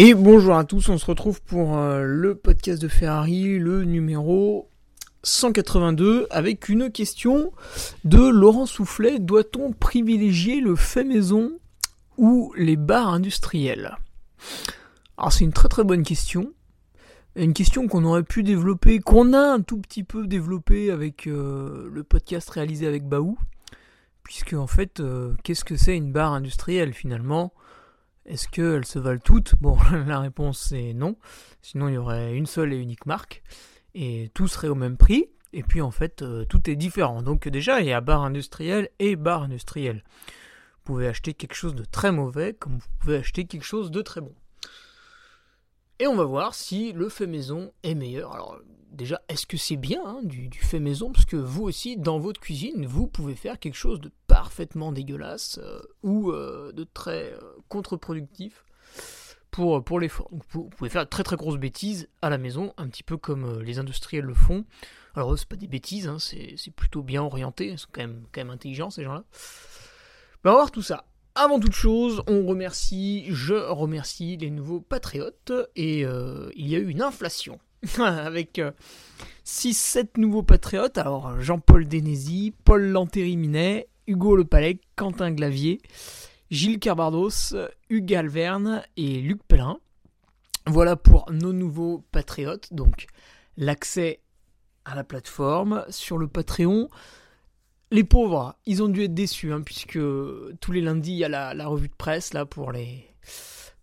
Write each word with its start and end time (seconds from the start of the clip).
Et 0.00 0.14
bonjour 0.14 0.54
à 0.54 0.62
tous, 0.62 0.90
on 0.90 0.96
se 0.96 1.06
retrouve 1.06 1.42
pour 1.42 1.76
euh, 1.76 2.04
le 2.04 2.36
podcast 2.36 2.80
de 2.80 2.86
Ferrari, 2.86 3.58
le 3.58 3.82
numéro 3.82 4.70
182, 5.24 6.28
avec 6.30 6.68
une 6.68 6.92
question 6.92 7.52
de 8.04 8.24
Laurent 8.28 8.66
Soufflet. 8.66 9.18
Doit-on 9.18 9.72
privilégier 9.72 10.60
le 10.60 10.76
fait 10.76 11.02
maison 11.02 11.50
ou 12.16 12.54
les 12.56 12.76
bars 12.76 13.08
industriels? 13.08 13.98
Alors 15.16 15.32
c'est 15.32 15.42
une 15.42 15.52
très 15.52 15.66
très 15.66 15.82
bonne 15.82 16.04
question. 16.04 16.52
Une 17.34 17.52
question 17.52 17.88
qu'on 17.88 18.04
aurait 18.04 18.22
pu 18.22 18.44
développer, 18.44 19.00
qu'on 19.00 19.32
a 19.32 19.40
un 19.40 19.62
tout 19.62 19.78
petit 19.78 20.04
peu 20.04 20.28
développé 20.28 20.92
avec 20.92 21.26
euh, 21.26 21.90
le 21.92 22.04
podcast 22.04 22.48
réalisé 22.50 22.86
avec 22.86 23.04
Baou. 23.04 23.36
Puisque 24.22 24.52
en 24.52 24.68
fait, 24.68 25.00
euh, 25.00 25.34
qu'est-ce 25.42 25.64
que 25.64 25.76
c'est 25.76 25.96
une 25.96 26.12
barre 26.12 26.34
industrielle 26.34 26.92
finalement? 26.92 27.52
Est-ce 28.28 28.46
qu'elles 28.46 28.84
se 28.84 28.98
valent 28.98 29.20
toutes? 29.22 29.54
Bon, 29.60 29.76
la 30.06 30.20
réponse 30.20 30.72
est 30.72 30.92
non. 30.92 31.16
Sinon, 31.62 31.88
il 31.88 31.94
y 31.94 31.98
aurait 31.98 32.34
une 32.34 32.46
seule 32.46 32.72
et 32.72 32.76
unique 32.76 33.06
marque. 33.06 33.42
Et 33.94 34.30
tout 34.34 34.48
serait 34.48 34.68
au 34.68 34.74
même 34.74 34.96
prix. 34.96 35.30
Et 35.54 35.62
puis, 35.62 35.80
en 35.80 35.90
fait, 35.90 36.20
euh, 36.20 36.44
tout 36.44 36.68
est 36.68 36.76
différent. 36.76 37.22
Donc, 37.22 37.48
déjà, 37.48 37.80
il 37.80 37.86
y 37.86 37.92
a 37.92 38.00
bar 38.02 38.22
industriel 38.22 38.90
et 38.98 39.16
bar 39.16 39.42
industriel. 39.42 40.04
Vous 40.74 40.94
pouvez 40.94 41.08
acheter 41.08 41.32
quelque 41.32 41.54
chose 41.54 41.74
de 41.74 41.84
très 41.84 42.12
mauvais, 42.12 42.52
comme 42.52 42.74
vous 42.74 42.88
pouvez 43.00 43.16
acheter 43.16 43.46
quelque 43.46 43.64
chose 43.64 43.90
de 43.90 44.02
très 44.02 44.20
bon. 44.20 44.34
Et 45.98 46.06
on 46.06 46.14
va 46.14 46.24
voir 46.24 46.54
si 46.54 46.92
le 46.92 47.08
fait 47.08 47.26
maison 47.26 47.72
est 47.82 47.94
meilleur. 47.94 48.60
Déjà, 48.90 49.20
est-ce 49.28 49.46
que 49.46 49.56
c'est 49.56 49.76
bien 49.76 50.00
hein, 50.04 50.20
du, 50.22 50.50
fait 50.52 50.80
maison? 50.80 51.12
Parce 51.12 51.24
que 51.24 51.36
vous 51.36 51.64
aussi, 51.64 51.96
dans 51.96 52.18
votre 52.18 52.40
cuisine, 52.40 52.86
vous 52.86 53.06
pouvez 53.06 53.34
faire 53.34 53.58
quelque 53.58 53.76
chose 53.76 54.00
de 54.00 54.10
parfaitement 54.26 54.92
dégueulasse 54.92 55.58
euh, 55.62 55.80
ou 56.02 56.30
euh, 56.30 56.72
de 56.72 56.84
très 56.84 57.32
euh, 57.32 57.38
contre-productif 57.68 58.64
pour, 59.50 59.82
pour 59.82 60.00
l'effort. 60.00 60.30
Vous 60.50 60.68
pouvez 60.68 60.90
faire 60.90 61.04
de 61.04 61.10
très 61.10 61.22
très 61.22 61.36
grosses 61.36 61.58
bêtises 61.58 62.08
à 62.22 62.30
la 62.30 62.38
maison, 62.38 62.74
un 62.76 62.88
petit 62.88 63.02
peu 63.02 63.16
comme 63.16 63.60
les 63.60 63.78
industriels 63.78 64.24
le 64.24 64.34
font. 64.34 64.64
Alors, 65.14 65.36
c'est 65.38 65.48
pas 65.48 65.56
des 65.56 65.66
bêtises, 65.66 66.06
hein, 66.06 66.18
c'est 66.18 66.70
plutôt 66.74 67.02
bien 67.02 67.22
orienté, 67.22 67.68
ils 67.68 67.78
sont 67.78 67.88
quand 67.90 68.02
même, 68.02 68.24
quand 68.32 68.40
même 68.40 68.50
intelligents 68.50 68.90
ces 68.90 69.02
gens-là. 69.02 69.24
Ben, 70.44 70.50
on 70.50 70.54
va 70.54 70.60
voir 70.60 70.70
tout 70.70 70.82
ça. 70.82 71.06
Avant 71.34 71.58
toute 71.58 71.72
chose, 71.72 72.22
on 72.28 72.46
remercie, 72.46 73.26
je 73.30 73.54
remercie 73.54 74.36
les 74.36 74.50
nouveaux 74.50 74.80
patriotes 74.80 75.52
et 75.76 76.00
il 76.00 76.68
y 76.68 76.76
a 76.76 76.78
eu 76.78 76.88
une 76.88 77.02
inflation 77.02 77.58
avec 77.98 78.60
6-7 79.44 79.98
euh, 79.98 80.04
nouveaux 80.16 80.42
patriotes. 80.42 80.98
Alors 80.98 81.40
Jean-Paul 81.40 81.86
Dénézy, 81.86 82.54
Paul 82.64 82.82
Lantéry-Minet, 82.82 83.88
Hugo 84.06 84.36
Le 84.36 84.44
Palais, 84.44 84.80
Quentin 84.96 85.30
Glavier, 85.30 85.80
Gilles 86.50 86.78
Carbardos, 86.78 87.54
Hugues 87.90 88.14
Alverne 88.14 88.82
et 88.96 89.20
Luc 89.20 89.42
Pellin. 89.46 89.78
Voilà 90.66 90.96
pour 90.96 91.30
nos 91.30 91.52
nouveaux 91.52 92.04
patriotes. 92.10 92.72
Donc 92.72 93.06
l'accès 93.56 94.20
à 94.84 94.94
la 94.94 95.04
plateforme 95.04 95.84
sur 95.90 96.18
le 96.18 96.28
Patreon. 96.28 96.88
Les 97.90 98.04
pauvres, 98.04 98.54
ils 98.66 98.82
ont 98.82 98.88
dû 98.88 99.04
être 99.04 99.14
déçus, 99.14 99.52
hein, 99.52 99.62
puisque 99.62 99.98
tous 100.60 100.72
les 100.72 100.80
lundis, 100.82 101.12
il 101.12 101.18
y 101.18 101.24
a 101.24 101.54
la, 101.54 101.66
revue 101.66 101.88
de 101.88 101.94
presse 101.94 102.34
là 102.34 102.44
pour 102.44 102.72
les 102.72 103.04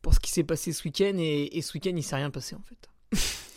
pour 0.04 0.14
ce 0.14 0.20
qui 0.20 0.30
s'est 0.30 0.44
passé 0.44 0.72
ce 0.72 0.84
week-end, 0.84 1.16
et, 1.18 1.58
et 1.58 1.64
ce 1.64 1.74
week-end, 1.74 1.94
il 1.96 2.04
s'est 2.04 2.16
rien 2.16 2.30
passé 2.30 2.56
en 2.56 2.62
fait. 2.62 2.90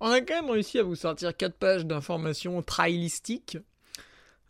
On 0.00 0.10
a 0.10 0.20
quand 0.20 0.42
même 0.42 0.50
réussi 0.50 0.78
à 0.78 0.82
vous 0.82 0.94
sortir 0.94 1.36
4 1.36 1.54
pages 1.54 1.86
d'informations 1.86 2.62
trailistiques. 2.62 3.58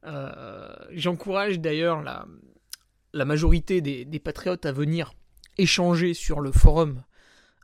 Euh, 0.04 0.74
j'encourage 0.90 1.60
d'ailleurs 1.60 2.02
la, 2.02 2.26
la, 3.12 3.24
majorité 3.24 3.80
des, 3.80 4.18
patriotes 4.18 4.66
à 4.66 4.72
venir 4.72 5.12
échanger 5.58 6.14
sur 6.14 6.40
le 6.40 6.52
forum 6.52 7.02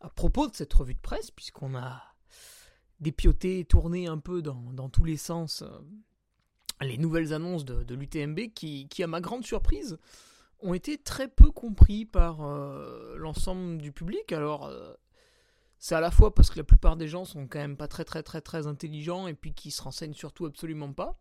à 0.01 0.09
propos 0.09 0.49
de 0.49 0.55
cette 0.55 0.73
revue 0.73 0.95
de 0.95 1.01
presse, 1.01 1.31
puisqu'on 1.31 1.77
a 1.77 2.03
dépioté, 3.01 3.65
tourné 3.65 4.07
un 4.07 4.19
peu 4.19 4.43
dans, 4.43 4.89
tous 4.89 5.05
les 5.05 5.17
sens 5.17 5.63
euh, 5.63 5.69
les 6.81 6.99
nouvelles 6.99 7.33
annonces 7.33 7.65
de, 7.65 7.95
l'UTMB 7.95 8.53
qui, 8.55 8.89
à 9.03 9.07
ma 9.07 9.21
grande 9.21 9.45
surprise, 9.45 9.99
ont 10.61 10.75
été 10.75 10.99
très 10.99 11.29
peu 11.29 11.51
compris 11.51 12.05
par 12.05 12.43
euh, 12.43 13.17
l'ensemble 13.17 13.79
du 13.79 13.93
public. 13.93 14.33
Alors, 14.33 14.73
c'est 15.83 15.97
à 15.97 16.01
la 16.01 16.13
fois 16.13 16.33
parce 16.33 16.49
que 16.49 16.59
la 16.59 16.65
plupart 16.65 16.97
des 16.97 17.09
gens 17.09 17.25
sont 17.25 17.49
quand 17.49 17.59
même 17.59 17.77
pas 17.77 17.89
très 17.89 18.05
très 18.05 18.23
très 18.23 18.41
très 18.41 18.69
intelligents 18.69 19.27
et 19.27 19.35
puis 19.35 19.53
qui 19.53 19.73
se 19.73 19.83
renseignent 19.83 20.15
surtout 20.15 20.47
absolument 20.47 20.93
pas, 20.93 21.19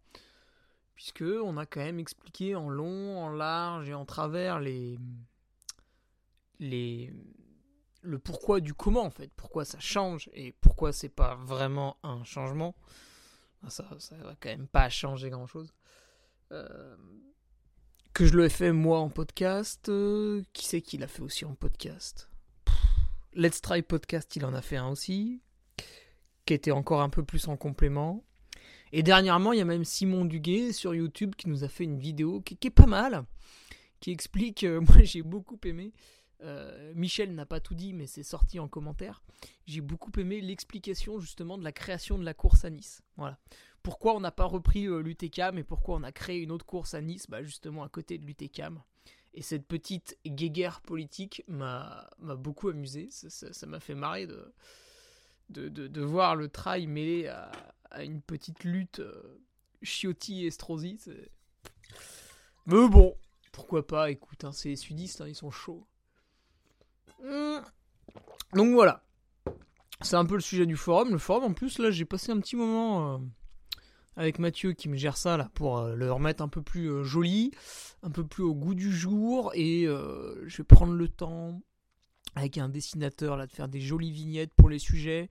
puisque 0.94 1.24
on 1.24 1.58
a 1.58 1.66
quand 1.66 1.80
même 1.80 1.98
expliqué 1.98 2.54
en 2.54 2.70
long, 2.70 3.18
en 3.18 3.30
large 3.30 3.90
et 3.90 3.96
en 3.96 4.06
travers 4.06 4.60
les 4.60 5.00
les 6.60 7.12
le 8.04 8.20
pourquoi 8.20 8.60
du 8.60 8.76
comment 8.76 9.02
en 9.02 9.10
fait, 9.10 9.32
pourquoi 9.36 9.66
ça 9.66 9.80
change 9.80 10.30
et 10.36 10.52
pourquoi 10.52 10.94
c'est 10.94 11.10
pas 11.10 11.34
vraiment 11.34 11.98
un 12.04 12.24
changement. 12.24 12.76
Ah, 13.64 13.72
ça, 13.72 13.90
ça 13.98 14.16
va 14.18 14.36
quand 14.40 14.50
même 14.50 14.68
pas 14.68 14.90
changer 14.90 15.32
grand 15.32 15.48
chose. 15.48 15.74
Euh, 16.52 16.96
que 18.14 18.28
je 18.28 18.38
le 18.38 18.46
ai 18.46 18.50
fait 18.50 18.74
moi 18.74 19.00
en 19.00 19.10
podcast, 19.10 19.90
euh, 19.90 20.44
qui 20.54 20.68
c'est 20.68 20.84
qui 20.84 21.00
l'a 21.00 21.08
fait 21.08 21.24
aussi 21.24 21.46
en 21.46 21.56
podcast? 21.56 22.31
Let's 23.34 23.62
Try 23.62 23.82
Podcast, 23.82 24.36
il 24.36 24.44
en 24.46 24.54
a 24.54 24.62
fait 24.62 24.76
un 24.76 24.90
aussi, 24.90 25.42
qui 26.46 26.54
était 26.54 26.72
encore 26.72 27.02
un 27.02 27.10
peu 27.10 27.24
plus 27.24 27.48
en 27.48 27.56
complément. 27.56 28.26
Et 28.92 29.04
dernièrement, 29.04 29.54
il 29.54 29.60
y 29.60 29.62
a 29.62 29.66
même 29.66 29.86
Simon 29.86 30.26
Duguet 30.26 30.74
sur 30.74 30.94
YouTube 30.94 31.36
qui 31.36 31.48
nous 31.48 31.64
a 31.64 31.70
fait 31.70 31.86
une 31.86 31.98
vidéo 31.98 32.42
qui, 32.42 32.58
est 32.62 32.70
pas 32.70 32.88
mal, 32.88 33.24
qui 34.02 34.12
explique, 34.12 34.66
euh, 34.66 34.82
moi 34.88 35.04
j'ai 35.04 35.22
beaucoup 35.22 35.58
aimé, 35.64 35.94
euh, 36.44 36.92
Michel 36.94 37.34
n'a 37.34 37.46
pas 37.46 37.62
tout 37.62 37.74
dit, 37.74 37.94
mais 37.94 38.06
c'est 38.06 38.24
sorti 38.24 38.60
en 38.60 38.68
commentaire. 38.68 39.24
J'ai 39.66 39.80
beaucoup 39.80 40.12
aimé 40.20 40.42
l'explication 40.42 41.20
justement 41.20 41.58
de 41.58 41.64
la 41.64 41.72
création 41.72 42.18
de 42.18 42.26
la 42.26 42.34
course 42.34 42.66
à 42.66 42.70
Nice. 42.70 43.02
Voilà. 43.16 43.40
Pourquoi 43.82 44.14
on 44.16 44.20
n'a 44.20 44.32
pas 44.32 44.46
repris 44.46 44.88
euh, 44.88 45.02
l'UTCAM 45.02 45.58
et 45.58 45.64
pourquoi 45.64 45.96
on 45.96 46.04
a 46.04 46.12
créé 46.12 46.40
une 46.40 46.52
autre 46.52 46.66
course 46.66 46.96
à 46.96 47.02
Nice, 47.02 47.28
bah, 47.30 47.44
justement 47.44 47.84
à 47.84 47.90
côté 47.90 48.18
de 48.18 48.26
l'UTCAM. 48.26 48.82
Et 49.34 49.42
cette 49.42 49.66
petite 49.66 50.18
guéguerre 50.26 50.82
politique 50.82 51.44
m'a 51.48 52.10
beaucoup 52.20 52.70
amusé. 52.70 53.10
Ça 53.12 53.66
m'a 53.66 53.80
fait 53.80 53.96
marrer 53.96 54.28
de, 54.28 55.70
de, 55.70 56.02
voir 56.02 56.36
le 56.36 56.50
trail 56.50 56.88
mêlé 56.88 57.28
à, 57.28 57.52
une 58.04 58.22
petite 58.22 58.64
lutte 58.64 59.00
euh, 59.00 59.42
Chiotti 59.84 60.44
et 60.44 60.48
Estrosi. 60.48 60.98
Mais 62.66 62.88
bon, 62.88 63.18
pourquoi 63.52 63.86
pas, 63.86 64.12
écoute, 64.12 64.46
hein, 64.46 64.54
c'est 64.54 64.70
les 64.70 64.76
sudistes, 64.78 65.20
hein, 65.22 65.28
ils 65.28 65.36
sont 65.36 65.52
chauds. 65.52 65.86
Hmm. 67.22 67.60
Donc 68.54 68.74
voilà. 68.74 69.04
C'est 70.02 70.16
un 70.16 70.26
peu 70.26 70.36
le 70.36 70.42
sujet 70.42 70.66
du 70.66 70.78
forum. 70.78 71.12
Le 71.12 71.18
forum, 71.18 71.44
en 71.44 71.54
plus, 71.54 71.80
là, 71.80 71.92
j'ai 71.92 72.06
passé 72.06 72.32
un 72.32 72.40
petit 72.40 72.56
moment. 72.56 73.16
Euh, 73.16 73.18
avec 74.16 74.40
Mathieu 74.40 74.74
qui 74.74 74.90
me 74.90 74.98
gère 74.98 75.18
ça 75.18 75.38
là 75.38 75.50
pour 75.54 75.80
euh, 75.80 75.96
le 75.96 76.12
remettre 76.12 76.44
un 76.44 76.48
peu 76.48 76.62
plus 76.62 77.04
joli, 77.04 77.52
un 78.04 78.12
peu 78.12 78.26
plus 78.26 78.44
au 78.44 78.54
goût 78.54 78.76
du 78.76 78.92
jour 78.92 79.52
et 79.56 79.86
je 79.86 80.58
vais 80.58 80.64
prendre 80.64 80.94
le 80.94 81.08
temps 81.08 81.62
avec 82.36 82.58
un 82.58 82.70
dessinateur 82.70 83.38
là 83.38 83.48
de 83.48 83.52
faire 83.52 83.68
des 83.68 83.82
jolies 83.82 84.12
vignettes 84.12 84.54
pour 84.56 84.70
les 84.70 84.80
sujets. 84.80 85.30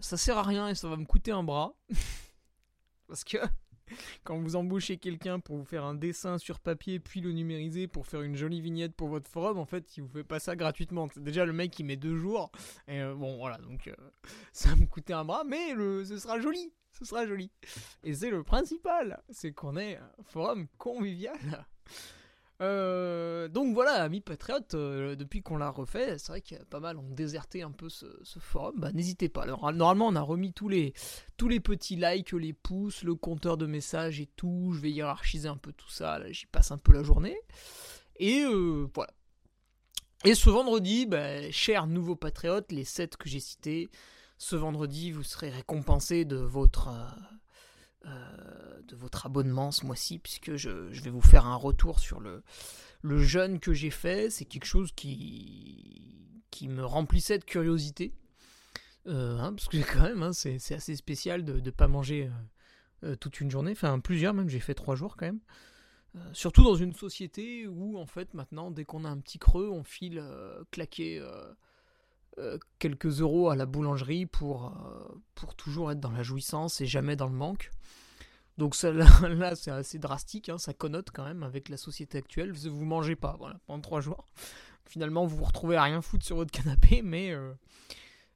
ça 0.00 0.16
sert 0.16 0.38
à 0.38 0.42
rien 0.42 0.68
et 0.68 0.74
ça 0.74 0.88
va 0.88 0.96
me 0.96 1.04
coûter 1.04 1.32
un 1.32 1.42
bras 1.42 1.74
parce 3.08 3.24
que 3.24 3.38
quand 4.24 4.38
vous 4.38 4.56
embauchez 4.56 4.96
quelqu'un 4.98 5.40
pour 5.40 5.56
vous 5.56 5.64
faire 5.64 5.84
un 5.84 5.94
dessin 5.94 6.38
sur 6.38 6.60
papier 6.60 6.98
puis 6.98 7.20
le 7.20 7.32
numériser 7.32 7.86
pour 7.86 8.06
faire 8.06 8.22
une 8.22 8.36
jolie 8.36 8.60
vignette 8.60 8.94
pour 8.94 9.08
votre 9.08 9.30
forum, 9.30 9.58
en 9.58 9.66
fait, 9.66 9.96
il 9.96 10.02
vous 10.02 10.08
fait 10.08 10.24
pas 10.24 10.40
ça 10.40 10.56
gratuitement. 10.56 11.08
Déjà, 11.16 11.44
le 11.44 11.52
mec 11.52 11.78
il 11.78 11.84
met 11.84 11.96
deux 11.96 12.16
jours. 12.16 12.50
Et 12.86 13.00
euh, 13.00 13.14
bon, 13.14 13.36
voilà, 13.38 13.58
donc 13.58 13.88
euh, 13.88 13.94
ça 14.52 14.70
va 14.70 14.76
me 14.76 14.86
coûter 14.86 15.12
un 15.12 15.24
bras, 15.24 15.44
mais 15.44 15.74
ce 16.04 16.18
sera 16.18 16.40
joli. 16.40 16.72
Ce 16.98 17.04
sera 17.04 17.26
joli. 17.26 17.50
Et 18.02 18.14
c'est 18.14 18.30
le 18.30 18.42
principal, 18.42 19.22
c'est 19.30 19.52
qu'on 19.52 19.76
est 19.76 19.96
un 19.96 20.10
forum 20.24 20.66
convivial. 20.78 21.66
Euh, 22.60 23.46
donc 23.46 23.72
voilà, 23.72 24.02
amis 24.02 24.20
patriotes, 24.20 24.74
euh, 24.74 25.14
depuis 25.14 25.42
qu'on 25.42 25.58
l'a 25.58 25.70
refait, 25.70 26.18
c'est 26.18 26.32
vrai 26.32 26.40
qu'il 26.40 26.56
y 26.56 26.60
a 26.60 26.64
pas 26.64 26.80
mal 26.80 26.98
ont 26.98 27.10
déserté 27.10 27.62
un 27.62 27.70
peu 27.70 27.88
ce, 27.88 28.06
forum. 28.40 28.74
Bah, 28.78 28.90
n'hésitez 28.92 29.28
pas. 29.28 29.46
Normalement, 29.46 30.08
on 30.08 30.16
a 30.16 30.20
remis 30.20 30.52
tous 30.52 30.68
les, 30.68 30.92
tous 31.36 31.48
les 31.48 31.60
petits 31.60 31.96
likes, 31.96 32.32
les 32.32 32.52
pouces, 32.52 33.04
le 33.04 33.14
compteur 33.14 33.56
de 33.56 33.66
messages 33.66 34.20
et 34.20 34.26
tout. 34.26 34.72
Je 34.74 34.80
vais 34.80 34.90
hiérarchiser 34.90 35.48
un 35.48 35.56
peu 35.56 35.72
tout 35.72 35.90
ça. 35.90 36.18
Là, 36.18 36.32
j'y 36.32 36.46
passe 36.46 36.72
un 36.72 36.78
peu 36.78 36.92
la 36.92 37.04
journée. 37.04 37.38
Et 38.16 38.42
euh, 38.42 38.88
voilà. 38.92 39.12
Et 40.24 40.34
ce 40.34 40.50
vendredi, 40.50 41.06
bah, 41.06 41.48
chers 41.52 41.86
nouveaux 41.86 42.16
patriotes, 42.16 42.72
les 42.72 42.84
7 42.84 43.16
que 43.16 43.28
j'ai 43.28 43.38
cités, 43.38 43.88
ce 44.38 44.56
vendredi, 44.56 45.10
vous 45.10 45.24
serez 45.24 45.50
récompensés 45.50 46.24
de 46.24 46.36
votre 46.36 46.90
euh, 48.06 48.80
de 48.86 48.96
votre 48.96 49.26
abonnement 49.26 49.70
ce 49.70 49.84
mois-ci, 49.84 50.18
puisque 50.18 50.54
je, 50.56 50.70
vais 50.70 51.10
vous 51.10 51.20
faire 51.20 51.46
un 51.46 51.56
retour 51.56 51.98
sur 51.98 52.20
le, 52.20 52.42
le 53.02 53.22
jeûne 53.22 53.58
que 53.60 53.74
j'ai 53.74 53.90
fait. 53.90 54.30
C'est 54.30 54.46
quelque 54.46 54.64
chose 54.64 54.92
qui, 54.92 56.40
qui 56.50 56.68
me 56.68 56.84
remplissait 56.84 57.38
de 57.38 57.44
curiosité. 57.44 58.14
Euh, 59.08 59.38
hein, 59.38 59.52
parce 59.52 59.68
que 59.68 59.76
quand 59.78 60.04
même, 60.04 60.22
hein, 60.22 60.32
c'est, 60.32 60.56
assez 60.72 60.96
spécial 60.96 61.44
de 61.44 61.60
ne 61.60 61.70
pas 61.70 61.88
manger 61.88 62.30
euh, 63.02 63.16
toute 63.16 63.40
une 63.40 63.50
journée, 63.50 63.72
enfin 63.72 63.98
plusieurs 64.00 64.32
même, 64.32 64.48
j'ai 64.48 64.60
fait 64.60 64.74
trois 64.74 64.94
jours 64.94 65.16
quand 65.16 65.26
même. 65.26 65.40
surtout 66.32 66.62
dans 66.62 66.76
une 66.76 66.94
société 66.94 67.66
où 67.66 67.98
en 67.98 68.06
fait 68.06 68.32
maintenant, 68.32 68.70
dès 68.70 68.84
qu'on 68.84 69.04
a 69.04 69.08
un 69.08 69.18
petit 69.18 69.38
creux, 69.38 69.68
on 69.68 69.84
file 69.84 70.22
claquer 70.70 71.20
quelques 72.78 73.20
euros 73.20 73.50
à 73.50 73.56
la 73.56 73.66
boulangerie 73.66 74.26
pour, 74.26 74.72
pour 75.34 75.54
toujours 75.54 75.90
être 75.90 76.00
dans 76.00 76.10
la 76.12 76.22
jouissance 76.22 76.80
et 76.80 76.86
jamais 76.86 77.16
dans 77.16 77.26
le 77.26 77.34
manque. 77.34 77.70
Donc 78.58 78.74
ça, 78.74 78.92
là, 79.28 79.54
c'est 79.54 79.70
assez 79.70 79.98
drastique, 79.98 80.48
hein, 80.48 80.58
ça 80.58 80.74
connote 80.74 81.10
quand 81.12 81.24
même 81.24 81.44
avec 81.44 81.68
la 81.68 81.76
société 81.76 82.18
actuelle. 82.18 82.52
Vous 82.52 82.84
mangez 82.84 83.16
pas, 83.16 83.36
voilà, 83.38 83.58
pendant 83.66 83.80
trois 83.80 84.00
jours. 84.00 84.26
Finalement, 84.84 85.24
vous 85.24 85.36
vous 85.36 85.44
retrouvez 85.44 85.76
à 85.76 85.84
rien 85.84 86.02
foutre 86.02 86.26
sur 86.26 86.36
votre 86.36 86.50
canapé, 86.50 87.02
mais, 87.02 87.32
euh, 87.32 87.54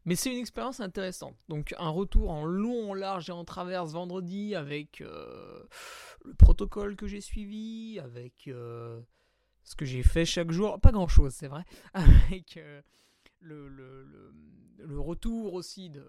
mais 0.04 0.14
c'est 0.14 0.32
une 0.32 0.38
expérience 0.38 0.80
intéressante. 0.80 1.36
Donc 1.48 1.74
un 1.78 1.88
retour 1.88 2.30
en 2.30 2.44
long, 2.44 2.92
en 2.92 2.94
large 2.94 3.30
et 3.30 3.32
en 3.32 3.44
travers 3.44 3.84
vendredi 3.84 4.54
avec 4.54 5.00
euh, 5.00 5.64
le 6.24 6.34
protocole 6.34 6.94
que 6.94 7.08
j'ai 7.08 7.20
suivi, 7.20 7.98
avec 7.98 8.46
euh, 8.46 9.00
ce 9.64 9.74
que 9.74 9.84
j'ai 9.84 10.04
fait 10.04 10.24
chaque 10.24 10.52
jour. 10.52 10.78
Pas 10.78 10.92
grand-chose, 10.92 11.32
c'est 11.34 11.48
vrai. 11.48 11.64
Avec 11.94 12.60
le, 13.42 14.98
retour 14.98 15.54
aussi 15.54 15.90
de, 15.90 16.04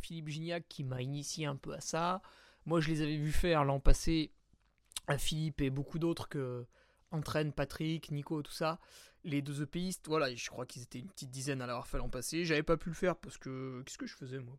Philippe 0.00 0.28
Gignac 0.28 0.64
qui 0.68 0.84
m'a 0.84 1.02
initié 1.02 1.46
un 1.46 1.56
peu 1.56 1.72
à 1.72 1.80
ça. 1.80 2.22
Moi, 2.66 2.80
je 2.80 2.88
les 2.88 3.02
avais 3.02 3.16
vus 3.16 3.32
faire 3.32 3.64
l'an 3.64 3.80
passé 3.80 4.30
à 5.08 5.18
Philippe 5.18 5.60
et 5.60 5.70
beaucoup 5.70 5.98
d'autres 5.98 6.28
que 6.28 6.64
entraînent 7.10 7.52
Patrick, 7.52 8.10
Nico, 8.10 8.42
tout 8.42 8.52
ça. 8.52 8.78
Les 9.24 9.42
deux 9.42 9.62
EPistes, 9.62 10.08
voilà, 10.08 10.34
je 10.34 10.50
crois 10.50 10.66
qu'ils 10.66 10.82
étaient 10.82 10.98
une 10.98 11.08
petite 11.08 11.30
dizaine 11.30 11.60
à 11.62 11.66
l'avoir 11.66 11.86
fait 11.86 11.98
l'an 11.98 12.08
passé. 12.08 12.44
J'avais 12.44 12.62
pas 12.62 12.76
pu 12.76 12.88
le 12.88 12.94
faire 12.94 13.16
parce 13.16 13.38
que. 13.38 13.82
Qu'est-ce 13.84 13.98
que 13.98 14.06
je 14.06 14.14
faisais, 14.14 14.38
moi? 14.38 14.56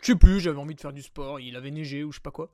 Je 0.00 0.06
sais 0.06 0.16
plus, 0.16 0.40
j'avais 0.40 0.58
envie 0.58 0.74
de 0.74 0.80
faire 0.80 0.92
du 0.92 1.02
sport, 1.02 1.40
il 1.40 1.56
avait 1.56 1.70
neigé 1.70 2.04
ou 2.04 2.12
je 2.12 2.16
sais 2.16 2.22
pas 2.22 2.30
quoi. 2.30 2.50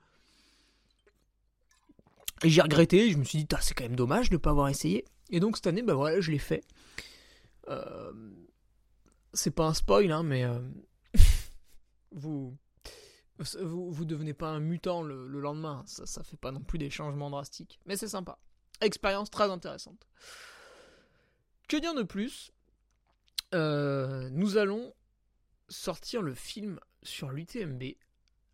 Et 2.45 2.49
j'ai 2.49 2.63
regretté, 2.63 3.11
je 3.11 3.19
me 3.19 3.25
suis 3.25 3.39
dit, 3.39 3.47
c'est 3.61 3.75
quand 3.75 3.85
même 3.85 3.97
dommage 3.97 4.31
de 4.31 4.35
ne 4.35 4.39
pas 4.39 4.51
avoir 4.51 4.69
essayé. 4.69 5.05
Et 5.31 5.41
donc 5.41 5.57
cette 5.57 5.67
année, 5.67 5.83
bah 5.83 5.95
voilà, 5.95 6.21
je 6.21 6.31
l'ai 6.31 6.39
fait. 6.39 6.65
Euh, 7.69 8.13
c'est 9.33 9.51
pas 9.51 9.67
un 9.67 9.75
spoil, 9.75 10.11
hein, 10.11 10.23
mais 10.23 10.45
euh, 10.45 10.61
vous, 12.13 12.57
vous, 13.39 13.91
vous 13.91 14.05
devenez 14.05 14.35
pas 14.35 14.49
un 14.49 14.61
mutant 14.61 15.03
le, 15.03 15.27
lendemain, 15.27 15.85
ça, 15.87 16.07
ça 16.07 16.23
fait 16.23 16.37
pas 16.37 16.53
non 16.53 16.61
plus 16.61 16.79
des 16.79 16.91
changements 16.91 17.31
drastiques. 17.31 17.81
Mais 17.87 17.97
c'est 17.97 18.09
sympa. 18.09 18.39
Expérience 18.81 19.31
très 19.31 19.51
intéressante. 19.51 20.07
Que 21.69 21.77
dire 21.77 21.95
de 21.95 22.03
plus? 22.03 22.53
Euh, 23.55 24.29
Nous 24.31 24.57
allons 24.57 24.95
sortir 25.69 26.21
le 26.23 26.35
film 26.35 26.81
sur 27.03 27.31
l'UTMB 27.31 27.83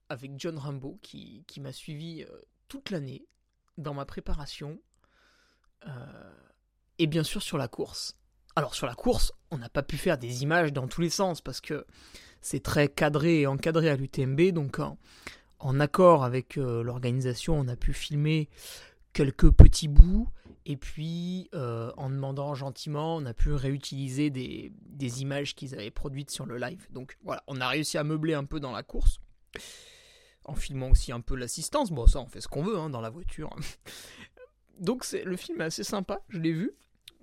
avec 0.08 0.32
John 0.36 0.58
Rambo 0.58 0.98
qui, 1.02 1.44
qui 1.46 1.60
m'a 1.60 1.72
suivi 1.72 2.24
toute 2.68 2.90
l'année 2.90 3.26
dans 3.76 3.94
ma 3.94 4.06
préparation. 4.06 4.80
Et 6.98 7.06
bien 7.06 7.22
sûr 7.22 7.42
sur 7.42 7.58
la 7.58 7.68
course. 7.68 8.18
Alors 8.58 8.74
sur 8.74 8.88
la 8.88 8.96
course, 8.96 9.30
on 9.52 9.58
n'a 9.58 9.68
pas 9.68 9.84
pu 9.84 9.96
faire 9.96 10.18
des 10.18 10.42
images 10.42 10.72
dans 10.72 10.88
tous 10.88 11.00
les 11.00 11.10
sens 11.10 11.40
parce 11.40 11.60
que 11.60 11.86
c'est 12.40 12.60
très 12.60 12.88
cadré 12.88 13.42
et 13.42 13.46
encadré 13.46 13.88
à 13.88 13.94
l'UTMB, 13.94 14.50
donc 14.50 14.80
en, 15.60 15.78
accord 15.78 16.24
avec 16.24 16.58
euh, 16.58 16.82
l'organisation, 16.82 17.56
on 17.56 17.68
a 17.68 17.76
pu 17.76 17.92
filmer 17.92 18.48
quelques 19.12 19.52
petits 19.52 19.86
bouts, 19.86 20.28
et 20.66 20.76
puis 20.76 21.48
euh, 21.54 21.92
en 21.96 22.10
demandant 22.10 22.56
gentiment, 22.56 23.14
on 23.14 23.26
a 23.26 23.32
pu 23.32 23.52
réutiliser 23.52 24.28
des, 24.30 25.22
images 25.22 25.54
qu'ils 25.54 25.76
avaient 25.76 25.92
produites 25.92 26.32
sur 26.32 26.44
le 26.44 26.58
live. 26.58 26.84
Donc 26.90 27.16
voilà, 27.22 27.44
on 27.46 27.60
a 27.60 27.68
réussi 27.68 27.96
à 27.96 28.02
meubler 28.02 28.34
un 28.34 28.44
peu 28.44 28.58
dans 28.58 28.72
la 28.72 28.82
course, 28.82 29.20
en 30.42 30.56
filmant 30.56 30.90
aussi 30.90 31.12
un 31.12 31.20
peu 31.20 31.36
l'assistance. 31.36 31.92
Bon, 31.92 32.08
ça, 32.08 32.18
on 32.18 32.26
fait 32.26 32.40
ce 32.40 32.48
qu'on 32.48 32.64
veut 32.64 32.76
hein, 32.76 32.90
dans 32.90 33.00
la 33.00 33.10
voiture. 33.10 33.54
Donc 34.80 35.06
le 35.12 35.36
film 35.36 35.60
est 35.60 35.66
assez 35.66 35.84
sympa, 35.84 36.22
je 36.28 36.40
l'ai 36.40 36.52
vu. 36.52 36.72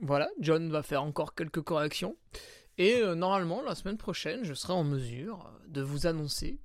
Voilà, 0.02 0.30
John 0.40 0.70
va 0.70 0.84
faire 0.84 1.04
encore 1.04 1.36
quelques 1.36 1.62
corrections. 1.62 2.16
Et 2.78 2.98
euh, 2.98 3.16
normalement, 3.16 3.62
la 3.62 3.76
semaine 3.76 3.98
prochaine, 3.98 4.44
je 4.44 4.54
serai 4.54 4.74
en 4.74 4.84
mesure 4.84 5.46
euh, 5.46 5.68
de 5.68 5.82
vous 5.82 6.08
annoncer 6.08 6.60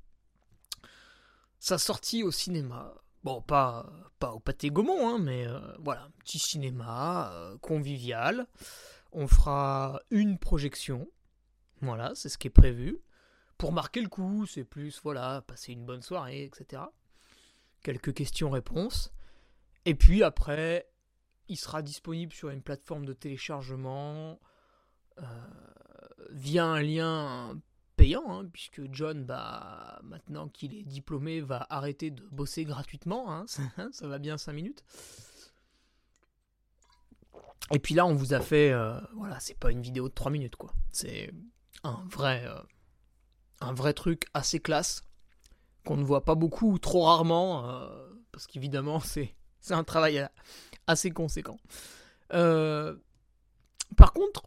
sa 1.58 1.78
sortie 1.78 2.22
au 2.22 2.32
cinéma. 2.32 2.94
Bon, 3.22 3.40
pas, 3.42 4.10
pas 4.18 4.32
au 4.32 4.40
pâté 4.40 4.70
Gaumont, 4.70 5.08
hein, 5.08 5.18
mais 5.20 5.46
euh, 5.46 5.60
voilà, 5.78 6.08
petit 6.18 6.38
cinéma 6.38 7.32
convivial. 7.60 8.46
On 9.12 9.26
fera 9.26 10.00
une 10.10 10.38
projection. 10.38 11.08
Voilà, 11.82 12.12
c'est 12.14 12.28
ce 12.28 12.38
qui 12.38 12.48
est 12.48 12.50
prévu. 12.50 13.00
Pour 13.58 13.72
marquer 13.72 14.00
le 14.00 14.08
coup, 14.08 14.46
c'est 14.46 14.64
plus, 14.64 15.00
voilà, 15.02 15.42
passer 15.42 15.72
une 15.72 15.84
bonne 15.84 16.02
soirée, 16.02 16.44
etc. 16.44 16.82
Quelques 17.82 18.14
questions-réponses. 18.14 19.12
Et 19.84 19.94
puis 19.94 20.22
après, 20.22 20.89
il 21.50 21.56
sera 21.56 21.82
disponible 21.82 22.32
sur 22.32 22.48
une 22.50 22.62
plateforme 22.62 23.04
de 23.04 23.12
téléchargement 23.12 24.40
via 26.30 26.64
un 26.64 26.80
lien 26.80 27.60
payant, 28.00 28.32
hein, 28.32 28.46
puisque 28.50 28.80
John, 28.92 29.26
bah, 29.26 30.00
maintenant 30.02 30.48
qu'il 30.48 30.74
est 30.74 30.84
diplômé, 30.84 31.42
va 31.42 31.66
arrêter 31.68 32.10
de 32.10 32.26
bosser 32.30 32.64
gratuitement, 32.64 33.30
hein, 33.30 33.44
ça, 33.92 34.08
va 34.08 34.18
bien 34.18 34.38
5 34.38 34.54
minutes. 34.54 34.82
Et 37.72 37.78
puis 37.78 37.94
là, 37.94 38.06
on 38.06 38.14
vous 38.14 38.32
a 38.32 38.40
fait, 38.40 38.72
euh, 38.72 38.98
voilà, 39.14 39.38
c'est 39.38 39.58
pas 39.58 39.70
une 39.70 39.82
vidéo 39.82 40.08
de 40.08 40.14
3 40.14 40.30
minutes, 40.30 40.56
quoi. 40.56 40.72
C'est 40.90 41.30
un 41.84 42.02
vrai, 42.10 42.42
euh, 42.46 42.58
un 43.60 43.74
vrai 43.74 43.92
truc 43.92 44.24
assez 44.32 44.60
classe, 44.60 45.02
qu'on 45.84 45.98
ne 45.98 46.04
voit 46.04 46.24
pas 46.24 46.34
beaucoup 46.34 46.72
ou 46.72 46.78
trop 46.78 47.02
rarement, 47.02 47.68
euh, 47.68 48.08
parce 48.32 48.46
qu'évidemment, 48.46 49.00
c'est, 49.00 49.34
un 49.68 49.84
travail 49.84 50.26
assez 50.90 51.10
conséquent. 51.10 51.58
par 52.28 54.12
contre, 54.12 54.44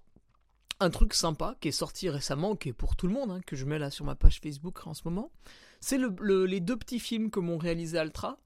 un 0.79 0.89
truc 0.89 1.13
sympa 1.13 1.55
qui 1.61 1.69
est 1.69 1.71
sorti 1.71 2.09
récemment, 2.09 2.55
qui 2.55 2.69
est 2.69 2.73
pour 2.73 2.95
tout 2.95 3.07
le 3.07 3.13
monde, 3.13 3.31
hein, 3.31 3.41
que 3.45 3.55
je 3.55 3.65
mets 3.65 3.79
là 3.79 3.89
sur 3.89 4.05
ma 4.05 4.15
page 4.15 4.39
Facebook 4.41 4.85
en 4.85 4.93
ce 4.93 5.01
moment, 5.05 5.31
c'est 5.79 5.97
les 5.97 6.59
deux 6.59 6.77
petits 6.77 6.99
films 6.99 7.29
que 7.29 7.39
m'ont 7.39 7.57
réalisé 7.57 7.97
Altra. 7.97 8.37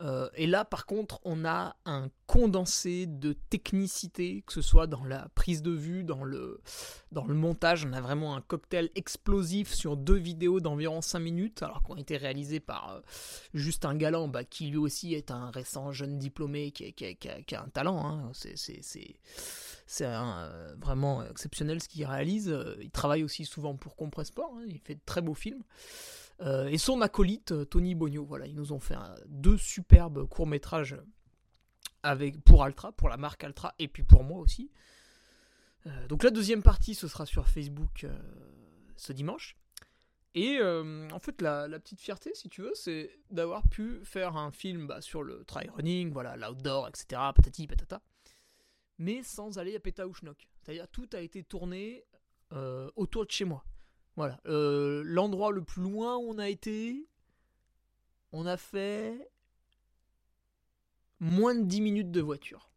Euh, 0.00 0.28
et 0.34 0.46
là, 0.46 0.64
par 0.64 0.86
contre, 0.86 1.20
on 1.24 1.44
a 1.44 1.76
un 1.84 2.10
condensé 2.26 3.06
de 3.06 3.32
technicité, 3.32 4.42
que 4.46 4.52
ce 4.52 4.62
soit 4.62 4.86
dans 4.86 5.04
la 5.04 5.28
prise 5.34 5.62
de 5.62 5.70
vue, 5.70 6.04
dans 6.04 6.24
le, 6.24 6.60
dans 7.10 7.24
le 7.24 7.34
montage. 7.34 7.84
On 7.84 7.92
a 7.92 8.00
vraiment 8.00 8.36
un 8.36 8.40
cocktail 8.40 8.90
explosif 8.94 9.72
sur 9.72 9.96
deux 9.96 10.16
vidéos 10.16 10.60
d'environ 10.60 11.00
5 11.00 11.18
minutes, 11.18 11.62
alors 11.62 11.82
qu'on 11.82 11.94
a 11.94 12.00
été 12.00 12.16
réalisé 12.16 12.60
par 12.60 12.92
euh, 12.92 13.00
Justin 13.54 13.96
Galant, 13.96 14.28
bah, 14.28 14.44
qui 14.44 14.66
lui 14.68 14.76
aussi 14.76 15.14
est 15.14 15.30
un 15.30 15.50
récent 15.50 15.90
jeune 15.92 16.18
diplômé 16.18 16.70
qui, 16.70 16.92
qui, 16.92 17.54
a, 17.54 17.62
un 17.62 17.68
talent. 17.68 18.06
Hein. 18.06 18.30
C'est 18.34 20.02
euh, 20.02 20.74
vraiment 20.78 21.24
exceptionnel 21.24 21.82
ce 21.82 21.88
qu'il 21.88 22.04
réalise. 22.04 22.54
Il 22.80 22.90
travaille 22.90 23.24
aussi 23.24 23.44
souvent 23.44 23.74
pour 23.74 23.96
Compress 23.96 24.28
Sport, 24.28 24.54
hein. 24.58 24.64
il 24.68 24.78
fait 24.78 24.94
de 24.94 25.00
très 25.04 25.22
beaux 25.22 25.34
films. 25.34 25.62
Et 26.40 26.78
son 26.78 27.00
acolyte 27.00 27.68
Tony 27.68 27.94
Bogno. 27.94 28.24
Voilà, 28.24 28.46
ils 28.46 28.54
nous 28.54 28.72
ont 28.72 28.78
fait 28.78 28.96
deux 29.26 29.58
superbes 29.58 30.28
courts-métrages 30.28 30.96
avec, 32.02 32.42
pour 32.44 32.62
Altra, 32.62 32.92
pour 32.92 33.08
la 33.08 33.16
marque 33.16 33.42
Altra, 33.42 33.74
et 33.78 33.88
puis 33.88 34.04
pour 34.04 34.22
moi 34.22 34.38
aussi. 34.38 34.70
donc 36.08 36.22
la 36.22 36.30
deuxième 36.30 36.62
partie, 36.62 36.94
ce 36.94 37.08
sera 37.08 37.26
sur 37.26 37.48
Facebook 37.48 38.06
ce 38.96 39.12
dimanche. 39.12 39.56
Et 40.34 40.58
euh, 40.60 41.08
en 41.10 41.18
fait, 41.18 41.40
la, 41.40 41.68
petite 41.80 42.00
fierté, 42.00 42.34
si 42.34 42.48
tu 42.48 42.62
veux, 42.62 42.74
c'est 42.74 43.10
d'avoir 43.30 43.66
pu 43.68 44.00
faire 44.04 44.36
un 44.36 44.50
film 44.50 44.86
bah, 44.86 45.00
sur 45.00 45.22
le 45.22 45.44
trail 45.44 45.68
running, 45.74 46.12
voilà, 46.12 46.36
l'outdoor, 46.36 46.88
etc., 46.88 47.06
patati 47.34 47.66
patata, 47.66 48.02
mais 48.98 49.22
sans 49.22 49.58
aller 49.58 49.74
à 49.74 49.80
Pétaouchnok. 49.80 50.48
C'est-à-dire, 50.60 50.86
tout 50.88 51.08
a 51.12 51.20
été 51.20 51.42
tourné 51.42 52.04
euh, 52.52 52.90
autour 52.96 53.24
de 53.24 53.30
chez 53.30 53.44
moi. 53.44 53.64
Voilà. 54.18 54.40
Euh, 54.46 55.02
l'endroit 55.04 55.52
le 55.52 55.62
plus 55.62 55.80
loin 55.80 56.16
où 56.16 56.30
on 56.30 56.38
a 56.38 56.48
été, 56.48 57.06
on 58.32 58.46
a 58.46 58.56
fait 58.56 59.30
moins 61.20 61.54
de 61.54 61.62
10 61.62 61.80
minutes 61.80 62.10
de 62.10 62.20
voiture. 62.20 62.68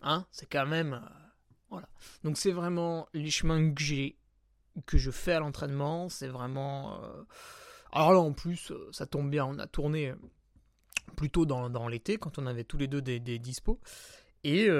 Hein 0.00 0.26
C'est 0.30 0.46
quand 0.46 0.66
même. 0.66 1.02
voilà. 1.70 1.88
Donc, 2.22 2.38
c'est 2.38 2.52
vraiment 2.52 3.08
les 3.12 3.30
chemins 3.30 3.74
que 3.74 3.82
j'ai 3.82 4.16
que 4.86 4.96
je 4.96 5.10
fais 5.10 5.32
à 5.32 5.40
l'entraînement. 5.40 6.08
C'est 6.08 6.28
vraiment. 6.28 7.02
Euh, 7.02 7.24
alors 7.90 8.12
là, 8.12 8.20
en 8.20 8.32
plus, 8.32 8.70
euh, 8.70 8.88
ça 8.92 9.06
tombe 9.06 9.28
bien, 9.28 9.44
on 9.44 9.58
a 9.58 9.66
tourné 9.66 10.10
euh, 10.10 10.16
plutôt 11.16 11.46
dans, 11.46 11.88
l'été, 11.88 12.16
quand 12.16 12.38
on 12.38 12.46
avait 12.46 12.62
tous 12.62 12.78
les 12.78 12.86
deux 12.86 13.02
des, 13.02 13.18
des 13.18 13.40
dispos. 13.40 13.80
Et 14.44 14.70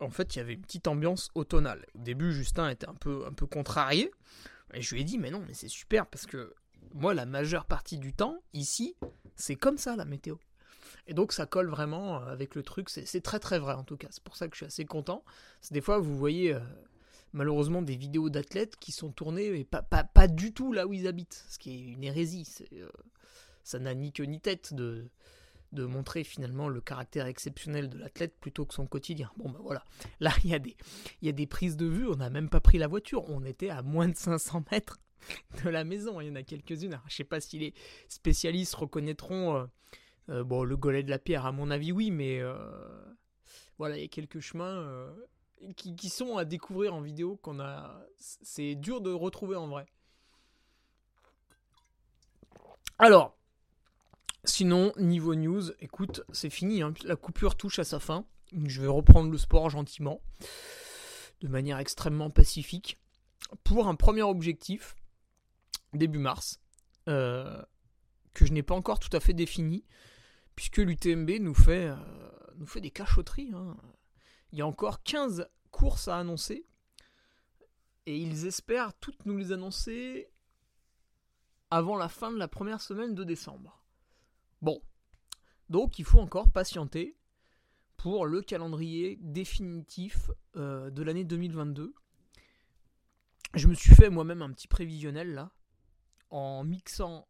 en 0.00 0.10
fait, 0.10 0.34
il 0.34 0.38
y 0.38 0.42
avait 0.42 0.54
une 0.54 0.62
petite 0.62 0.88
ambiance 0.88 1.30
automnale. 1.36 1.86
Au 1.94 1.98
début, 1.98 2.32
Justin 2.32 2.68
était 2.68 2.88
un 2.88 2.94
peu, 2.94 3.24
un 3.26 3.32
peu 3.32 3.46
contrarié. 3.46 4.10
Et 4.74 4.82
je 4.82 4.94
lui 4.94 5.02
ai 5.02 5.04
dit, 5.04 5.18
mais 5.18 5.30
non, 5.30 5.42
mais 5.46 5.54
c'est 5.54 5.68
super, 5.68 6.06
parce 6.06 6.26
que 6.26 6.54
moi, 6.94 7.14
la 7.14 7.26
majeure 7.26 7.66
partie 7.66 7.98
du 7.98 8.12
temps, 8.12 8.42
ici, 8.52 8.96
c'est 9.34 9.56
comme 9.56 9.78
ça 9.78 9.96
la 9.96 10.04
météo. 10.04 10.36
Et 11.08 11.14
donc 11.14 11.32
ça 11.32 11.46
colle 11.46 11.68
vraiment 11.68 12.16
avec 12.22 12.54
le 12.56 12.62
truc, 12.62 12.88
c'est 12.90 13.20
très 13.20 13.38
très 13.38 13.60
vrai 13.60 13.74
en 13.74 13.84
tout 13.84 13.96
cas. 13.96 14.08
C'est 14.10 14.22
pour 14.22 14.36
ça 14.36 14.48
que 14.48 14.54
je 14.54 14.58
suis 14.58 14.66
assez 14.66 14.84
content. 14.84 15.24
Des 15.70 15.80
fois, 15.80 15.98
vous 15.98 16.16
voyez 16.16 16.56
malheureusement 17.32 17.82
des 17.82 17.96
vidéos 17.96 18.30
d'athlètes 18.30 18.76
qui 18.76 18.92
sont 18.92 19.10
tournées 19.10 19.50
mais 19.50 19.64
pas, 19.64 19.82
pas, 19.82 20.04
pas, 20.04 20.26
du 20.26 20.52
tout 20.52 20.72
là 20.72 20.86
où 20.86 20.92
ils 20.92 21.06
habitent, 21.06 21.44
ce 21.48 21.58
qui 21.58 21.70
est 21.70 21.92
une 21.92 22.02
hérésie. 22.02 22.48
Euh, 22.72 22.88
ça 23.62 23.78
n'a 23.78 23.94
ni 23.94 24.12
queue 24.12 24.24
ni 24.24 24.40
tête 24.40 24.74
de, 24.74 25.08
de 25.72 25.84
montrer 25.84 26.24
finalement 26.24 26.68
le 26.68 26.80
caractère 26.80 27.26
exceptionnel 27.26 27.88
de 27.88 27.98
l'athlète 27.98 28.38
plutôt 28.38 28.64
que 28.64 28.74
son 28.74 28.86
quotidien. 28.86 29.30
Bon 29.36 29.50
ben 29.50 29.58
voilà, 29.62 29.84
là 30.20 30.32
il 30.44 30.50
y, 30.50 30.54
a 31.28 31.32
des, 31.32 31.46
prises 31.46 31.76
de 31.76 31.86
vue, 31.86 32.08
on 32.08 32.16
n'a 32.16 32.30
même 32.30 32.48
pas 32.48 32.60
pris 32.60 32.78
la 32.78 32.86
voiture, 32.86 33.28
on 33.28 33.44
était 33.44 33.70
à 33.70 33.82
moins 33.82 34.08
de 34.08 34.16
500 34.16 34.64
mètres 34.70 34.98
de 35.64 35.68
la 35.68 35.84
maison, 35.84 36.20
il 36.20 36.28
y 36.28 36.30
en 36.30 36.36
a 36.36 36.42
quelques-unes. 36.42 37.00
Je 37.08 37.14
sais 37.14 37.24
pas 37.24 37.40
si 37.40 37.58
les 37.58 37.74
spécialistes 38.08 38.74
reconnaîtront 38.74 39.56
euh, 39.56 39.66
euh, 40.28 40.64
le 40.64 40.76
golet 40.76 41.02
de 41.02 41.10
la 41.10 41.18
pierre, 41.18 41.46
à 41.46 41.52
mon 41.52 41.70
avis 41.70 41.92
oui, 41.92 42.10
mais 42.10 42.40
voilà, 43.78 43.96
il 43.96 44.02
y 44.02 44.04
a 44.04 44.08
quelques 44.08 44.40
chemins 44.40 45.12
qui, 45.76 46.08
sont 46.08 46.36
à 46.36 46.44
découvrir 46.44 46.94
en 46.94 47.00
vidéo 47.00 47.36
qu'on 47.36 47.60
a. 47.60 48.00
C'est 48.18 48.74
dur 48.74 49.00
de 49.00 49.10
retrouver 49.10 49.56
en 49.56 49.68
vrai. 49.68 49.86
Alors, 52.98 53.35
sinon, 54.46 54.92
niveau 54.96 55.34
news, 55.34 55.70
écoute, 55.80 56.22
c'est 56.32 56.50
fini. 56.50 56.82
Hein. 56.82 56.94
La 57.04 57.16
coupure 57.16 57.56
touche 57.56 57.78
à 57.78 57.84
sa 57.84 58.00
fin. 58.00 58.24
Je 58.64 58.80
vais 58.80 58.88
reprendre 58.88 59.30
le 59.30 59.38
sport 59.38 59.70
gentiment, 59.70 60.20
de 61.40 61.48
manière 61.48 61.78
extrêmement 61.78 62.30
pacifique, 62.30 62.98
pour 63.64 63.88
un 63.88 63.94
premier 63.94 64.22
objectif, 64.22 64.94
début 65.92 66.18
mars, 66.18 66.60
euh, 67.08 67.62
que 68.32 68.46
je 68.46 68.52
n'ai 68.52 68.62
pas 68.62 68.74
encore 68.74 68.98
tout 68.98 69.14
à 69.14 69.20
fait 69.20 69.32
défini, 69.32 69.84
puisque 70.54 70.78
l'UTMB 70.78 71.30
nous 71.40 71.54
fait, 71.54 71.86
euh, 71.86 71.96
nous 72.56 72.66
fait 72.66 72.80
des 72.80 72.90
cachotteries. 72.90 73.52
Hein. 73.54 73.76
Il 74.52 74.58
y 74.58 74.62
a 74.62 74.66
encore 74.66 75.02
15 75.02 75.48
courses 75.70 76.08
à 76.08 76.18
annoncer. 76.18 76.66
Et 78.06 78.16
ils 78.16 78.46
espèrent 78.46 78.94
toutes 78.94 79.26
nous 79.26 79.36
les 79.36 79.50
annoncer 79.50 80.30
avant 81.70 81.96
la 81.96 82.08
fin 82.08 82.30
de 82.30 82.38
la 82.38 82.46
première 82.46 82.80
semaine 82.80 83.14
de 83.14 83.24
décembre. 83.24 83.75
Bon. 84.66 84.82
Donc 85.68 86.00
il 86.00 86.04
faut 86.04 86.18
encore 86.18 86.50
patienter 86.50 87.16
pour 87.96 88.26
le 88.26 88.42
calendrier 88.42 89.16
définitif 89.20 90.32
euh, 90.56 90.90
de 90.90 91.04
l'année 91.04 91.22
2022. 91.22 91.94
Je 93.54 93.68
me 93.68 93.74
suis 93.74 93.94
fait 93.94 94.10
moi-même 94.10 94.42
un 94.42 94.50
petit 94.50 94.66
prévisionnel 94.66 95.34
là, 95.34 95.52
en 96.30 96.64
mixant 96.64 97.28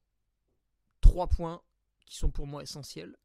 trois 1.02 1.26
points 1.26 1.60
qui 2.06 2.16
sont 2.16 2.30
pour 2.30 2.46
moi 2.46 2.62
essentiels. 2.62 3.18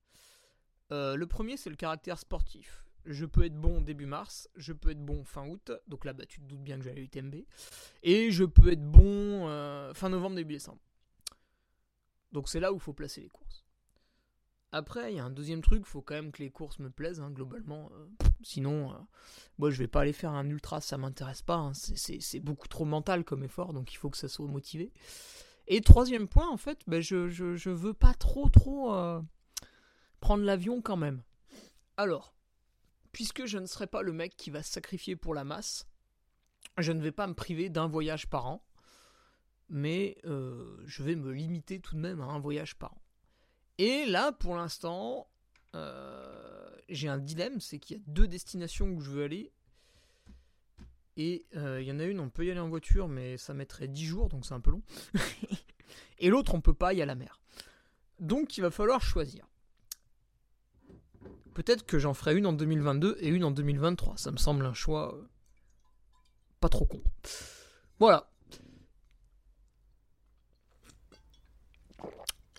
Euh, 0.92 1.16
le 1.16 1.26
premier, 1.26 1.56
c'est 1.56 1.70
le 1.70 1.78
caractère 1.78 2.20
sportif 2.20 2.84
je 3.06 3.26
peux 3.26 3.46
être 3.46 3.56
bon 3.56 3.82
début 3.82 4.06
mars, 4.06 4.48
je 4.56 4.74
peux 4.74 4.92
être 4.92 5.04
bon 5.04 5.24
fin 5.24 5.48
août, 5.48 5.72
donc 5.88 6.06
là 6.06 6.14
bah, 6.14 6.24
tu 6.28 6.40
te 6.40 6.46
doutes 6.46 6.62
bien 6.62 6.78
que 6.78 6.84
j'ai 6.84 7.02
UTMB, 7.02 7.34
et 8.04 8.30
je 8.30 8.44
peux 8.44 8.72
être 8.72 8.84
bon 8.84 9.48
euh, 9.48 9.92
fin 9.96 10.10
novembre, 10.10 10.36
début 10.36 10.54
décembre. 10.54 10.78
Donc 12.32 12.48
c'est 12.48 12.60
là 12.60 12.72
où 12.72 12.76
il 12.76 12.80
faut 12.80 12.94
placer 12.94 13.22
les 13.22 13.30
courses. 13.30 13.61
Après, 14.72 15.12
il 15.12 15.18
y 15.18 15.20
a 15.20 15.26
un 15.26 15.30
deuxième 15.30 15.62
truc, 15.62 15.86
faut 15.86 16.02
quand 16.02 16.14
même 16.14 16.32
que 16.32 16.42
les 16.42 16.50
courses 16.50 16.80
me 16.80 16.90
plaisent, 16.90 17.20
hein, 17.20 17.30
globalement. 17.30 17.92
Euh, 17.94 18.08
sinon, 18.42 18.92
euh, 18.92 18.96
moi 19.58 19.70
je 19.70 19.78
vais 19.78 19.88
pas 19.88 20.02
aller 20.02 20.14
faire 20.14 20.32
un 20.32 20.50
ultra, 20.50 20.80
ça 20.80 20.98
m'intéresse 20.98 21.42
pas. 21.42 21.56
Hein, 21.56 21.74
c'est 21.74 22.40
beaucoup 22.40 22.68
trop 22.68 22.86
mental 22.86 23.24
comme 23.24 23.44
effort, 23.44 23.74
donc 23.74 23.94
il 23.94 23.98
faut 23.98 24.10
que 24.10 24.18
ça 24.18 24.30
soit 24.30 24.48
motivé. 24.48 24.92
Et 25.68 25.82
troisième 25.82 26.28
point, 26.28 26.50
en 26.50 26.58
fait, 26.58 26.80
bah, 26.88 27.02
je, 27.02 27.30
je, 27.30 27.56
je, 27.56 27.70
veux 27.70 27.94
pas 27.94 28.14
trop 28.14 28.50
trop 28.50 28.94
prendre 30.20 30.44
l'avion 30.44 30.82
quand 30.82 30.98
même. 30.98 31.22
Alors, 31.98 32.34
puisque 33.12 33.46
je 33.46 33.58
ne 33.58 33.66
serai 33.66 33.88
pas 33.88 34.02
le 34.02 34.14
mec 34.14 34.36
qui 34.38 34.52
va 34.52 34.64
se 34.64 34.72
sacrifier 34.72 35.16
pour 35.16 35.34
la 35.34 35.44
masse, 35.44 35.88
je 36.78 36.92
ne 36.92 37.02
vais 37.02 37.12
pas 37.12 37.28
me 37.28 37.34
priver 37.34 37.70
d'un 37.70 37.88
voyage 37.88 38.28
par 38.28 38.48
an, 38.48 38.64
mais 39.70 40.18
euh, 40.26 40.82
je 40.86 41.04
vais 41.04 41.16
me 41.16 41.32
limiter 41.32 41.80
tout 41.80 41.96
de 41.96 42.00
même 42.00 42.22
à 42.22 42.26
un 42.26 42.40
voyage 42.40 42.76
par 42.76 42.94
an. 42.94 43.02
Et 43.82 44.06
là, 44.06 44.32
pour 44.32 44.56
l'instant, 44.56 45.28
euh, 45.74 46.70
j'ai 46.88 47.08
un 47.08 47.18
dilemme, 47.18 47.60
c'est 47.60 47.80
qu'il 47.80 47.98
y 47.98 48.00
a 48.00 48.04
deux 48.06 48.28
destinations 48.28 48.86
où 48.86 49.02
je 49.02 49.10
veux 49.10 49.24
aller. 49.24 49.52
Et 51.18 51.48
euh, 51.56 51.82
il 51.82 51.88
y 51.88 51.92
en 51.92 51.98
a 51.98 52.04
une, 52.04 52.20
on 52.20 52.30
peut 52.30 52.46
y 52.46 52.52
aller 52.52 52.60
en 52.60 52.70
voiture, 52.70 53.08
mais 53.08 53.38
ça 53.38 53.56
mettrait 53.56 53.88
10 53.88 54.06
jours, 54.06 54.30
donc 54.30 54.46
c'est 54.46 54.54
un 54.54 54.60
peu 54.60 54.70
long. 54.70 54.84
et 56.20 56.30
l'autre, 56.30 56.54
on 56.54 56.62
peut 56.62 56.76
pas, 56.76 56.94
il 56.94 57.00
y 57.00 57.02
a 57.02 57.08
la 57.08 57.16
mer. 57.16 57.42
Donc 58.20 58.56
il 58.56 58.62
va 58.62 58.70
falloir 58.70 59.02
choisir. 59.02 59.48
Peut-être 61.56 61.84
que 61.84 61.98
j'en 61.98 62.14
ferai 62.14 62.38
une 62.38 62.46
en 62.46 62.54
2022 62.54 63.18
et 63.20 63.30
une 63.30 63.44
en 63.44 63.50
2023. 63.50 64.16
Ça 64.16 64.30
me 64.30 64.38
semble 64.38 64.64
un 64.64 64.76
choix 64.76 65.16
euh, 65.16 65.28
pas 66.60 66.70
trop 66.70 66.86
con. 66.86 67.02
Voilà. 67.98 68.31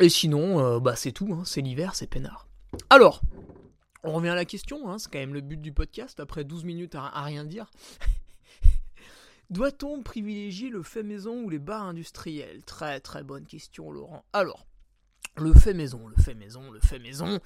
Et 0.03 0.09
sinon, 0.09 0.59
euh, 0.59 0.81
bah 0.81 0.97
c'est 0.97 1.13
tout. 1.13 1.33
Hein. 1.33 1.43
C'est 1.45 1.61
l'hiver, 1.61 1.95
c'est 1.95 2.09
peinard. 2.09 2.49
Alors, 2.91 3.23
on 4.03 4.13
revient 4.13 4.31
à 4.31 4.35
la 4.35 4.45
question. 4.45 4.91
Hein. 4.91 4.99
C'est 4.99 5.09
quand 5.13 5.21
même 5.21 5.33
le 5.33 5.41
but 5.41 5.61
du 5.61 5.73
podcast. 5.73 6.19
Après 6.19 6.43
12 6.43 6.65
minutes 6.65 6.97
à, 6.97 7.23
rien 7.23 7.45
dire. 7.45 7.71
Doit-on 9.51 10.03
privilégier 10.03 10.71
le 10.71 10.83
fait 10.83 11.05
maison 11.05 11.45
ou 11.45 11.51
les 11.51 11.61
bars 11.61 11.85
industriels? 11.85 12.65
Très 12.65 12.99
très 12.99 13.23
bonne 13.23 13.45
question, 13.45 13.93
Laurent. 13.93 14.25
Alors, 14.33 14.67
le 15.37 15.55
fait 15.55 15.73
maison, 15.73 16.09
le 16.09 16.21
fait 16.21 16.35
maison, 16.35 16.73
le 16.73 16.81
fait 16.81 16.99
maison. 16.99 17.39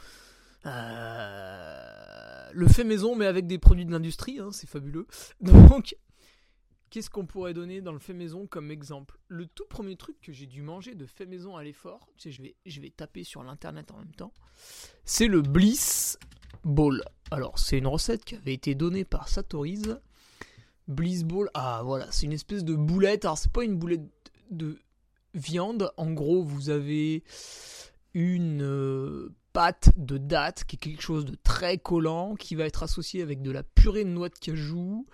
Euh, 0.65 2.51
le 2.55 2.69
fait 2.69 2.85
maison, 2.85 3.17
mais 3.17 3.27
avec 3.27 3.47
des 3.47 3.59
produits 3.59 3.85
de 3.85 3.93
l'industrie, 3.93 4.39
hein, 4.41 4.49
c'est 4.51 4.69
fabuleux. 4.69 5.07
Donc, 5.43 5.95
qu'est-ce 6.91 7.11
qu'on 7.11 7.27
pourrait 7.27 7.55
donner 7.55 7.81
dans 7.81 7.93
le 7.93 7.99
fait 7.99 8.15
maison 8.15 8.47
comme 8.47 8.71
exemple? 8.71 9.19
Le 9.29 9.47
tout 9.47 9.67
premier 9.69 9.97
truc 9.97 10.21
que 10.21 10.33
j'ai 10.33 10.47
dû 10.47 10.63
manger 10.63 10.95
de 10.95 11.07
fait 11.07 11.27
maison 11.27 11.57
à 11.57 11.65
l'effort, 11.65 12.09
je 12.17 12.81
vais 12.81 12.91
taper 12.91 13.25
sur 13.25 13.43
l'internet 13.43 13.91
en 13.91 13.99
même 13.99 14.15
temps, 14.15 14.33
c'est 15.05 15.27
le 15.27 15.43
Bliss 15.43 16.19
Ball. 16.65 17.03
Alors, 17.31 17.59
c'est 17.59 17.79
une 17.79 17.87
recette 17.87 18.25
qui 18.25 18.35
avait 18.35 18.55
été 18.55 18.75
donnée 18.75 19.05
par 19.05 19.29
Satoriz. 19.29 19.99
Bliss 20.89 21.25
Ball, 21.25 21.51
ah 21.55 21.83
voilà, 21.85 22.11
c'est 22.11 22.27
une 22.27 22.33
espèce 22.33 22.65
de 22.65 22.75
boulette. 22.75 23.25
Alors, 23.25 23.39
c'est 23.39 23.51
pas 23.51 23.65
une 23.65 23.77
boulette 23.77 24.03
de 24.51 24.79
viande. 25.35 25.91
En 25.97 26.13
gros, 26.13 26.43
vous 26.43 26.71
avez 26.71 27.25
une 28.15 28.63
euh, 28.63 29.35
pâte 29.53 29.91
de 29.97 30.19
date 30.19 30.65
qui 30.65 30.77
est 30.77 30.79
quelque 30.79 31.03
chose 31.03 31.25
de 31.25 31.35
très 31.35 31.79
collant, 31.79 32.35
qui 32.35 32.55
va 32.55 32.65
être 32.65 32.83
associé 32.83 33.23
avec 33.23 33.43
de 33.43 33.51
la 33.51 33.63
purée 33.63 34.05
de 34.05 34.11
noix 34.11 34.29
de 34.29 34.39
cajou. 34.39 35.07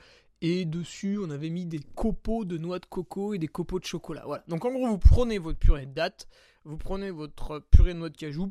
Et 0.45 0.65
dessus, 0.65 1.21
on 1.23 1.31
avait 1.31 1.51
mis 1.51 1.67
des 1.67 1.79
copeaux 1.79 2.45
de 2.45 2.59
noix 2.59 2.81
de 2.81 2.87
coco 2.87 3.33
et 3.33 3.39
des 3.39 3.47
copeaux 3.47 3.79
de 3.79 3.85
chocolat. 3.85 4.25
Voilà. 4.27 4.43
Donc 4.49 4.65
en 4.65 4.73
gros, 4.73 4.89
vous 4.89 4.99
prenez 4.99 5.39
votre 5.39 5.61
purée 5.61 5.87
de 5.87 5.93
date, 5.93 6.27
vous 6.65 6.77
prenez 6.77 7.13
votre 7.13 7.61
purée 7.61 7.95
de 7.95 8.01
noix 8.01 8.09
de 8.09 8.17
cajou, 8.17 8.51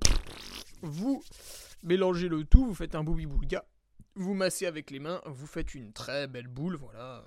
vous 0.82 1.22
mélangez 1.84 2.30
le 2.30 2.46
tout, 2.46 2.66
vous 2.66 2.74
faites 2.74 2.96
un 2.96 3.04
boubi 3.04 3.26
boulga, 3.26 3.66
vous 4.16 4.34
massez 4.34 4.68
avec 4.68 4.90
les 4.90 5.00
mains, 5.00 5.22
vous 5.26 5.48
faites 5.48 5.76
une 5.76 5.92
très 5.92 6.28
belle 6.28 6.48
boule, 6.48 6.78
voilà, 6.78 7.26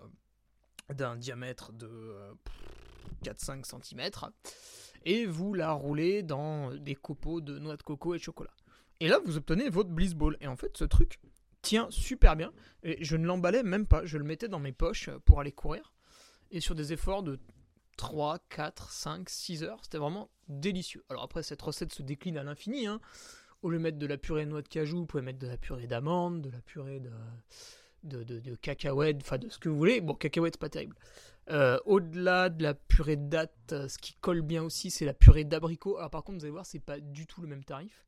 d'un 0.89 1.17
diamètre 1.17 1.71
de 1.75 2.17
4-5 3.23 3.65
cm. 3.67 4.11
et 5.05 5.27
vous 5.27 5.53
la 5.53 5.73
roulez 5.73 6.23
dans 6.23 6.75
des 6.75 6.95
copeaux 6.95 7.43
de 7.43 7.59
noix 7.59 7.77
de 7.77 7.83
coco 7.83 8.15
et 8.15 8.19
de 8.19 8.23
chocolat. 8.23 8.55
Et 9.01 9.09
là, 9.09 9.19
vous 9.27 9.37
obtenez 9.37 9.69
votre 9.69 9.91
Bliss 9.91 10.15
Ball. 10.15 10.37
Et 10.41 10.47
en 10.47 10.57
fait, 10.57 10.77
ce 10.79 10.85
truc 10.85 11.19
tient 11.65 11.89
super 11.91 12.37
bien. 12.37 12.53
Et 12.83 13.03
je 13.03 13.17
ne 13.17 13.27
l'emballais 13.27 13.63
même 13.63 13.87
pas. 13.87 14.05
Je 14.05 14.19
le 14.19 14.25
mettais 14.25 14.49
dans 14.49 14.61
mes 14.61 14.73
poches 14.73 15.11
pour 15.25 15.41
aller 15.41 15.53
courir. 15.53 15.93
Et 16.51 16.61
sur 16.61 16.75
des 16.75 16.93
efforts 16.93 17.23
de 17.23 17.41
3, 17.97 18.39
4, 18.51 18.91
5, 18.91 19.29
6 19.29 19.65
heures. 19.65 19.81
C'était 19.83 19.99
vraiment 19.99 20.31
délicieux. 20.49 21.05
Alors 21.09 21.25
après, 21.25 21.43
cette 21.43 21.63
recette 21.63 21.93
se 21.93 22.03
décline 22.03 22.37
à 22.37 22.45
l'infini. 22.45 22.87
Hein. 22.87 23.01
Au 23.63 23.71
lieu 23.71 23.79
de 23.79 23.83
mettre 23.83 23.99
de 23.99 24.07
la 24.07 24.19
purée 24.19 24.45
de 24.45 24.51
noix 24.51 24.63
de 24.63 24.69
cajou, 24.69 24.99
vous 24.99 25.07
pouvez 25.07 25.23
mettre 25.23 25.39
de 25.39 25.47
la 25.47 25.57
purée 25.57 25.87
d'amande, 25.87 26.43
de 26.43 26.51
la 26.51 26.61
purée 26.61 27.01
de, 27.01 28.23
de, 28.23 28.41
de, 28.41 28.55
cacahuètes, 28.57 29.17
enfin 29.23 29.39
de 29.39 29.49
ce 29.49 29.59
que 29.59 29.71
vous 29.71 29.79
voulez. 29.79 30.03
Bon, 30.03 30.15
cacahuètes, 30.15 30.55
c'est 30.55 30.61
pas 30.61 30.69
terrible. 30.69 30.97
Euh, 31.51 31.79
au-delà 31.87 32.51
de 32.51 32.63
la 32.63 32.75
purée 32.75 33.17
de 33.17 33.29
date, 33.29 33.55
euh, 33.73 33.89
ce 33.89 33.97
qui 33.99 34.15
colle 34.15 34.43
bien 34.43 34.63
aussi, 34.63 34.91
c'est 34.91 35.07
la 35.07 35.15
purée 35.15 35.45
d'abricot. 35.45 35.97
Alors 35.97 36.11
par 36.11 36.25
contre, 36.25 36.39
vous 36.39 36.45
allez 36.45 36.53
voir, 36.53 36.67
c'est 36.67 36.79
pas 36.79 37.01
du 37.01 37.27
tout 37.27 37.41
le 37.41 37.49
même 37.49 37.65
tarif. 37.65 38.05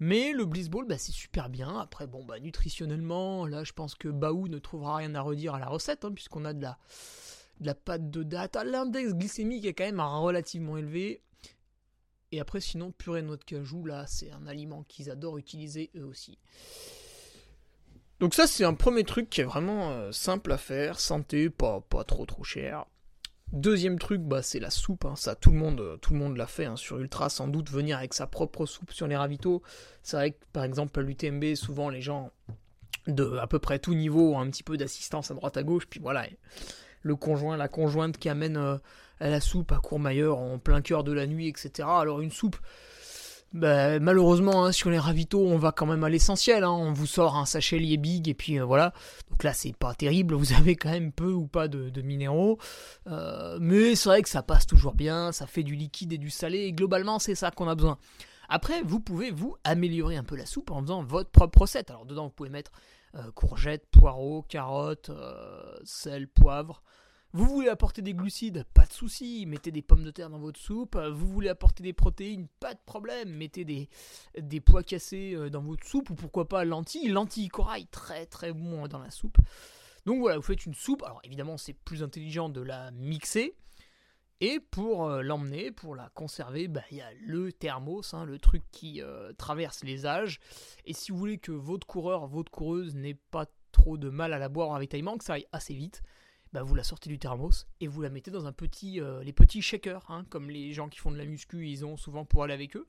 Mais 0.00 0.32
le 0.32 0.46
Bliss 0.46 0.70
Ball, 0.70 0.86
bah, 0.86 0.96
c'est 0.96 1.12
super 1.12 1.50
bien. 1.50 1.78
Après, 1.78 2.06
bon, 2.06 2.24
bah, 2.24 2.40
nutritionnellement, 2.40 3.46
là, 3.46 3.64
je 3.64 3.72
pense 3.72 3.94
que 3.94 4.08
Baou 4.08 4.48
ne 4.48 4.58
trouvera 4.58 4.96
rien 4.96 5.14
à 5.14 5.20
redire 5.20 5.54
à 5.54 5.60
la 5.60 5.68
recette, 5.68 6.06
hein, 6.06 6.12
puisqu'on 6.12 6.46
a 6.46 6.54
de 6.54 6.66
la, 7.60 7.74
pâte 7.74 8.10
de 8.10 8.22
date. 8.22 8.56
Ah, 8.56 8.64
l'index 8.64 9.12
glycémique 9.12 9.66
est 9.66 9.74
quand 9.74 9.84
même 9.84 10.00
relativement 10.00 10.78
élevé. 10.78 11.22
Et 12.32 12.40
après, 12.40 12.60
sinon, 12.60 12.92
purée 12.92 13.20
noix 13.20 13.36
de 13.36 13.44
cajou, 13.44 13.84
là, 13.84 14.06
c'est 14.06 14.30
un 14.30 14.46
aliment 14.46 14.84
qu'ils 14.84 15.10
adorent 15.10 15.36
utiliser 15.36 15.90
eux 15.94 16.04
aussi. 16.04 16.38
Donc 18.20 18.34
ça, 18.34 18.46
c'est 18.46 18.64
un 18.64 18.74
premier 18.74 19.04
truc 19.04 19.28
qui 19.28 19.42
est 19.42 19.44
vraiment 19.44 19.90
euh, 19.90 20.12
simple 20.12 20.52
à 20.52 20.58
faire, 20.58 20.98
santé, 20.98 21.50
pas, 21.50 21.82
pas 21.82 22.04
trop 22.04 22.24
trop 22.24 22.44
cher. 22.44 22.86
Deuxième 23.52 23.98
truc, 23.98 24.20
bah, 24.20 24.42
c'est 24.42 24.60
la 24.60 24.70
soupe. 24.70 25.04
Hein. 25.04 25.16
Ça, 25.16 25.34
tout 25.34 25.50
le 25.50 25.58
monde, 25.58 25.80
euh, 25.80 25.96
tout 25.96 26.12
le 26.12 26.18
monde 26.20 26.36
l'a 26.36 26.46
fait 26.46 26.66
hein. 26.66 26.76
sur 26.76 26.98
Ultra, 26.98 27.28
sans 27.28 27.48
doute 27.48 27.68
venir 27.68 27.98
avec 27.98 28.14
sa 28.14 28.26
propre 28.28 28.64
soupe 28.64 28.92
sur 28.92 29.08
les 29.08 29.16
ravitaux. 29.16 29.62
C'est 30.02 30.16
vrai 30.16 30.30
que 30.32 30.44
par 30.52 30.62
exemple 30.62 30.98
à 31.00 31.02
l'UTMB, 31.02 31.56
souvent 31.56 31.88
les 31.88 32.00
gens 32.00 32.30
de 33.08 33.38
à 33.38 33.46
peu 33.46 33.58
près 33.58 33.78
tout 33.78 33.94
niveau 33.94 34.34
ont 34.34 34.40
un 34.40 34.48
petit 34.50 34.62
peu 34.62 34.76
d'assistance 34.76 35.32
à 35.32 35.34
droite 35.34 35.56
à 35.56 35.64
gauche. 35.64 35.86
Puis 35.88 35.98
voilà, 35.98 36.26
le 37.02 37.16
conjoint, 37.16 37.56
la 37.56 37.68
conjointe 37.68 38.18
qui 38.18 38.28
amène 38.28 38.56
euh, 38.56 38.76
la 39.18 39.40
soupe 39.40 39.72
à 39.72 39.78
Courmayeur 39.78 40.38
en 40.38 40.58
plein 40.58 40.80
cœur 40.80 41.02
de 41.02 41.12
la 41.12 41.26
nuit, 41.26 41.48
etc. 41.48 41.88
Alors 41.88 42.20
une 42.20 42.30
soupe, 42.30 42.56
bah, 43.52 43.98
malheureusement, 43.98 44.64
hein, 44.64 44.72
sur 44.72 44.90
les 44.90 44.98
ravitaux, 44.98 45.44
on 45.44 45.58
va 45.58 45.72
quand 45.72 45.86
même 45.86 46.04
à 46.04 46.08
l'essentiel. 46.08 46.62
Hein. 46.62 46.70
On 46.70 46.92
vous 46.92 47.06
sort 47.06 47.36
un 47.36 47.46
sachet 47.46 47.78
lié 47.78 47.96
big 47.96 48.28
et 48.28 48.34
puis 48.34 48.60
euh, 48.60 48.64
voilà. 48.64 48.92
Donc 49.28 49.42
là, 49.42 49.52
c'est 49.52 49.76
pas 49.76 49.92
terrible. 49.94 50.34
Vous 50.34 50.52
avez 50.52 50.76
quand 50.76 50.90
même 50.90 51.10
peu 51.10 51.32
ou 51.32 51.46
pas 51.48 51.66
de, 51.66 52.00
minéraux. 52.02 52.58
Euh, 53.08 53.58
mais 53.60 53.96
c'est 53.96 54.08
vrai 54.08 54.22
que 54.22 54.28
ça 54.28 54.42
passe 54.42 54.66
toujours 54.66 54.94
bien. 54.94 55.32
Ça 55.32 55.48
fait 55.48 55.64
du 55.64 55.74
liquide 55.74 56.12
et 56.12 56.18
du 56.18 56.30
salé. 56.30 56.60
Et 56.60 56.72
globalement, 56.72 57.18
c'est 57.18 57.34
ça 57.34 57.50
qu'on 57.50 57.68
a 57.68 57.74
besoin. 57.74 57.98
Après, 58.48 58.82
vous 58.82 59.00
pouvez 59.00 59.32
vous 59.32 59.56
améliorer 59.64 60.16
un 60.16 60.24
peu 60.24 60.36
la 60.36 60.46
soupe 60.46 60.70
en 60.70 60.80
faisant 60.80 61.02
votre 61.02 61.30
propre 61.30 61.62
recette. 61.62 61.90
Alors 61.90 62.06
dedans, 62.06 62.24
vous 62.24 62.30
pouvez 62.30 62.50
mettre 62.50 62.70
euh, 63.16 63.32
courgettes, 63.32 63.86
poireaux, 63.90 64.42
carottes, 64.42 65.10
sel, 65.84 66.28
poivre. 66.28 66.82
Vous 67.32 67.44
voulez 67.44 67.68
apporter 67.68 68.02
des 68.02 68.12
glucides, 68.12 68.64
pas 68.74 68.86
de 68.86 68.92
souci, 68.92 69.46
mettez 69.46 69.70
des 69.70 69.82
pommes 69.82 70.02
de 70.02 70.10
terre 70.10 70.30
dans 70.30 70.40
votre 70.40 70.58
soupe. 70.58 70.96
Vous 70.96 71.28
voulez 71.28 71.48
apporter 71.48 71.84
des 71.84 71.92
protéines, 71.92 72.48
pas 72.58 72.74
de 72.74 72.80
problème, 72.84 73.30
mettez 73.30 73.64
des, 73.64 74.60
pois 74.60 74.82
cassés 74.82 75.34
euh, 75.34 75.48
dans 75.48 75.62
votre 75.62 75.86
soupe 75.86 76.10
ou 76.10 76.14
pourquoi 76.14 76.48
pas 76.48 76.64
lentilles, 76.64 77.08
lentilles 77.08 77.46
corail, 77.46 77.86
très 77.86 78.26
très 78.26 78.52
bon 78.52 78.88
dans 78.88 78.98
la 78.98 79.10
soupe. 79.10 79.38
Donc 80.06 80.18
voilà, 80.18 80.38
vous 80.38 80.42
faites 80.42 80.66
une 80.66 80.74
soupe. 80.74 81.04
Alors 81.04 81.20
évidemment, 81.22 81.56
c'est 81.56 81.72
plus 81.72 82.02
intelligent 82.02 82.48
de 82.48 82.62
la 82.62 82.90
mixer. 82.90 83.54
Et 84.40 84.58
pour 84.58 85.04
euh, 85.04 85.22
l'emmener, 85.22 85.70
pour 85.70 85.94
la 85.94 86.08
conserver, 86.08 86.66
bah, 86.66 86.82
il 86.90 86.96
y 86.96 87.02
a 87.02 87.12
le 87.20 87.52
thermos, 87.52 88.12
hein, 88.12 88.24
le 88.24 88.38
truc 88.38 88.64
qui 88.72 89.02
euh, 89.02 89.32
traverse 89.34 89.84
les 89.84 90.04
âges. 90.04 90.40
Et 90.84 90.94
si 90.94 91.12
vous 91.12 91.18
voulez 91.18 91.38
que 91.38 91.52
votre 91.52 91.86
coureur, 91.86 92.26
votre 92.26 92.50
coureuse 92.50 92.96
n'ait 92.96 93.18
pas 93.30 93.46
trop 93.70 93.98
de 93.98 94.08
mal 94.08 94.32
à 94.32 94.38
la 94.38 94.48
boire 94.48 94.70
en 94.70 94.72
ravitaillement, 94.72 95.16
que 95.16 95.24
ça 95.24 95.34
aille 95.34 95.46
assez 95.52 95.74
vite, 95.74 96.02
bah, 96.52 96.62
vous 96.62 96.74
la 96.74 96.82
sortez 96.82 97.08
du 97.08 97.18
thermos 97.18 97.66
et 97.80 97.86
vous 97.86 98.02
la 98.02 98.10
mettez 98.10 98.30
dans 98.30 98.46
un 98.46 98.52
petit, 98.52 99.00
euh, 99.00 99.22
les 99.22 99.32
petits 99.32 99.62
shakers, 99.62 100.04
hein, 100.10 100.24
comme 100.30 100.50
les 100.50 100.72
gens 100.72 100.88
qui 100.88 100.98
font 100.98 101.12
de 101.12 101.16
la 101.16 101.24
muscu, 101.24 101.68
ils 101.68 101.84
ont 101.84 101.96
souvent 101.96 102.24
pour 102.24 102.42
aller 102.42 102.54
avec 102.54 102.76
eux. 102.76 102.86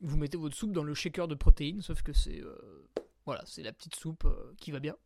Vous 0.00 0.16
mettez 0.16 0.36
votre 0.36 0.56
soupe 0.56 0.72
dans 0.72 0.82
le 0.82 0.94
shaker 0.94 1.28
de 1.28 1.34
protéines, 1.34 1.82
sauf 1.82 2.02
que 2.02 2.12
c'est 2.12 2.40
euh, 2.40 2.86
voilà, 3.24 3.44
la 3.58 3.72
petite 3.72 3.96
soupe 3.96 4.24
euh, 4.24 4.54
qui 4.58 4.70
va 4.70 4.80
bien. 4.80 4.96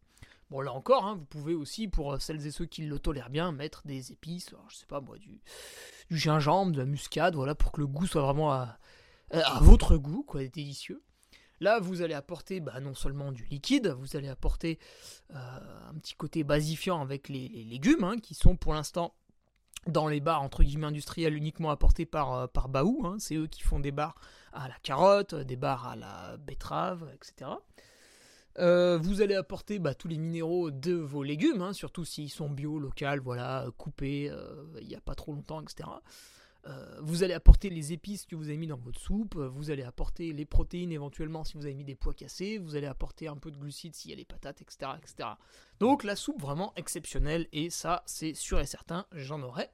Bon 0.51 0.61
là 0.61 0.73
encore, 0.73 1.05
hein, 1.05 1.15
vous 1.15 1.25
pouvez 1.25 1.55
aussi, 1.55 1.87
pour 1.87 2.21
celles 2.21 2.45
et 2.45 2.51
ceux 2.51 2.67
qui 2.67 2.83
le 2.83 2.99
tolèrent 2.99 3.31
bien, 3.31 3.53
mettre 3.53 3.87
des 3.87 4.11
épices, 4.11 4.51
je 4.69 4.77
sais 4.77 4.87
pas 4.87 5.01
moi, 5.01 5.17
du, 5.19 5.41
gingembre, 6.11 6.73
de 6.73 6.79
la 6.79 6.87
muscade, 6.87 7.37
voilà, 7.37 7.55
pour 7.55 7.71
que 7.71 7.81
le 7.81 7.87
goût 7.87 8.07
soit 8.07 8.23
vraiment 8.23 8.53
à, 8.53 8.79
à 9.31 9.61
votre 9.61 9.97
goût, 9.97 10.25
quoi, 10.25 10.45
délicieux. 10.45 11.03
Là, 11.61 11.79
vous 11.79 12.01
allez 12.01 12.15
apporter 12.15 12.61
bah, 12.61 12.81
non 12.81 12.95
seulement 12.95 13.33
du 13.33 13.45
liquide, 13.45 13.89
vous 13.89 14.17
allez 14.17 14.29
apporter 14.29 14.79
euh, 15.35 15.89
un 15.91 15.95
petit 15.95 16.15
côté 16.15 16.43
basifiant 16.43 17.03
avec 17.03 17.29
les, 17.29 17.49
légumes, 17.49 18.05
hein, 18.05 18.17
qui 18.19 18.35
sont 18.35 18.57
pour 18.57 18.73
l'instant 18.73 19.15
dans 19.87 20.09
les 20.09 20.21
bars 20.21 20.43
entre 20.43 20.63
guillemets 20.63 20.89
industriels 20.89 21.35
uniquement 21.35 21.71
apportés 21.71 22.07
par, 22.07 22.33
euh, 22.33 22.47
Baou. 22.69 23.03
Hein. 23.05 23.17
C'est 23.19 23.37
eux 23.37 23.47
qui 23.47 23.63
font 23.63 23.79
des 23.79 23.93
bars 23.93 24.15
à 24.53 24.69
la 24.69 24.75
carotte, 24.83 25.35
des 25.35 25.57
bars 25.57 25.87
à 25.87 25.97
la 25.97 26.39
betterave, 26.39 27.07
etc. 27.15 27.51
Euh, 28.59 28.99
vous 28.99 29.21
allez 29.21 29.35
apporter 29.35 29.79
bah, 29.79 29.95
tous 29.95 30.09
les 30.09 30.19
minéraux 30.19 30.71
de 30.71 30.95
vos 30.95 31.23
légumes, 31.23 31.61
hein, 31.61 31.73
surtout 31.75 32.07
s'ils 32.07 32.31
sont 32.31 32.49
bio, 32.49 32.79
local, 32.79 33.21
voilà, 33.21 33.67
coupés 33.77 34.33
il 34.81 34.89
n'y 34.89 34.97
a 34.97 35.01
pas 35.01 35.15
trop 35.15 35.35
longtemps, 35.35 35.61
etc. 35.61 35.89
Euh, 36.67 37.01
vous 37.01 37.23
allez 37.23 37.33
apporter 37.33 37.71
les 37.71 37.93
épices 37.93 38.27
que 38.27 38.37
vous 38.37 38.49
avez 38.49 38.59
mis 38.59 38.67
dans 38.67 38.77
votre 38.77 39.01
soupe, 39.01 39.37
euh, 39.37 39.49
vous 39.49 39.71
allez 39.71 39.83
apporter 39.83 40.33
les 40.33 40.45
protéines 40.45 40.93
éventuellement 40.93 41.43
si 41.43 41.55
vous 41.55 41.65
avez 41.65 41.75
mis 41.75 41.85
des 41.85 41.95
pois 41.95 42.13
cassés, 42.13 42.59
vous 42.59 42.77
allez 42.77 42.87
apporter 42.87 43.29
un 43.29 43.37
peu 43.37 43.51
de 43.51 43.57
glucides 43.57 43.95
s'il 43.95 44.11
y 44.11 44.15
a 44.15 44.17
les 44.17 44.27
patates, 44.27 44.61
etc., 44.61 44.93
etc. 44.99 45.31
Donc 45.79 46.05
la 46.05 46.17
soupe 46.17 46.41
vraiment 46.41 46.75
exceptionnelle 46.77 47.49
et 47.53 47.71
ça 47.71 48.03
c'est 48.05 48.35
sûr 48.35 48.61
et 48.61 48.67
certain, 48.67 49.07
j'en 49.13 49.41
aurai 49.43 49.69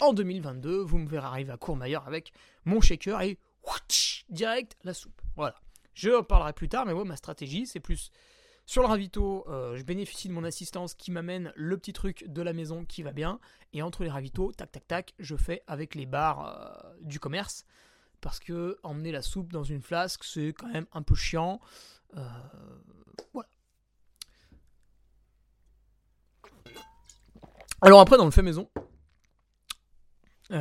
en 0.00 0.12
2022. 0.12 0.76
Vous 0.76 0.98
me 0.98 1.08
verrez 1.08 1.26
arriver 1.26 1.52
à 1.52 1.56
Courmayeur 1.56 2.06
avec 2.06 2.32
mon 2.66 2.82
shaker 2.82 3.22
et 3.22 3.38
direct 4.28 4.76
la 4.84 4.94
soupe. 4.94 5.20
Voilà. 5.36 5.56
Je 5.94 6.10
en 6.10 6.22
parlerai 6.22 6.52
plus 6.52 6.68
tard, 6.68 6.84
mais 6.84 6.92
moi 6.92 7.04
ma 7.04 7.16
stratégie 7.16 7.66
c'est 7.66 7.80
plus 7.80 8.10
sur 8.68 8.82
le 8.82 8.88
ravito, 8.88 9.44
euh, 9.48 9.76
je 9.76 9.84
bénéficie 9.84 10.26
de 10.26 10.32
mon 10.32 10.42
assistance 10.42 10.94
qui 10.94 11.12
m'amène 11.12 11.52
le 11.54 11.78
petit 11.78 11.92
truc 11.92 12.24
de 12.26 12.42
la 12.42 12.52
maison 12.52 12.84
qui 12.84 13.04
va 13.04 13.12
bien. 13.12 13.38
Et 13.72 13.80
entre 13.80 14.02
les 14.02 14.10
ravitaux, 14.10 14.50
tac 14.50 14.72
tac 14.72 14.88
tac, 14.88 15.14
je 15.20 15.36
fais 15.36 15.62
avec 15.68 15.94
les 15.94 16.04
bars 16.04 16.48
euh, 16.48 16.94
du 17.00 17.20
commerce. 17.20 17.64
Parce 18.20 18.40
que 18.40 18.76
emmener 18.82 19.12
la 19.12 19.22
soupe 19.22 19.52
dans 19.52 19.62
une 19.62 19.80
flasque, 19.80 20.24
c'est 20.24 20.52
quand 20.52 20.66
même 20.66 20.86
un 20.92 21.02
peu 21.02 21.14
chiant. 21.14 21.60
Euh, 22.16 22.28
voilà. 23.32 23.48
Alors 27.82 28.00
après, 28.00 28.16
dans 28.16 28.24
le 28.24 28.32
fait 28.32 28.42
maison, 28.42 28.68
il 30.50 30.56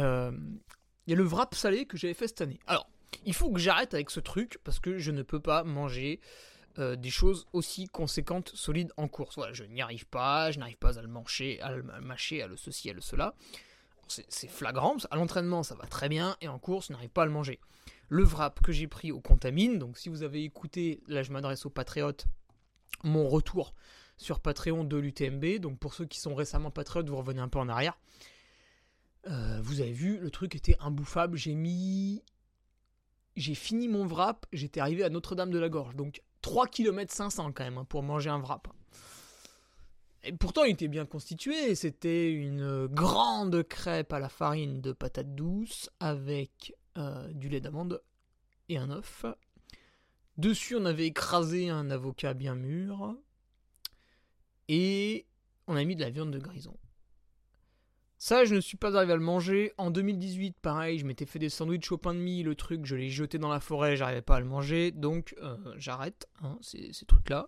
y 1.08 1.14
a 1.14 1.16
le 1.16 1.24
wrap 1.24 1.56
salé 1.56 1.88
que 1.88 1.98
j'avais 1.98 2.14
fait 2.14 2.28
cette 2.28 2.42
année. 2.42 2.60
Alors, 2.68 2.88
il 3.26 3.34
faut 3.34 3.52
que 3.52 3.60
j'arrête 3.60 3.96
avec 3.96 4.12
ce 4.12 4.20
truc 4.20 4.60
parce 4.64 4.78
que 4.78 5.00
je 5.00 5.10
ne 5.10 5.24
peux 5.24 5.40
pas 5.40 5.64
manger 5.64 6.20
euh, 6.78 6.96
des 6.96 7.10
choses 7.10 7.48
aussi 7.54 7.88
conséquentes, 7.88 8.52
solides 8.54 8.92
en 8.98 9.08
course. 9.08 9.36
Voilà, 9.36 9.54
je 9.54 9.64
n'y 9.64 9.82
arrive 9.82 10.06
pas, 10.06 10.52
je 10.52 10.60
n'arrive 10.60 10.78
pas 10.78 11.00
à 11.00 11.02
le 11.02 11.08
mâcher, 11.08 11.62
à 11.62 11.72
le 11.72 11.84
mâcher, 11.84 12.42
à 12.42 12.48
le 12.48 12.58
ceci, 12.58 12.90
à 12.90 12.94
le 12.94 13.02
cela. 13.02 13.34
C'est 14.08 14.50
flagrant, 14.50 14.98
à 15.10 15.16
l'entraînement 15.16 15.64
ça 15.64 15.74
va 15.74 15.88
très 15.88 16.10
bien, 16.10 16.38
et 16.40 16.48
en 16.48 16.60
course 16.60 16.88
je 16.88 16.94
n'arrive 16.94 17.10
pas 17.10 17.24
à 17.24 17.26
le 17.26 17.32
manger. 17.32 17.60
Le 18.08 18.24
wrap 18.24 18.62
que 18.62 18.72
j'ai 18.72 18.88
pris 18.88 19.12
au 19.12 19.20
Contamine, 19.20 19.80
donc 19.80 19.98
si 19.98 20.10
vous 20.10 20.22
avez 20.22 20.44
écouté, 20.44 21.02
là 21.08 21.24
je 21.24 21.32
m'adresse 21.32 21.66
aux 21.66 21.72
patriotes, 21.72 22.28
mon 23.04 23.28
retour 23.28 23.74
sur 24.18 24.40
Patreon 24.40 24.84
de 24.84 24.98
l'UTMB, 24.98 25.60
donc 25.60 25.80
pour 25.80 25.96
ceux 25.96 26.06
qui 26.06 26.20
sont 26.20 26.36
récemment 26.36 26.70
patriotes, 26.70 27.10
vous 27.10 27.18
revenez 27.18 27.42
un 27.42 27.50
peu 27.50 27.58
en 27.58 27.68
arrière. 27.68 27.98
Euh, 29.28 29.60
vous 29.64 29.82
avez 29.82 29.92
vu, 29.92 30.20
le 30.20 30.30
truc 30.30 30.54
était 30.54 30.78
imbouffable, 30.80 31.36
j'ai 31.36 31.56
mis 31.56 32.22
j'ai 33.36 33.56
fini 33.56 33.88
mon 33.88 34.08
wrap, 34.08 34.46
j'étais 34.54 34.80
arrivé 34.80 35.04
à 35.04 35.10
Notre-Dame 35.10 35.52
de 35.52 35.60
la 35.60 35.70
Gorge. 35.70 35.96
Donc 35.96 36.22
3 36.46 36.68
km 36.68 37.12
500 37.12 37.54
quand 37.54 37.64
même 37.64 37.80
hein, 37.80 37.86
pour 37.86 38.04
manger 38.04 38.30
un 38.30 38.38
wrap. 38.38 38.68
Et 40.24 40.32
pourtant, 40.32 40.64
il 40.64 40.74
était 40.74 40.88
bien 40.88 41.08
constitué. 41.08 41.74
C'était 41.74 42.32
une 42.32 42.86
grande 42.86 43.64
crêpe 43.64 44.14
à 44.14 44.20
la 44.20 44.30
farine 44.30 44.80
de 44.80 44.92
patates 44.92 45.34
douces 45.34 45.90
avec 46.00 46.76
euh, 47.00 47.34
du 47.34 47.50
lait 47.50 47.62
d'amande 47.62 48.00
et 48.70 48.78
un 48.78 48.92
œuf. 48.92 49.26
Dessus, 50.38 50.76
on 50.76 50.86
avait 50.86 51.08
écrasé 51.08 51.72
un 51.72 51.90
avocat 51.90 52.36
bien 52.36 52.54
mûr. 52.54 53.18
Et 54.68 55.26
on 55.66 55.76
a 55.76 55.84
mis 55.84 55.96
de 55.96 56.02
la 56.02 56.12
viande 56.12 56.30
de 56.30 56.38
grison. 56.38 56.78
Ça, 58.26 58.44
je 58.44 58.56
ne 58.56 58.60
suis 58.60 58.76
pas 58.76 58.98
arrivé 58.98 59.14
à 59.14 59.18
le 59.18 59.22
manger. 59.22 59.72
En 59.78 59.92
2018, 59.92 60.56
pareil, 60.60 60.98
je 60.98 61.06
m'étais 61.06 61.28
fait 61.28 61.38
des 61.38 61.50
sandwichs 61.50 61.92
au 61.92 62.00
pain 62.00 62.16
de 62.16 62.20
mie, 62.20 62.42
le 62.42 62.56
truc, 62.56 62.84
je 62.84 62.96
l'ai 62.96 63.12
jeté 63.12 63.38
dans 63.38 63.50
la 63.50 63.60
forêt, 63.60 63.96
j'arrivais 63.96 64.24
pas 64.24 64.38
à 64.38 64.40
le 64.40 64.48
manger, 64.48 64.90
donc 64.90 65.36
euh, 65.44 65.56
j'arrête 65.78 66.28
hein, 66.42 66.58
ces, 66.60 66.90
trucs-là. 67.06 67.48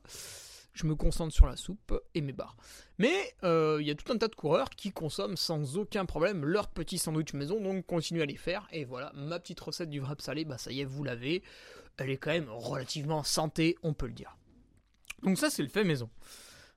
je 0.74 0.86
me 0.86 0.94
concentre 0.94 1.34
sur 1.34 1.48
la 1.48 1.56
soupe 1.56 2.00
et 2.14 2.22
mes 2.22 2.32
barres. 2.32 2.56
Mais 3.00 3.34
euh, 3.44 3.80
il 3.82 3.88
y 3.88 3.90
a 3.90 3.96
tout 3.96 4.14
un 4.14 4.20
tas 4.20 4.28
de 4.28 4.36
coureurs 4.36 4.70
qui 4.70 4.92
consomment 4.92 5.36
sans 5.36 5.80
aucun 5.80 6.06
problème 6.06 6.46
leur 6.46 6.68
petit 6.68 7.00
sandwich 7.00 7.34
maison, 7.34 7.60
donc 7.60 7.84
continuez 7.88 8.22
à 8.22 8.28
les 8.28 8.38
faire. 8.38 8.68
Et 8.72 8.86
voilà, 8.86 9.12
ma 9.16 9.40
petite 9.40 9.60
recette 9.60 9.90
du 9.90 10.00
wrap 10.00 10.22
salé, 10.22 10.46
bah 10.46 10.60
ça 10.60 10.72
y 10.72 10.82
est, 10.82 10.86
vous 10.86 11.04
l'avez. 11.04 11.42
Elle 11.98 12.12
est 12.12 12.18
quand 12.18 12.30
même 12.30 12.52
relativement 12.52 13.24
santé, 13.24 13.78
on 13.82 13.96
peut 13.96 14.06
le 14.06 14.14
dire. 14.14 14.38
Donc 15.24 15.40
ça, 15.40 15.50
c'est 15.50 15.64
le 15.64 15.70
fait 15.70 15.84
maison. 15.84 16.12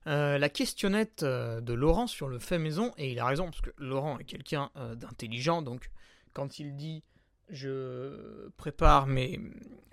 Euh, 0.07 0.39
la 0.39 0.49
questionnette 0.49 1.23
euh, 1.23 1.61
de 1.61 1.75
Laurent 1.75 2.07
sur 2.07 2.29
le 2.29 2.39
fait 2.39 2.59
maison, 2.59 2.93
et 2.97 3.13
il 3.13 3.19
a 3.19 3.27
raison, 3.27 3.47
parce 3.47 3.61
que 3.61 3.71
Laurent 3.79 4.19
est 4.19 4.25
quelqu'un 4.25 4.71
d'intelligent, 4.97 5.63
donc 5.63 5.91
quand 6.33 6.59
il 6.59 6.77
dit 6.77 7.03
je 7.49 8.49
prépare 8.57 9.09
mes 9.09 9.41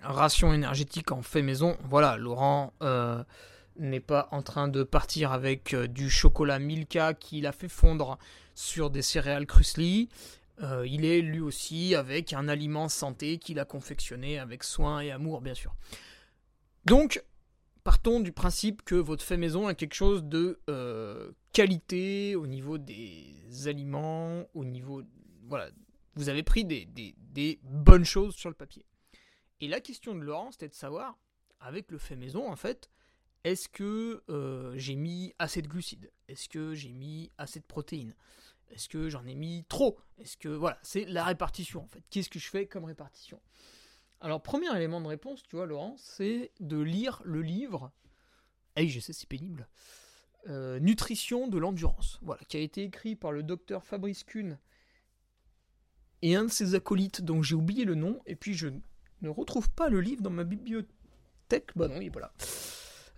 rations 0.00 0.52
énergétiques 0.52 1.10
en 1.10 1.22
fait 1.22 1.42
maison, 1.42 1.76
voilà, 1.84 2.16
Laurent 2.16 2.72
n'est 3.78 4.00
pas 4.00 4.28
en 4.30 4.42
train 4.42 4.68
de 4.68 4.82
partir 4.82 5.32
avec 5.32 5.74
euh, 5.74 5.86
du 5.86 6.10
chocolat 6.10 6.58
Milka 6.58 7.14
qu'il 7.14 7.46
a 7.46 7.52
fait 7.52 7.68
fondre 7.68 8.18
sur 8.54 8.90
des 8.90 9.02
céréales 9.02 9.46
Krusli. 9.46 10.08
Euh, 10.62 10.86
il 10.86 11.04
est 11.04 11.20
lui 11.20 11.40
aussi 11.40 11.94
avec 11.94 12.32
un 12.32 12.48
aliment 12.48 12.88
santé 12.88 13.38
qu'il 13.38 13.58
a 13.60 13.64
confectionné 13.64 14.38
avec 14.38 14.64
soin 14.64 15.00
et 15.00 15.10
amour, 15.10 15.40
bien 15.40 15.54
sûr. 15.54 15.74
Donc, 16.84 17.22
partons 17.88 18.20
du 18.20 18.32
principe 18.32 18.82
que 18.82 18.96
votre 18.96 19.24
fait 19.24 19.38
maison 19.38 19.66
est 19.70 19.74
quelque 19.74 19.94
chose 19.94 20.22
de 20.22 20.60
euh, 20.68 21.32
qualité 21.54 22.36
au 22.36 22.46
niveau 22.46 22.76
des 22.76 23.66
aliments, 23.66 24.44
au 24.52 24.66
niveau. 24.66 25.02
Voilà, 25.44 25.70
vous 26.14 26.28
avez 26.28 26.42
pris 26.42 26.66
des, 26.66 26.84
des 26.84 27.58
bonnes 27.62 28.04
choses 28.04 28.34
sur 28.34 28.50
le 28.50 28.54
papier. 28.54 28.84
Et 29.62 29.68
la 29.68 29.80
question 29.80 30.14
de 30.14 30.20
Laurent, 30.20 30.52
c'était 30.52 30.68
de 30.68 30.74
savoir, 30.74 31.16
avec 31.60 31.90
le 31.90 31.96
fait 31.96 32.14
maison, 32.14 32.52
en 32.52 32.56
fait, 32.56 32.90
est-ce 33.44 33.70
que 33.70 34.22
euh, 34.28 34.74
j'ai 34.76 34.94
mis 34.94 35.32
assez 35.38 35.62
de 35.62 35.68
glucides? 35.68 36.12
Est-ce 36.28 36.50
que 36.50 36.74
j'ai 36.74 36.92
mis 36.92 37.32
assez 37.38 37.58
de 37.58 37.64
protéines? 37.64 38.14
Est-ce 38.68 38.90
que 38.90 39.08
j'en 39.08 39.24
ai 39.24 39.34
mis 39.34 39.64
trop? 39.66 39.98
Est-ce 40.18 40.36
que 40.36 40.50
voilà, 40.50 40.78
c'est 40.82 41.06
la 41.06 41.24
répartition 41.24 41.84
en 41.84 41.88
fait. 41.88 42.04
Qu'est-ce 42.10 42.28
que 42.28 42.38
je 42.38 42.50
fais 42.50 42.66
comme 42.66 42.84
répartition? 42.84 43.40
Alors 44.20 44.42
premier 44.42 44.74
élément 44.76 45.00
de 45.00 45.06
réponse, 45.06 45.42
tu 45.42 45.56
vois 45.56 45.66
Laurent, 45.66 45.94
c'est 45.96 46.50
de 46.60 46.78
lire 46.78 47.22
le 47.24 47.40
livre. 47.42 47.92
Ah 48.76 48.84
je 48.84 49.00
sais, 49.00 49.12
c'est 49.12 49.28
pénible. 49.28 49.68
Euh, 50.48 50.78
Nutrition 50.80 51.48
de 51.48 51.58
l'endurance, 51.58 52.18
voilà, 52.22 52.42
qui 52.48 52.56
a 52.56 52.60
été 52.60 52.82
écrit 52.82 53.16
par 53.16 53.32
le 53.32 53.42
docteur 53.42 53.84
Fabrice 53.84 54.24
Kuhn 54.24 54.58
et 56.22 56.34
un 56.34 56.44
de 56.44 56.50
ses 56.50 56.74
acolytes 56.74 57.22
dont 57.22 57.42
j'ai 57.42 57.54
oublié 57.54 57.84
le 57.84 57.94
nom, 57.94 58.20
et 58.26 58.34
puis 58.34 58.54
je 58.54 58.68
ne 59.22 59.28
retrouve 59.28 59.70
pas 59.70 59.88
le 59.88 60.00
livre 60.00 60.22
dans 60.22 60.30
ma 60.30 60.44
bibliothèque. 60.44 61.70
Bah 61.76 61.88
non, 61.88 62.00
il 62.00 62.06
est 62.06 62.10
pas 62.10 62.20
là. 62.20 62.32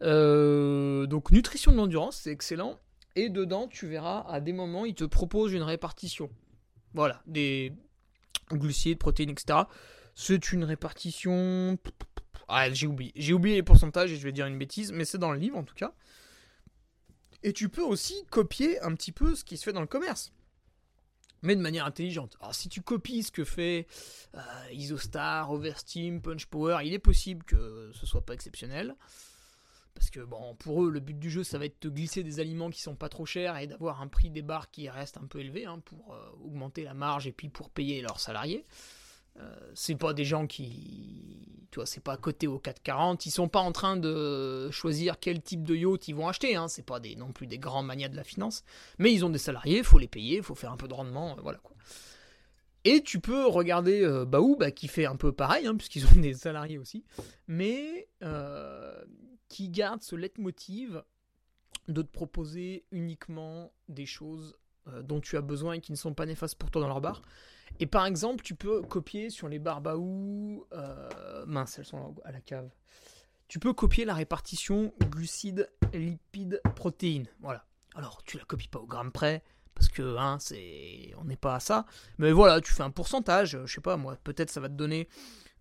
Euh, 0.03 1.07
donc 1.07 1.31
nutrition 1.31 1.73
de 1.73 1.77
l'endurance, 1.77 2.17
c'est 2.17 2.31
excellent. 2.31 2.79
Et 3.17 3.29
dedans, 3.29 3.69
tu 3.69 3.87
verras, 3.87 4.21
à 4.29 4.41
des 4.41 4.53
moments, 4.53 4.85
il 4.85 4.95
te 4.95 5.05
propose 5.05 5.53
une 5.53 5.63
répartition. 5.63 6.31
Voilà, 6.95 7.23
des 7.27 7.73
glucides, 8.51 8.99
protéines, 8.99 9.31
etc. 9.31 9.61
C'est 10.15 10.53
une 10.53 10.65
répartition... 10.65 11.79
Ah, 12.49 12.71
j'ai 12.71 12.87
oublié. 12.89 13.13
J'ai 13.15 13.33
oublié 13.33 13.57
les 13.57 13.63
pourcentages 13.63 14.11
et 14.11 14.17
je 14.17 14.25
vais 14.25 14.33
dire 14.33 14.47
une 14.47 14.59
bêtise, 14.59 14.91
mais 14.91 15.05
c'est 15.05 15.19
dans 15.19 15.31
le 15.31 15.39
livre 15.39 15.57
en 15.57 15.63
tout 15.63 15.75
cas. 15.75 15.95
Et 17.43 17.53
tu 17.53 17.69
peux 17.69 17.83
aussi 17.83 18.27
copier 18.31 18.81
un 18.83 18.95
petit 18.95 19.13
peu 19.13 19.35
ce 19.35 19.45
qui 19.45 19.57
se 19.57 19.65
fait 19.65 19.73
dans 19.73 19.81
le 19.81 19.87
commerce. 19.87 20.33
Mais 21.43 21.57
de 21.57 21.61
manière 21.61 21.87
intelligente. 21.87 22.37
Alors 22.41 22.55
si 22.55 22.69
tu 22.69 22.83
copies 22.83 23.23
ce 23.23 23.31
que 23.31 23.45
fait 23.45 23.87
euh, 24.35 24.41
Isostar, 24.73 25.51
Oversteam, 25.51 26.21
Punch 26.21 26.47
Power, 26.47 26.81
il 26.85 26.93
est 26.93 26.99
possible 26.99 27.45
que 27.45 27.91
ce 27.95 28.05
soit 28.05 28.27
pas 28.27 28.35
exceptionnel. 28.35 28.95
Parce 29.95 30.11
que 30.11 30.21
bon, 30.21 30.55
pour 30.57 30.85
eux, 30.85 30.91
le 30.91 31.01
but 31.01 31.19
du 31.19 31.31
jeu, 31.31 31.45
ça 31.45 31.59
va 31.59 31.65
être 31.65 31.83
de 31.83 31.89
glisser 31.89 32.23
des 32.23 32.41
aliments 32.41 32.71
qui 32.71 32.81
sont 32.81 32.95
pas 32.95 33.09
trop 33.09 33.27
chers 33.27 33.57
et 33.57 33.67
d'avoir 33.67 34.03
un 34.03 34.09
prix 34.09 34.31
des 34.31 34.43
barres 34.43 34.71
qui 34.71 34.89
reste 34.89 35.17
un 35.17 35.27
peu 35.27 35.41
élevé 35.41 35.67
hein, 35.67 35.81
pour 35.85 36.15
euh, 36.15 36.31
augmenter 36.45 36.85
la 36.85 36.95
marge 36.95 37.27
et 37.27 37.33
puis 37.33 37.49
pour 37.49 37.71
payer 37.71 38.03
leurs 38.03 38.21
salariés. 38.21 38.67
Euh, 39.41 39.71
c'est 39.75 39.97
pas 39.97 40.13
des 40.13 40.25
gens 40.25 40.47
qui, 40.47 41.41
tu 41.71 41.77
vois, 41.77 41.87
c'est 41.87 42.03
pas 42.03 42.17
côté 42.17 42.47
au 42.47 42.59
440. 42.59 43.27
Ils 43.27 43.31
sont 43.31 43.49
pas 43.49 43.61
en 43.61 43.73
train 43.73 43.97
de 43.97 44.71
choisir 44.71 45.21
quel 45.21 45.41
type 45.41 45.63
de 45.63 45.77
yacht 45.77 46.09
ils 46.09 46.15
vont 46.15 46.29
acheter. 46.29 46.57
Hein. 46.57 46.67
C'est 46.69 46.85
pas 46.85 46.99
des, 46.99 47.15
non 47.15 47.33
plus 47.33 47.47
des 47.47 47.59
grands 47.59 47.83
manias 47.83 48.09
de 48.09 48.17
la 48.17 48.25
finance. 48.25 48.65
Mais 48.99 49.13
ils 49.13 49.25
ont 49.25 49.31
des 49.31 49.39
salariés, 49.39 49.83
faut 49.83 49.99
les 49.99 50.09
payer, 50.09 50.43
faut 50.43 50.57
faire 50.57 50.73
un 50.73 50.77
peu 50.77 50.89
de 50.89 50.95
rendement, 50.95 51.39
euh, 51.39 51.41
voilà 51.43 51.59
quoi. 51.59 51.77
Et 52.85 53.03
tu 53.03 53.21
peux 53.21 53.47
regarder 53.47 54.03
euh, 54.03 54.25
Baou, 54.25 54.57
bah, 54.59 54.71
qui 54.71 54.89
fait 54.89 55.05
un 55.05 55.17
peu 55.17 55.33
pareil, 55.33 55.67
hein, 55.67 55.77
puisqu'ils 55.77 56.07
ont 56.07 56.17
des 56.21 56.35
salariés 56.35 56.79
aussi, 56.79 57.05
mais 57.47 58.09
euh, 58.23 59.01
qui 59.49 59.69
garde 59.69 60.03
ce 60.03 60.17
leitmotiv 60.17 61.03
de 61.89 62.03
te 62.03 62.11
proposer 62.11 62.85
uniquement 62.91 63.73
des 63.89 64.07
choses 64.07 64.57
dont 65.03 65.21
tu 65.21 65.37
as 65.37 65.41
besoin 65.41 65.75
et 65.75 65.81
qui 65.81 65.93
ne 65.93 65.97
sont 65.97 66.15
pas 66.15 66.27
néfastes 66.27 66.57
pour 66.57 66.71
toi 66.71 66.83
dans 66.83 66.89
leur 66.89 67.01
bar. 67.01 67.23
Et 67.81 67.87
par 67.87 68.07
exemple, 68.07 68.45
tu 68.45 68.55
peux 68.55 68.83
copier 68.83 69.31
sur 69.31 69.49
les 69.49 69.59
bars 69.59 69.81
Baou, 69.81 70.67
mince, 71.47 71.79
elles 71.79 71.87
sont 71.87 72.15
à 72.25 72.31
la 72.31 72.41
cave. 72.41 72.71
Tu 73.49 73.59
peux 73.59 73.73
copier 73.73 74.05
la 74.05 74.15
répartition 74.15 74.93
glucides, 75.11 75.69
lipides, 75.93 76.61
protéines. 76.77 77.27
Voilà. 77.41 77.65
Alors, 77.97 78.23
tu 78.23 78.39
la 78.39 78.45
copies 78.45 78.69
pas 78.69 78.79
au 78.79 78.87
gramme 78.87 79.11
près, 79.11 79.43
parce 79.75 79.89
que 79.89 80.17
hein, 80.17 80.37
c'est, 80.39 81.13
on 81.19 81.25
n'est 81.25 81.37
pas 81.37 81.57
à 81.57 81.61
ça. 81.61 81.87
Mais 82.19 82.33
voilà, 82.33 82.61
tu 82.61 82.73
fais 82.73 82.83
un 82.83 82.91
pourcentage, 82.91 83.59
je 83.65 83.73
sais 83.73 83.81
pas 83.81 83.97
moi, 83.97 84.17
peut-être 84.23 84.51
ça 84.51 84.61
va 84.61 84.69
te 84.69 84.75
donner, 84.75 85.09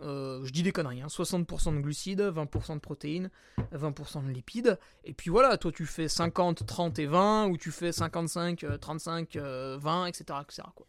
euh, 0.02 0.46
je 0.46 0.52
dis 0.52 0.62
des 0.62 0.72
conneries, 0.72 1.02
60% 1.02 1.70
hein, 1.70 1.74
de 1.74 1.80
glucides, 1.80 2.22
20% 2.22 2.76
de 2.76 2.80
protéines, 2.80 3.32
20% 3.74 4.26
de 4.26 4.32
lipides, 4.32 4.78
et 5.04 5.14
puis 5.14 5.30
voilà, 5.30 5.58
toi 5.58 5.72
tu 5.72 5.86
fais 5.86 6.08
50, 6.08 6.66
30 6.66 7.00
et 7.00 7.06
20, 7.08 7.48
ou 7.48 7.58
tu 7.58 7.72
fais 7.72 7.92
55, 7.92 8.66
35, 8.80 9.38
20, 9.38 10.06
etc. 10.06 10.40
etc. 10.44 10.64
quoi. 10.76 10.86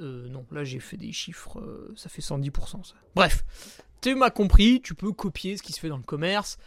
Euh, 0.00 0.28
non, 0.28 0.46
là 0.50 0.64
j'ai 0.64 0.80
fait 0.80 0.96
des 0.96 1.12
chiffres, 1.12 1.60
euh, 1.60 1.92
ça 1.96 2.08
fait 2.08 2.22
110% 2.22 2.84
ça. 2.84 2.94
Bref, 3.14 3.44
tu 4.00 4.14
m'as 4.14 4.30
compris, 4.30 4.80
tu 4.80 4.94
peux 4.94 5.12
copier 5.12 5.56
ce 5.56 5.62
qui 5.62 5.72
se 5.72 5.80
fait 5.80 5.88
dans 5.88 5.98
le 5.98 6.02
commerce. 6.02 6.58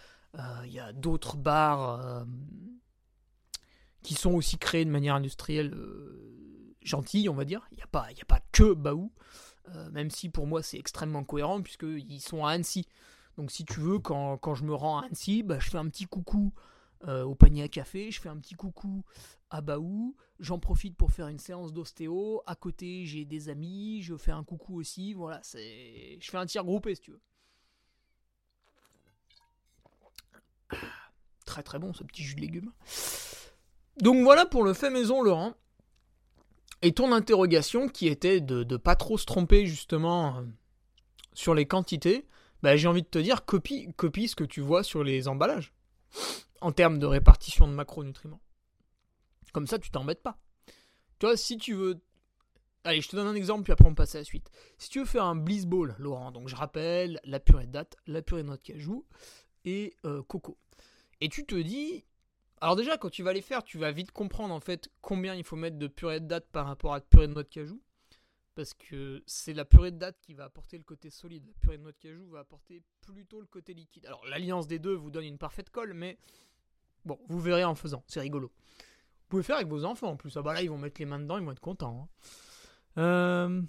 Il 0.65 0.73
y 0.73 0.81
a 0.81 0.91
d'autres 0.91 1.37
bars 1.37 2.25
qui 4.05 4.13
sont 4.13 4.33
aussi 4.33 4.57
créés 4.57 4.85
de 4.85 4.91
manière 4.91 5.15
industrielle 5.15 5.73
euh, 5.73 6.75
gentille, 6.83 7.27
on 7.27 7.33
va 7.33 7.43
dire. 7.43 7.67
Il 7.71 7.77
n'y 7.77 7.83
a, 7.83 7.87
pas, 7.87 8.03
a 8.03 8.25
pas 8.25 8.39
que 8.51 8.73
Baou, 8.73 9.11
euh, 9.69 9.89
même 9.89 10.11
si 10.11 10.29
pour 10.29 10.45
moi 10.45 10.61
c'est 10.61 10.77
extrêmement 10.77 11.23
cohérent, 11.23 11.61
puisqu'ils 11.61 12.21
sont 12.21 12.45
à 12.45 12.51
Annecy. 12.51 12.87
Donc 13.35 13.51
si 13.51 13.65
tu 13.65 13.79
veux, 13.79 13.97
quand, 13.97 14.53
je 14.53 14.63
me 14.63 14.75
rends 14.75 14.99
à 14.99 15.05
Annecy, 15.05 15.41
bah, 15.41 15.57
je 15.59 15.69
fais 15.69 15.79
un 15.79 15.89
petit 15.89 16.05
coucou 16.05 16.53
euh, 17.07 17.23
au 17.23 17.33
panier 17.33 17.63
à 17.63 17.67
café, 17.67 18.11
je 18.11 18.21
fais 18.21 18.29
un 18.29 18.37
petit 18.37 18.53
coucou 18.53 19.03
à 19.49 19.61
Baou, 19.61 20.15
j'en 20.39 20.59
profite 20.59 20.95
pour 20.95 21.11
faire 21.11 21.27
une 21.27 21.39
séance 21.39 21.73
d'ostéo, 21.73 22.41
à 22.45 22.55
côté 22.55 23.05
j'ai 23.05 23.25
des 23.25 23.49
amis, 23.49 24.01
je 24.01 24.17
fais 24.17 24.31
un 24.31 24.43
coucou 24.43 24.79
aussi, 24.79 25.13
voilà, 25.13 25.39
c'est... 25.43 26.17
je 26.19 26.29
fais 26.29 26.37
un 26.37 26.45
tir 26.45 26.63
groupé 26.63 26.95
si 26.95 27.01
tu 27.01 27.11
veux. 27.11 27.21
Très 31.45 31.63
très 31.63 31.79
bon 31.79 31.93
ce 31.93 32.03
petit 32.03 32.23
jus 32.23 32.35
de 32.35 32.41
légumes. 32.41 32.71
Donc 34.01 34.23
voilà 34.23 34.45
pour 34.45 34.63
le 34.63 34.73
fait 34.73 34.89
maison, 34.89 35.21
Laurent. 35.21 35.53
Et 36.81 36.91
ton 36.91 37.13
interrogation 37.13 37.87
qui 37.87 38.07
était 38.07 38.41
de 38.41 38.63
ne 38.63 38.77
pas 38.77 38.95
trop 38.95 39.17
se 39.17 39.25
tromper 39.25 39.65
justement 39.65 40.37
euh, 40.37 40.41
sur 41.33 41.55
les 41.55 41.65
quantités, 41.65 42.27
bah, 42.61 42.75
j'ai 42.75 42.87
envie 42.87 43.03
de 43.03 43.07
te 43.07 43.19
dire 43.19 43.45
copie, 43.45 43.93
copie 43.95 44.27
ce 44.27 44.35
que 44.35 44.43
tu 44.43 44.61
vois 44.61 44.83
sur 44.83 45.03
les 45.03 45.27
emballages 45.27 45.73
en 46.61 46.71
termes 46.71 46.99
de 46.99 47.05
répartition 47.05 47.67
de 47.67 47.73
macronutriments. 47.73 48.41
Comme 49.55 49.67
ça, 49.67 49.79
tu 49.79 49.89
t'embêtes 49.89 50.21
pas. 50.21 50.37
Tu 51.17 51.27
vois, 51.27 51.37
si 51.37 51.57
tu 51.57 51.75
veux. 51.75 52.01
Allez, 52.83 52.99
je 52.99 53.07
te 53.07 53.15
donne 53.15 53.27
un 53.27 53.35
exemple, 53.35 53.63
puis 53.63 53.71
après 53.71 53.87
on 53.87 53.95
passe 53.95 54.13
à 54.15 54.17
la 54.17 54.25
suite. 54.25 54.51
Si 54.77 54.89
tu 54.89 54.99
veux 54.99 55.05
faire 55.05 55.23
un 55.23 55.37
bliss 55.37 55.65
ball, 55.65 55.95
Laurent, 55.97 56.33
donc 56.33 56.49
je 56.49 56.57
rappelle 56.57 57.21
la 57.23 57.39
purée 57.39 57.65
de 57.65 57.71
date, 57.71 57.95
la 58.05 58.21
purée 58.21 58.41
de 58.41 58.47
noix 58.47 58.57
de 58.57 58.61
cajou 58.61 59.05
et 59.63 59.95
euh, 60.03 60.21
coco. 60.23 60.57
Et 61.21 61.29
tu 61.29 61.45
te 61.45 61.55
dis, 61.55 62.03
alors 62.59 62.75
déjà, 62.75 62.97
quand 62.97 63.09
tu 63.09 63.23
vas 63.23 63.31
les 63.31 63.41
faire, 63.41 63.63
tu 63.63 63.77
vas 63.77 63.93
vite 63.93 64.11
comprendre 64.11 64.53
en 64.53 64.59
fait 64.59 64.89
combien 64.99 65.35
il 65.35 65.45
faut 65.45 65.55
mettre 65.55 65.77
de 65.77 65.87
purée 65.87 66.19
de 66.19 66.27
date 66.27 66.47
par 66.51 66.65
rapport 66.65 66.93
à 66.93 66.99
de 66.99 67.05
purée 67.05 67.29
de 67.29 67.33
noix 67.33 67.43
de 67.43 67.47
cajou. 67.47 67.81
Parce 68.55 68.73
que 68.73 69.23
c'est 69.25 69.53
la 69.53 69.63
purée 69.63 69.91
de 69.91 69.97
date 69.99 70.19
qui 70.19 70.33
va 70.33 70.43
apporter 70.43 70.77
le 70.77 70.83
côté 70.83 71.09
solide. 71.09 71.47
La 71.47 71.53
purée 71.61 71.77
de 71.77 71.83
noix 71.83 71.93
de 71.93 71.97
cajou 71.97 72.27
va 72.27 72.39
apporter 72.39 72.83
plutôt 72.99 73.39
le 73.39 73.47
côté 73.47 73.73
liquide. 73.73 74.05
Alors 74.05 74.25
l'alliance 74.25 74.67
des 74.67 74.79
deux 74.79 74.95
vous 74.95 75.11
donne 75.11 75.23
une 75.23 75.37
parfaite 75.37 75.69
colle, 75.69 75.93
mais 75.93 76.17
bon, 77.05 77.17
vous 77.29 77.39
verrez 77.39 77.63
en 77.63 77.75
faisant. 77.75 78.03
C'est 78.05 78.19
rigolo. 78.19 78.51
Pouvez 79.35 79.43
faire 79.43 79.57
avec 79.57 79.67
vos 79.67 79.83
enfants 79.83 80.11
en 80.11 80.15
plus. 80.15 80.37
Ah 80.37 80.41
bah 80.41 80.53
là, 80.53 80.61
ils 80.61 80.69
vont 80.69 80.77
mettre 80.77 81.01
les 81.01 81.05
mains 81.05 81.19
dedans, 81.19 81.37
ils 81.37 81.43
vont 81.43 81.51
être 81.51 81.59
contents. 81.59 82.07
Hein. 82.95 83.01
Euh... 83.01 83.61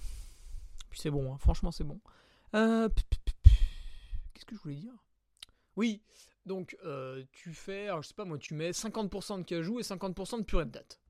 Puis 0.90 1.00
c'est 1.00 1.10
bon, 1.10 1.34
hein. 1.34 1.38
franchement 1.38 1.72
c'est 1.72 1.82
bon. 1.82 2.00
Euh... 2.54 2.88
Qu'est-ce 4.32 4.44
que 4.44 4.54
je 4.54 4.60
voulais 4.60 4.76
dire? 4.76 4.92
Oui, 5.74 6.02
donc, 6.44 6.76
euh, 6.84 7.24
tu 7.32 7.52
fais, 7.52 7.88
je 8.00 8.06
sais 8.06 8.14
pas 8.14 8.24
moi, 8.24 8.38
tu 8.38 8.54
mets 8.54 8.70
50% 8.70 9.38
de 9.38 9.42
cajou 9.42 9.80
et 9.80 9.82
50% 9.82 10.38
de 10.38 10.44
purée 10.44 10.66
de 10.66 10.70
date. 10.70 11.00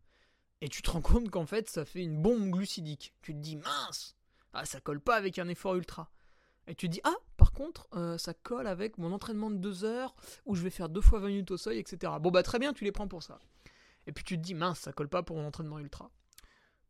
Et 0.63 0.71
tu 0.71 0.81
te 0.81 0.91
rends 0.91 1.03
compte 1.03 1.29
qu'en 1.29 1.45
fait, 1.45 1.69
ça 1.69 1.85
fait 1.85 2.03
une 2.03 2.23
bombe 2.23 2.49
glucidique. 2.49 3.13
Tu 3.21 3.35
te 3.35 3.39
dis, 3.39 3.57
mince, 3.57 4.17
ah, 4.55 4.65
ça 4.65 4.81
colle 4.81 5.03
pas 5.03 5.17
avec 5.17 5.39
un 5.39 5.49
effort 5.49 5.75
ultra. 5.75 6.11
Et 6.67 6.75
tu 6.75 6.87
te 6.89 6.93
dis, 6.93 7.03
ah, 7.05 7.17
par 7.37 7.53
contre, 7.53 7.91
ça 8.17 8.33
colle 8.33 8.69
avec 8.69 8.97
mon 8.97 9.13
entraînement 9.13 9.51
de 9.51 9.59
2 9.59 9.85
heures 9.85 10.15
où 10.47 10.55
je 10.55 10.63
vais 10.63 10.71
faire 10.71 10.89
2 10.89 11.03
fois 11.03 11.19
20 11.19 11.27
minutes 11.27 11.51
au 11.51 11.59
seuil, 11.59 11.79
etc. 11.79 12.15
Bon, 12.23 12.31
bah 12.31 12.43
très 12.43 12.59
bien, 12.59 12.73
tu 12.73 12.85
les 12.85 12.93
prends 12.93 13.07
pour 13.07 13.23
ça. 13.23 13.39
Et 14.07 14.13
puis 14.13 14.25
tu 14.25 14.37
te 14.37 14.43
dis, 14.43 14.55
mince, 14.55 14.81
ça 14.81 14.93
colle 14.93 15.09
pas 15.09 15.23
pour 15.23 15.37
mon 15.37 15.47
entraînement 15.47 15.79
ultra. 15.79 16.11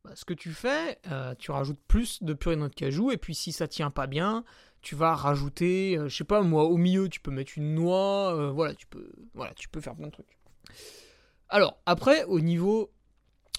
Bah, 0.04 0.12
ce 0.14 0.24
que 0.24 0.34
tu 0.34 0.52
fais, 0.52 0.98
euh, 1.10 1.34
tu 1.38 1.50
rajoutes 1.50 1.80
plus 1.88 2.22
de 2.22 2.34
purée 2.34 2.54
de 2.54 2.60
noix 2.60 2.68
de 2.68 2.74
cajou, 2.74 3.10
et 3.10 3.16
puis 3.16 3.34
si 3.34 3.52
ça 3.52 3.66
tient 3.66 3.90
pas 3.90 4.06
bien, 4.06 4.44
tu 4.82 4.94
vas 4.94 5.14
rajouter, 5.14 5.98
euh, 5.98 6.08
je 6.08 6.16
sais 6.16 6.24
pas 6.24 6.42
moi, 6.42 6.64
au 6.64 6.76
milieu, 6.76 7.08
tu 7.08 7.20
peux 7.20 7.30
mettre 7.30 7.52
une 7.56 7.74
noix, 7.74 8.50
voilà, 8.52 8.74
tu 8.74 8.86
peux, 8.86 9.10
voilà, 9.34 9.52
tu 9.54 9.68
peux 9.68 9.80
faire 9.80 9.96
plein 9.96 10.06
de 10.06 10.12
trucs. 10.12 10.38
Alors, 11.48 11.78
après, 11.86 12.24
au 12.24 12.40
niveau 12.40 12.92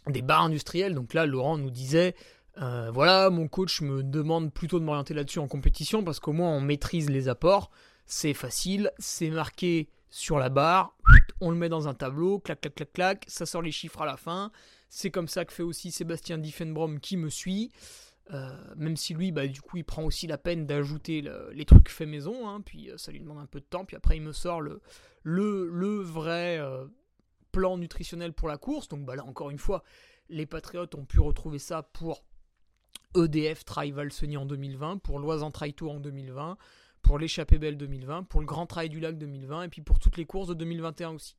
des 0.07 0.21
bars 0.21 0.43
industriels, 0.43 0.93
donc 0.93 1.13
là, 1.13 1.25
Laurent 1.25 1.57
nous 1.57 1.71
disait, 1.71 2.15
euh, 2.61 2.89
voilà, 2.91 3.29
mon 3.29 3.47
coach 3.47 3.81
me 3.81 4.03
demande 4.03 4.51
plutôt 4.51 4.79
de 4.79 4.83
m'orienter 4.83 5.13
là-dessus 5.13 5.39
en 5.39 5.47
compétition 5.47 6.03
parce 6.03 6.19
qu'au 6.19 6.33
moins 6.33 6.49
on 6.49 6.61
maîtrise 6.61 7.09
les 7.09 7.29
apports. 7.29 7.69
C'est 8.05 8.33
facile, 8.33 8.91
c'est 8.97 9.29
marqué 9.29 9.89
sur 10.09 10.39
la 10.39 10.49
barre, 10.49 10.95
on 11.41 11.51
le 11.51 11.57
met 11.57 11.69
dans 11.69 11.87
un 11.87 11.93
tableau, 11.93 12.39
clac, 12.39 12.61
clac, 12.61 12.75
clac, 12.75 12.93
clac, 12.93 13.25
ça 13.27 13.45
sort 13.45 13.61
les 13.61 13.71
chiffres 13.71 14.01
à 14.01 14.05
la 14.05 14.17
fin. 14.17 14.51
C'est 14.89 15.11
comme 15.11 15.27
ça 15.27 15.45
que 15.45 15.53
fait 15.53 15.63
aussi 15.63 15.91
Sébastien 15.91 16.37
Diffenbrom 16.37 16.99
qui 16.99 17.17
me 17.17 17.29
suit. 17.29 17.71
Euh, 18.31 18.49
même 18.75 18.97
si 18.97 19.13
lui, 19.13 19.31
bah, 19.31 19.47
du 19.47 19.61
coup, 19.61 19.77
il 19.77 19.85
prend 19.85 20.03
aussi 20.03 20.27
la 20.27 20.37
peine 20.37 20.65
d'ajouter 20.65 21.23
les 21.53 21.65
trucs 21.65 21.89
faits 21.89 22.07
maison, 22.07 22.47
hein, 22.47 22.61
puis 22.61 22.89
euh, 22.89 22.97
ça 22.97 23.11
lui 23.11 23.21
demande 23.21 23.39
un 23.39 23.45
peu 23.45 23.59
de 23.59 23.65
temps, 23.65 23.85
puis 23.85 23.95
après 23.95 24.17
il 24.17 24.21
me 24.21 24.33
sort 24.33 24.59
le, 24.61 24.81
vrai 26.01 26.59
plan 27.51 27.77
nutritionnel 27.77 28.33
pour 28.33 28.47
la 28.47 28.57
course. 28.57 28.87
Donc 28.87 29.05
bah, 29.05 29.15
là, 29.15 29.25
encore 29.25 29.49
une 29.49 29.59
fois, 29.59 29.83
les 30.29 30.45
Patriotes 30.45 30.95
ont 30.95 31.05
pu 31.05 31.19
retrouver 31.19 31.59
ça 31.59 31.83
pour 31.83 32.23
EDF 33.15 33.65
Trail 33.65 33.91
Valseny 33.91 34.37
en 34.37 34.45
2020, 34.45 34.97
pour 34.97 35.19
l'Oisan 35.19 35.51
Trail 35.51 35.73
Tour 35.73 35.93
en 35.93 35.99
2020, 35.99 36.57
pour 37.07 37.17
l'échappée 37.17 37.57
belle 37.57 37.77
2020, 37.77 38.23
pour 38.23 38.41
le 38.41 38.45
Grand 38.45 38.65
Trail 38.65 38.89
du 38.89 38.99
Lac 38.99 39.17
2020 39.17 39.63
et 39.63 39.69
puis 39.69 39.81
pour 39.81 39.97
toutes 39.97 40.17
les 40.17 40.25
courses 40.25 40.49
de 40.49 40.53
2021 40.55 41.11
aussi. 41.11 41.37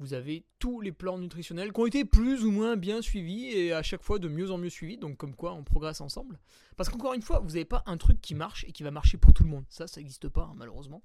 Vous 0.00 0.14
avez 0.14 0.44
tous 0.58 0.80
les 0.80 0.90
plans 0.90 1.16
nutritionnels 1.16 1.72
qui 1.72 1.80
ont 1.80 1.86
été 1.86 2.04
plus 2.04 2.44
ou 2.44 2.50
moins 2.50 2.74
bien 2.74 3.00
suivis 3.00 3.50
et 3.50 3.72
à 3.72 3.84
chaque 3.84 4.02
fois 4.02 4.18
de 4.18 4.26
mieux 4.26 4.50
en 4.50 4.58
mieux 4.58 4.70
suivis, 4.70 4.98
donc 4.98 5.16
comme 5.16 5.36
quoi 5.36 5.52
on 5.52 5.62
progresse 5.62 6.00
ensemble. 6.00 6.40
Parce 6.76 6.88
qu'encore 6.88 7.14
une 7.14 7.22
fois, 7.22 7.38
vous 7.38 7.50
n'avez 7.50 7.64
pas 7.64 7.84
un 7.86 7.96
truc 7.96 8.20
qui 8.20 8.34
marche 8.34 8.64
et 8.64 8.72
qui 8.72 8.82
va 8.82 8.90
marcher 8.90 9.16
pour 9.16 9.32
tout 9.32 9.44
le 9.44 9.50
monde. 9.50 9.64
Ça, 9.68 9.86
ça 9.86 10.00
n'existe 10.00 10.28
pas, 10.28 10.42
hein, 10.42 10.54
malheureusement. 10.56 11.04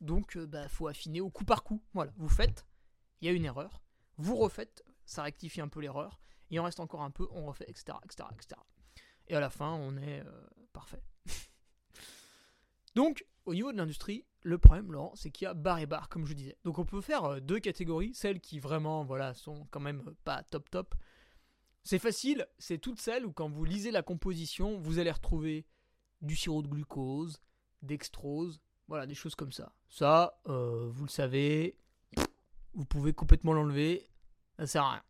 Donc, 0.00 0.32
il 0.34 0.40
euh, 0.40 0.46
bah, 0.46 0.66
faut 0.68 0.88
affiner 0.88 1.20
au 1.20 1.28
coup 1.28 1.44
par 1.44 1.64
coup. 1.64 1.82
Voilà, 1.92 2.12
vous 2.16 2.30
faites, 2.30 2.66
il 3.20 3.26
y 3.26 3.28
a 3.28 3.34
une 3.34 3.44
erreur, 3.44 3.82
vous 4.16 4.36
refaites, 4.36 4.82
ça 5.04 5.22
rectifie 5.22 5.60
un 5.60 5.68
peu 5.68 5.82
l'erreur, 5.82 6.18
il 6.48 6.58
en 6.58 6.64
reste 6.64 6.80
encore 6.80 7.02
un 7.02 7.10
peu, 7.10 7.28
on 7.32 7.44
refait, 7.44 7.66
etc. 7.68 7.98
etc., 8.04 8.26
etc. 8.32 8.58
Et 9.28 9.36
à 9.36 9.40
la 9.40 9.50
fin, 9.50 9.70
on 9.72 9.98
est 9.98 10.20
euh, 10.20 10.46
parfait. 10.72 11.02
Donc, 12.94 13.24
au 13.44 13.54
niveau 13.54 13.72
de 13.72 13.76
l'industrie, 13.76 14.24
le 14.42 14.58
problème, 14.58 14.92
Laurent, 14.92 15.12
c'est 15.14 15.30
qu'il 15.30 15.46
y 15.46 15.48
a 15.48 15.54
bar 15.54 15.78
et 15.78 15.86
bar, 15.86 16.08
comme 16.08 16.26
je 16.26 16.34
disais. 16.34 16.56
Donc, 16.64 16.78
on 16.78 16.84
peut 16.84 17.00
faire 17.00 17.24
euh, 17.24 17.40
deux 17.40 17.60
catégories, 17.60 18.14
celles 18.14 18.40
qui 18.40 18.58
vraiment, 18.58 19.04
voilà, 19.04 19.34
sont 19.34 19.66
quand 19.70 19.80
même 19.80 20.02
pas 20.24 20.42
top 20.44 20.70
top. 20.70 20.94
C'est 21.84 21.98
facile, 21.98 22.46
c'est 22.58 22.78
toutes 22.78 23.00
celles 23.00 23.26
où 23.26 23.32
quand 23.32 23.48
vous 23.48 23.64
lisez 23.64 23.90
la 23.90 24.02
composition, 24.02 24.78
vous 24.78 24.98
allez 24.98 25.10
retrouver 25.10 25.66
du 26.20 26.36
sirop 26.36 26.62
de 26.62 26.68
glucose, 26.68 27.40
dextrose, 27.82 28.60
voilà, 28.86 29.06
des 29.06 29.14
choses 29.14 29.34
comme 29.34 29.52
ça. 29.52 29.72
Ça, 29.88 30.40
euh, 30.48 30.88
vous 30.92 31.04
le 31.04 31.10
savez, 31.10 31.76
vous 32.74 32.84
pouvez 32.84 33.12
complètement 33.12 33.52
l'enlever, 33.52 34.08
ça 34.58 34.66
sert 34.66 34.84
à 34.84 34.92
rien. 34.92 35.02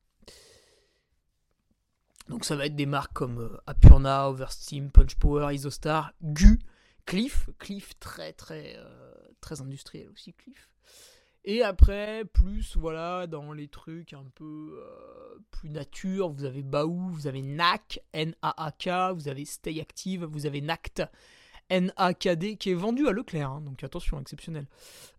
Donc 2.28 2.44
ça 2.44 2.56
va 2.56 2.66
être 2.66 2.76
des 2.76 2.86
marques 2.86 3.12
comme 3.12 3.38
euh, 3.40 3.56
Apurna, 3.66 4.28
Oversteam, 4.30 4.90
Punch 4.90 5.16
Power, 5.16 5.54
Isostar, 5.54 6.12
Gu, 6.22 6.58
Cliff, 7.04 7.50
Cliff 7.58 7.98
très 7.98 8.32
très 8.32 8.76
euh, 8.76 9.14
très 9.40 9.60
industriel 9.60 10.08
aussi 10.10 10.32
Cliff. 10.32 10.68
Et 11.44 11.62
après 11.62 12.24
plus 12.24 12.76
voilà 12.76 13.26
dans 13.26 13.52
les 13.52 13.68
trucs 13.68 14.12
un 14.12 14.24
peu 14.34 14.80
euh, 14.80 15.38
plus 15.50 15.70
nature, 15.70 16.28
vous 16.30 16.44
avez 16.44 16.62
Baou, 16.62 17.08
vous 17.10 17.26
avez 17.26 17.42
NAC, 17.42 18.00
N 18.12 18.34
A 18.42 18.66
A 18.66 18.70
K, 18.70 19.14
vous 19.14 19.28
avez 19.28 19.44
Stay 19.44 19.80
Active, 19.80 20.24
vous 20.24 20.46
avez 20.46 20.60
NACT, 20.60 21.02
NAKD 21.70 22.58
qui 22.58 22.70
est 22.70 22.74
vendu 22.74 23.08
à 23.08 23.12
Leclerc, 23.12 23.50
hein, 23.50 23.60
donc 23.62 23.82
attention, 23.82 24.20
exceptionnel. 24.20 24.66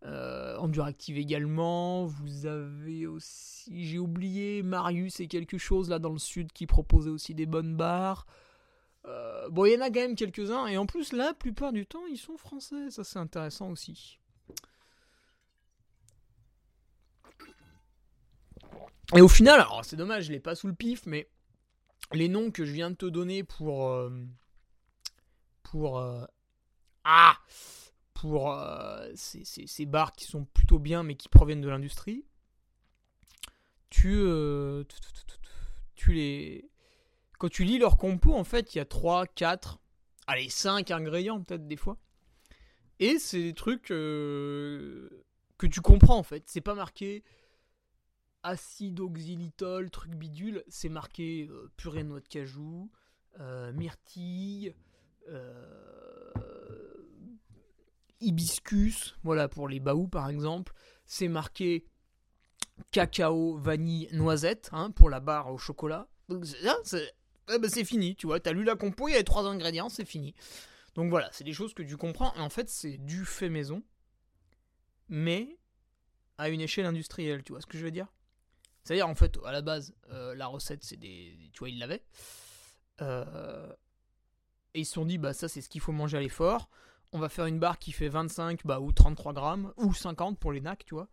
Euh, 0.06 0.56
Enduractive 0.58 1.18
également, 1.18 2.06
vous 2.06 2.46
avez 2.46 3.08
aussi, 3.08 3.86
j'ai 3.86 4.00
oublié, 4.00 4.62
Marius 4.64 5.20
et 5.20 5.28
quelque 5.28 5.58
chose 5.58 5.90
là 5.90 6.00
dans 6.00 6.14
le 6.14 6.20
sud 6.20 6.52
qui 6.54 6.68
proposait 6.68 7.10
aussi 7.10 7.34
des 7.34 7.46
bonnes 7.48 7.76
barres. 7.76 8.28
Euh, 9.06 9.50
bon, 9.50 9.66
il 9.66 9.74
y 9.74 9.78
en 9.78 9.82
a 9.82 9.88
quand 9.88 10.00
même 10.00 10.16
quelques-uns, 10.16 10.68
et 10.68 10.78
en 10.78 10.86
plus, 10.86 11.12
la 11.12 11.34
plupart 11.34 11.74
du 11.74 11.86
temps, 11.86 12.06
ils 12.10 12.18
sont 12.18 12.38
français, 12.38 12.90
ça 12.90 13.04
c'est 13.04 13.20
intéressant 13.20 13.70
aussi. 13.72 14.20
Et 19.16 19.22
au 19.22 19.28
final, 19.28 19.60
alors 19.60 19.84
c'est 19.84 19.98
dommage, 19.98 20.26
je 20.26 20.32
l'ai 20.32 20.40
pas 20.40 20.56
sous 20.56 20.68
le 20.68 20.74
pif, 20.74 21.06
mais 21.06 21.30
les 22.14 22.30
noms 22.30 22.52
que 22.52 22.66
je 22.66 22.72
viens 22.72 22.90
de 22.90 22.96
te 22.96 23.06
donner 23.06 23.44
pour, 23.44 23.90
euh, 23.90 24.10
pour 25.62 26.00
euh, 26.00 26.26
ah 27.04 27.38
pour 28.14 28.58
ces, 29.16 29.44
ces, 29.44 29.86
bars 29.86 30.14
qui 30.14 30.24
sont 30.24 30.46
plutôt 30.46 30.80
bien 30.80 31.04
mais 31.04 31.16
qui 31.16 31.28
proviennent 31.28 31.60
de 31.60 31.68
l'industrie, 31.68 32.24
tu, 33.90 34.26
tu 35.96 36.14
les 36.14 36.72
quand 37.44 37.50
tu 37.50 37.66
lis 37.66 37.78
leur 37.78 37.98
compo 37.98 38.34
en 38.34 38.46
fait 38.46 38.74
il 38.74 38.78
y 38.78 38.82
a 38.82 38.86
3, 38.86 39.28
4, 39.28 39.78
allez 40.28 40.48
5 40.48 40.92
ingrédients 40.92 41.44
peut-être 41.44 41.68
des 41.68 41.76
fois. 41.76 41.98
Et 43.00 43.20
c'est 43.20 43.44
des 43.44 43.54
trucs 43.54 43.88
que 43.88 45.10
tu 45.60 45.82
comprends 45.82 46.16
en 46.16 46.24
fait. 46.24 46.44
C'est 46.46 46.62
pas 46.62 46.74
marqué 46.74 47.22
acide 48.44 49.02
oxylitol, 49.02 49.92
truc 49.92 50.16
bidule. 50.16 50.64
C'est 50.70 50.88
marqué 50.88 51.50
purée 51.76 52.04
de 52.04 52.08
noix 52.08 52.22
de 52.22 52.28
cajou, 52.30 52.90
myrtille, 53.74 54.74
euh, 55.28 56.32
hibiscus, 58.22 59.18
voilà 59.24 59.50
pour 59.50 59.68
les 59.68 59.82
baous 59.82 60.08
par 60.08 60.30
exemple, 60.30 60.74
c'est 61.06 61.28
marqué 61.28 61.86
cacao, 62.92 63.58
vanille, 63.58 64.08
noisette 64.14 64.70
hein, 64.72 64.92
pour 64.92 65.10
la 65.10 65.20
barre 65.20 65.52
au 65.52 65.58
chocolat. 65.58 66.08
C'est 66.86 67.14
eh 67.50 67.60
ben, 67.60 67.70
fini, 67.70 68.16
tu 68.16 68.28
vois, 68.28 68.40
t'as 68.40 68.54
lu 68.54 68.64
la 68.64 68.76
compo, 68.76 69.08
il 69.08 69.12
y 69.12 69.16
avait 69.16 69.24
trois 69.24 69.46
ingrédients, 69.46 69.90
c'est 69.90 70.06
fini. 70.06 70.34
Donc 70.96 71.10
voilà, 71.10 71.30
c'est 71.32 71.44
des 71.44 71.54
choses 71.54 71.74
que 71.74 71.84
tu 71.84 71.98
comprends, 71.98 72.34
en 72.38 72.50
fait 72.50 72.70
c'est 72.70 72.98
du 72.98 73.26
fait 73.26 73.50
maison, 73.50 73.84
mais 75.10 75.58
à 76.38 76.50
une 76.50 76.62
échelle 76.62 76.86
industrielle, 76.86 77.44
tu 77.44 77.52
vois 77.52 77.62
ce 77.62 77.66
que 77.66 77.78
je 77.78 77.84
veux 77.84 77.92
dire? 77.92 78.08
C'est-à-dire 78.84 79.08
en 79.08 79.16
fait, 79.16 79.38
à 79.46 79.52
la 79.52 79.62
base, 79.62 79.94
euh, 80.12 80.36
la 80.36 80.48
recette 80.48 80.84
c'est 80.84 80.98
des... 80.98 81.50
Tu 81.54 81.60
vois, 81.60 81.70
il 81.70 81.80
l'avait. 81.80 82.04
Euh, 83.02 83.72
et 84.74 84.82
ils 84.82 84.86
se 84.86 84.94
sont 84.94 85.06
dit, 85.06 85.18
bah 85.18 85.34
ça 85.34 85.48
c'est 85.48 85.62
ce 85.62 85.70
qu'il 85.70 85.82
faut 85.82 85.92
manger 85.92 86.18
à 86.18 86.22
l'effort. 86.22 86.70
On 87.12 87.20
va 87.20 87.30
faire 87.30 87.46
une 87.46 87.60
barre 87.60 87.80
qui 87.80 87.92
fait 87.92 88.10
25 88.10 88.66
bah, 88.66 88.80
ou 88.80 88.92
33 88.92 89.34
grammes, 89.34 89.74
ou 89.78 89.94
50 89.94 90.40
pour 90.40 90.52
les 90.52 90.62
NAC, 90.62 90.86
tu 90.86 90.96
vois. 90.96 91.08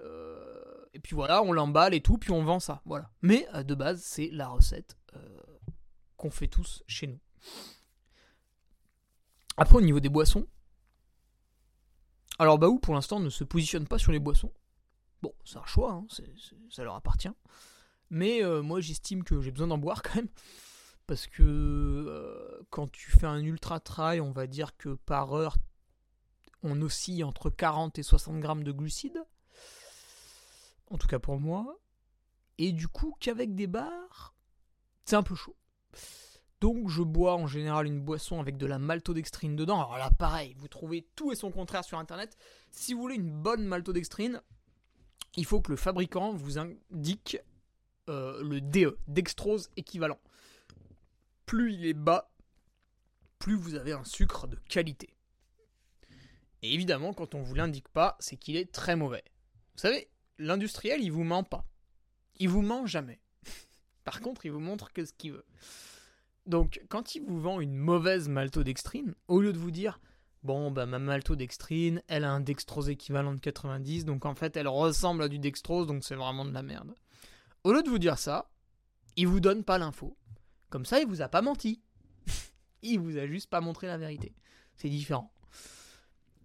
Euh, 0.00 0.84
et 0.94 1.00
puis 1.00 1.14
voilà, 1.14 1.42
on 1.42 1.52
l'emballe 1.52 1.94
et 1.94 2.00
tout, 2.00 2.18
puis 2.18 2.32
on 2.32 2.44
vend 2.44 2.60
ça. 2.60 2.82
Voilà. 2.84 3.10
Mais 3.22 3.46
de 3.64 3.74
base, 3.74 4.00
c'est 4.02 4.30
la 4.32 4.48
recette 4.48 4.96
qu'on 6.18 6.30
fait 6.30 6.48
tous 6.48 6.82
chez 6.86 7.06
nous. 7.06 7.18
Après, 9.56 9.76
au 9.76 9.80
niveau 9.80 10.00
des 10.00 10.10
boissons. 10.10 10.46
Alors, 12.38 12.58
Baou, 12.58 12.78
pour 12.78 12.94
l'instant, 12.94 13.18
ne 13.18 13.30
se 13.30 13.44
positionne 13.44 13.88
pas 13.88 13.98
sur 13.98 14.12
les 14.12 14.18
boissons. 14.18 14.52
Bon, 15.22 15.32
c'est 15.44 15.56
un 15.56 15.64
choix, 15.64 15.92
hein, 15.92 16.06
ça 16.70 16.84
leur 16.84 16.94
appartient. 16.94 17.32
Mais 18.10 18.42
moi, 18.62 18.80
j'estime 18.80 19.24
que 19.24 19.40
j'ai 19.40 19.50
besoin 19.50 19.68
d'en 19.68 19.78
boire 19.78 20.02
quand 20.04 20.16
même 20.16 20.28
parce 21.08 21.26
que 21.26 21.42
euh, 21.42 22.60
quand 22.68 22.92
tu 22.92 23.10
fais 23.10 23.26
un 23.26 23.42
ultra 23.42 23.80
trail, 23.80 24.20
on 24.20 24.30
va 24.30 24.46
dire 24.46 24.76
que 24.76 24.90
par 24.90 25.32
heure, 25.32 25.56
on 26.62 26.80
oscille 26.82 27.24
entre 27.24 27.48
40 27.48 27.98
et 27.98 28.02
60 28.02 28.38
grammes 28.40 28.62
de 28.62 28.72
glucides. 28.72 29.24
En 30.90 30.98
tout 30.98 31.08
cas 31.08 31.18
pour 31.18 31.40
moi. 31.40 31.80
Et 32.58 32.72
du 32.72 32.88
coup, 32.88 33.16
qu'avec 33.20 33.54
des 33.54 33.66
barres, 33.66 34.34
c'est 35.06 35.16
un 35.16 35.22
peu 35.22 35.34
chaud. 35.34 35.56
Donc 36.60 36.88
je 36.88 37.02
bois 37.02 37.34
en 37.36 37.46
général 37.46 37.86
une 37.86 38.00
boisson 38.00 38.40
avec 38.40 38.56
de 38.56 38.66
la 38.66 38.78
maltodextrine 38.78 39.54
dedans. 39.54 39.78
Alors 39.78 39.98
là, 39.98 40.10
pareil, 40.10 40.54
vous 40.58 40.68
trouvez 40.68 41.06
tout 41.14 41.30
et 41.30 41.36
son 41.36 41.50
contraire 41.50 41.84
sur 41.84 41.98
internet. 41.98 42.36
Si 42.70 42.94
vous 42.94 43.00
voulez 43.00 43.14
une 43.14 43.30
bonne 43.30 43.64
maltodextrine, 43.64 44.42
il 45.36 45.44
faut 45.44 45.60
que 45.60 45.70
le 45.70 45.76
fabricant 45.76 46.32
vous 46.32 46.58
indique 46.58 47.38
euh, 48.08 48.42
le 48.42 48.60
DE, 48.60 48.98
dextrose 49.06 49.70
équivalent 49.76 50.18
plus 51.48 51.72
il 51.72 51.86
est 51.86 51.94
bas, 51.94 52.30
plus 53.38 53.56
vous 53.56 53.74
avez 53.74 53.92
un 53.92 54.04
sucre 54.04 54.46
de 54.46 54.56
qualité. 54.68 55.16
Et 56.60 56.74
évidemment, 56.74 57.14
quand 57.14 57.34
on 57.34 57.40
vous 57.40 57.54
l'indique 57.54 57.88
pas, 57.88 58.16
c'est 58.20 58.36
qu'il 58.36 58.54
est 58.54 58.70
très 58.70 58.96
mauvais. 58.96 59.24
Vous 59.72 59.80
savez, 59.80 60.10
l'industriel, 60.38 61.00
il 61.02 61.10
vous 61.10 61.24
ment 61.24 61.44
pas. 61.44 61.64
Il 62.36 62.50
vous 62.50 62.60
ment 62.60 62.84
jamais. 62.84 63.18
Par 64.10 64.20
contre, 64.20 64.46
il 64.46 64.52
vous 64.52 64.60
montre 64.60 64.92
que 64.92 65.04
ce 65.04 65.12
qu'il 65.12 65.32
veut. 65.32 65.44
Donc, 66.46 66.80
quand 66.88 67.14
il 67.14 67.22
vous 67.22 67.40
vend 67.40 67.60
une 67.60 67.74
mauvaise 67.74 68.28
maltodextrine, 68.28 69.14
au 69.28 69.40
lieu 69.40 69.52
de 69.52 69.58
vous 69.58 69.70
dire 69.70 70.00
bon, 70.42 70.70
bah, 70.70 70.86
ma 70.86 70.98
maltodextrine, 70.98 72.02
elle 72.08 72.24
a 72.24 72.30
un 72.30 72.40
dextrose 72.40 72.88
équivalent 72.88 73.34
de 73.34 73.40
90, 73.40 74.06
donc 74.06 74.24
en 74.24 74.34
fait, 74.34 74.56
elle 74.56 74.68
ressemble 74.68 75.22
à 75.22 75.28
du 75.28 75.38
dextrose, 75.38 75.86
donc 75.86 76.04
c'est 76.04 76.14
vraiment 76.14 76.46
de 76.46 76.52
la 76.52 76.62
merde. 76.62 76.94
Au 77.64 77.72
lieu 77.72 77.82
de 77.82 77.90
vous 77.90 77.98
dire 77.98 78.18
ça, 78.18 78.50
il 79.16 79.26
vous 79.26 79.40
donne 79.40 79.62
pas 79.62 79.76
l'info. 79.76 80.16
Comme 80.70 80.86
ça, 80.86 81.00
il 81.00 81.06
vous 81.06 81.20
a 81.20 81.28
pas 81.28 81.42
menti. 81.42 81.82
il 82.82 83.00
vous 83.00 83.18
a 83.18 83.26
juste 83.26 83.50
pas 83.50 83.60
montré 83.60 83.86
la 83.86 83.98
vérité. 83.98 84.34
C'est 84.76 84.88
différent. 84.88 85.30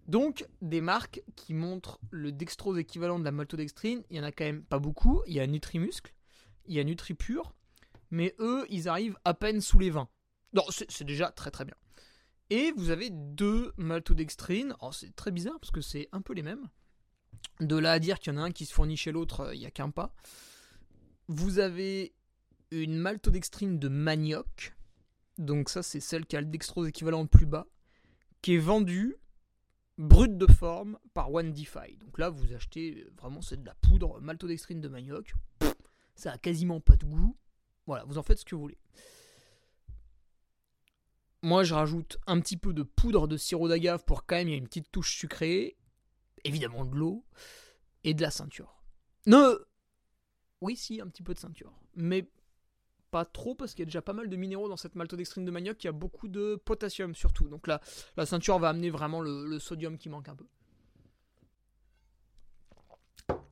Donc, 0.06 0.46
des 0.60 0.82
marques 0.82 1.22
qui 1.34 1.54
montrent 1.54 1.98
le 2.10 2.30
dextrose 2.30 2.78
équivalent 2.78 3.18
de 3.18 3.24
la 3.24 3.32
maltodextrine, 3.32 4.02
il 4.10 4.18
y 4.18 4.20
en 4.20 4.24
a 4.24 4.32
quand 4.32 4.44
même 4.44 4.64
pas 4.64 4.78
beaucoup. 4.78 5.22
Il 5.26 5.32
y 5.32 5.40
a 5.40 5.46
Nutrimuscle, 5.46 6.12
il 6.66 6.74
y 6.74 6.80
a 6.80 6.84
NutriPure, 6.84 7.54
mais 8.10 8.34
eux, 8.38 8.66
ils 8.70 8.88
arrivent 8.88 9.18
à 9.24 9.34
peine 9.34 9.60
sous 9.60 9.78
les 9.78 9.90
20. 9.90 10.08
Non, 10.54 10.64
c'est 10.70 11.04
déjà 11.04 11.30
très 11.30 11.50
très 11.50 11.64
bien. 11.64 11.74
Et 12.50 12.72
vous 12.76 12.90
avez 12.90 13.10
deux 13.10 13.72
maltodextrines. 13.76 14.76
Oh, 14.80 14.92
c'est 14.92 15.14
très 15.16 15.30
bizarre 15.30 15.58
parce 15.60 15.70
que 15.70 15.80
c'est 15.80 16.08
un 16.12 16.20
peu 16.20 16.34
les 16.34 16.42
mêmes. 16.42 16.68
De 17.60 17.76
là 17.76 17.92
à 17.92 17.98
dire 17.98 18.18
qu'il 18.18 18.32
y 18.32 18.36
en 18.36 18.40
a 18.40 18.44
un 18.44 18.50
qui 18.50 18.66
se 18.66 18.74
fournit 18.74 18.96
chez 18.96 19.12
l'autre, 19.12 19.40
euh, 19.40 19.54
il 19.54 19.60
n'y 19.60 19.66
a 19.66 19.70
qu'un 19.70 19.90
pas. 19.90 20.14
Vous 21.28 21.58
avez 21.58 22.14
une 22.70 22.96
maltodextrine 22.96 23.78
de 23.78 23.88
manioc. 23.88 24.74
Donc 25.38 25.68
ça, 25.68 25.82
c'est 25.82 26.00
celle 26.00 26.26
qui 26.26 26.36
a 26.36 26.40
le 26.40 26.46
dextrose 26.46 26.88
équivalent 26.88 27.22
le 27.22 27.28
plus 27.28 27.46
bas. 27.46 27.66
Qui 28.42 28.54
est 28.54 28.58
vendue 28.58 29.16
brute 29.98 30.36
de 30.36 30.46
forme 30.46 30.98
par 31.14 31.32
OneDefi. 31.32 31.96
Donc 31.98 32.18
là, 32.18 32.28
vous 32.28 32.52
achetez 32.52 33.04
euh, 33.04 33.12
vraiment, 33.16 33.40
c'est 33.42 33.60
de 33.60 33.66
la 33.66 33.74
poudre 33.74 34.20
maltodextrine 34.20 34.80
de 34.80 34.88
manioc. 34.88 35.34
Ça 36.14 36.32
a 36.32 36.38
quasiment 36.38 36.80
pas 36.80 36.96
de 36.96 37.04
goût. 37.04 37.36
Voilà, 37.86 38.04
vous 38.04 38.18
en 38.18 38.22
faites 38.22 38.38
ce 38.38 38.44
que 38.44 38.54
vous 38.54 38.62
voulez. 38.62 38.78
Moi, 41.42 41.62
je 41.62 41.74
rajoute 41.74 42.18
un 42.26 42.40
petit 42.40 42.56
peu 42.56 42.72
de 42.72 42.82
poudre 42.82 43.28
de 43.28 43.36
sirop 43.36 43.68
d'agave 43.68 44.04
pour 44.04 44.24
quand 44.24 44.36
même 44.36 44.48
il 44.48 44.52
y 44.52 44.54
a 44.54 44.58
une 44.58 44.66
petite 44.66 44.90
touche 44.90 45.16
sucrée. 45.16 45.76
Évidemment 46.44 46.84
de 46.84 46.96
l'eau 46.96 47.24
et 48.02 48.14
de 48.14 48.22
la 48.22 48.30
ceinture. 48.30 48.82
Non, 49.26 49.56
oui, 50.60 50.76
si, 50.76 51.00
un 51.00 51.08
petit 51.08 51.22
peu 51.22 51.34
de 51.34 51.38
ceinture. 51.38 51.72
Mais 51.94 52.30
pas 53.10 53.24
trop 53.24 53.54
parce 53.54 53.74
qu'il 53.74 53.82
y 53.82 53.84
a 53.84 53.86
déjà 53.86 54.02
pas 54.02 54.12
mal 54.12 54.28
de 54.28 54.36
minéraux 54.36 54.68
dans 54.68 54.76
cette 54.76 54.94
maltodextrine 54.94 55.44
de 55.44 55.50
manioc. 55.50 55.84
Il 55.84 55.86
y 55.86 55.88
a 55.88 55.92
beaucoup 55.92 56.26
de 56.26 56.56
potassium 56.64 57.14
surtout. 57.14 57.48
Donc 57.48 57.66
là, 57.66 57.80
la 58.16 58.26
ceinture 58.26 58.58
va 58.58 58.70
amener 58.70 58.90
vraiment 58.90 59.20
le, 59.20 59.58
sodium 59.58 59.98
qui 59.98 60.08
manque 60.08 60.28
un 60.28 60.34
peu. 60.34 60.46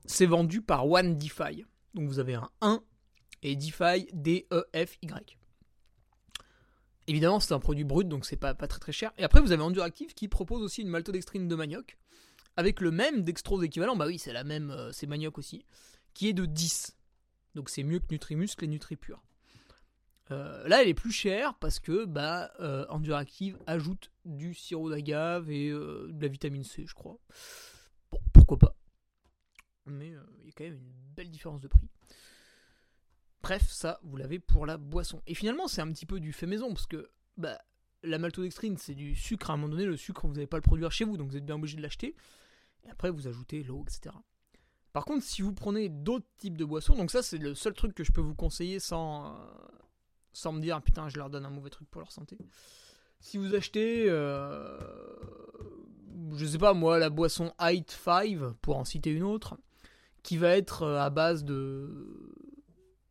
C'est 0.05 0.25
vendu 0.25 0.61
par 0.61 0.85
One 0.89 1.17
DeFi. 1.17 1.65
Donc 1.93 2.07
vous 2.07 2.19
avez 2.19 2.35
un 2.35 2.49
1 2.61 2.81
et 3.43 3.55
DeFi 3.55 4.07
D-E-F-Y. 4.13 5.37
Évidemment, 7.07 7.39
c'est 7.39 7.53
un 7.53 7.59
produit 7.59 7.83
brut, 7.83 8.07
donc 8.07 8.25
c'est 8.25 8.37
pas, 8.37 8.53
pas 8.53 8.67
très 8.67 8.79
très 8.79 8.93
cher. 8.93 9.11
Et 9.17 9.23
après, 9.23 9.41
vous 9.41 9.51
avez 9.51 9.61
Enduractive 9.61 10.13
qui 10.13 10.29
propose 10.29 10.61
aussi 10.61 10.81
une 10.81 10.87
maltodextrine 10.87 11.47
de 11.47 11.55
manioc, 11.55 11.97
avec 12.55 12.79
le 12.79 12.91
même 12.91 13.23
dextrose 13.23 13.63
équivalent, 13.63 13.95
bah 13.97 14.05
oui, 14.07 14.17
c'est 14.17 14.31
la 14.31 14.45
même, 14.45 14.71
euh, 14.71 14.91
c'est 14.93 15.07
manioc 15.07 15.37
aussi, 15.37 15.65
qui 16.13 16.29
est 16.29 16.33
de 16.33 16.45
10. 16.45 16.95
Donc 17.55 17.69
c'est 17.69 17.83
mieux 17.83 17.99
que 17.99 18.05
Nutrimuscle 18.11 18.63
et 18.63 18.67
NutriPure. 18.67 19.21
Euh, 20.31 20.67
là, 20.67 20.81
elle 20.81 20.87
est 20.87 20.93
plus 20.93 21.11
chère 21.11 21.53
parce 21.55 21.79
que 21.79 22.05
bah, 22.05 22.51
euh, 22.59 22.85
Enduractive 22.89 23.57
ajoute 23.67 24.11
du 24.25 24.53
sirop 24.53 24.89
d'agave 24.89 25.51
et 25.51 25.69
euh, 25.69 26.09
de 26.11 26.21
la 26.21 26.27
vitamine 26.27 26.63
C, 26.63 26.85
je 26.87 26.93
crois. 26.93 27.17
Bon, 28.11 28.19
pourquoi 28.31 28.57
pas. 28.57 28.75
Mais 29.85 30.13
il 30.41 30.45
y 30.45 30.49
a 30.49 30.53
quand 30.55 30.63
même 30.63 30.73
une 30.73 30.93
belle 31.15 31.29
différence 31.29 31.61
de 31.61 31.67
prix. 31.67 31.89
Bref, 33.41 33.69
ça, 33.69 33.99
vous 34.03 34.15
l'avez 34.15 34.39
pour 34.39 34.65
la 34.65 34.77
boisson. 34.77 35.21
Et 35.27 35.35
finalement, 35.35 35.67
c'est 35.67 35.81
un 35.81 35.91
petit 35.91 36.05
peu 36.05 36.19
du 36.19 36.31
fait 36.31 36.45
maison, 36.45 36.69
parce 36.69 36.87
que 36.87 37.09
bah, 37.37 37.59
la 38.01 38.17
maltodextrine, 38.17 38.77
c'est 38.77 38.95
du 38.95 39.15
sucre. 39.15 39.49
À 39.49 39.53
un 39.53 39.57
moment 39.57 39.71
donné, 39.71 39.85
le 39.85 39.97
sucre, 39.97 40.25
vous 40.27 40.33
n'allez 40.33 40.47
pas 40.47 40.57
le 40.57 40.61
produire 40.61 40.91
chez 40.91 41.03
vous, 41.03 41.17
donc 41.17 41.29
vous 41.29 41.37
êtes 41.37 41.45
bien 41.45 41.55
obligé 41.55 41.75
de 41.75 41.81
l'acheter. 41.81 42.15
Et 42.85 42.89
après, 42.89 43.09
vous 43.09 43.27
ajoutez 43.27 43.63
l'eau, 43.63 43.83
etc. 43.87 44.15
Par 44.93 45.05
contre, 45.05 45.23
si 45.23 45.41
vous 45.41 45.53
prenez 45.53 45.89
d'autres 45.89 46.27
types 46.37 46.57
de 46.57 46.65
boissons, 46.65 46.95
donc 46.95 47.11
ça, 47.11 47.21
c'est 47.21 47.37
le 47.37 47.55
seul 47.55 47.73
truc 47.73 47.95
que 47.95 48.03
je 48.03 48.11
peux 48.11 48.21
vous 48.21 48.35
conseiller 48.35 48.79
sans, 48.79 49.35
sans 50.31 50.53
me 50.53 50.61
dire, 50.61 50.81
putain, 50.81 51.09
je 51.09 51.17
leur 51.17 51.29
donne 51.29 51.45
un 51.45 51.49
mauvais 51.49 51.69
truc 51.69 51.89
pour 51.89 51.99
leur 51.99 52.11
santé. 52.11 52.37
Si 53.19 53.37
vous 53.37 53.55
achetez, 53.55 54.05
euh, 54.09 54.77
je 56.35 56.45
sais 56.45 56.57
pas 56.57 56.73
moi, 56.73 56.99
la 56.99 57.09
boisson 57.09 57.53
Height 57.59 57.89
5, 57.89 58.37
pour 58.61 58.77
en 58.77 58.85
citer 58.85 59.11
une 59.11 59.23
autre, 59.23 59.57
qui 60.23 60.37
va 60.37 60.49
être 60.57 60.83
euh, 60.83 60.99
à 60.99 61.09
base 61.09 61.43
de 61.43 62.33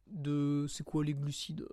de. 0.09 0.67
C'est 0.69 0.85
quoi 0.85 1.05
les 1.05 1.15
glucides? 1.15 1.67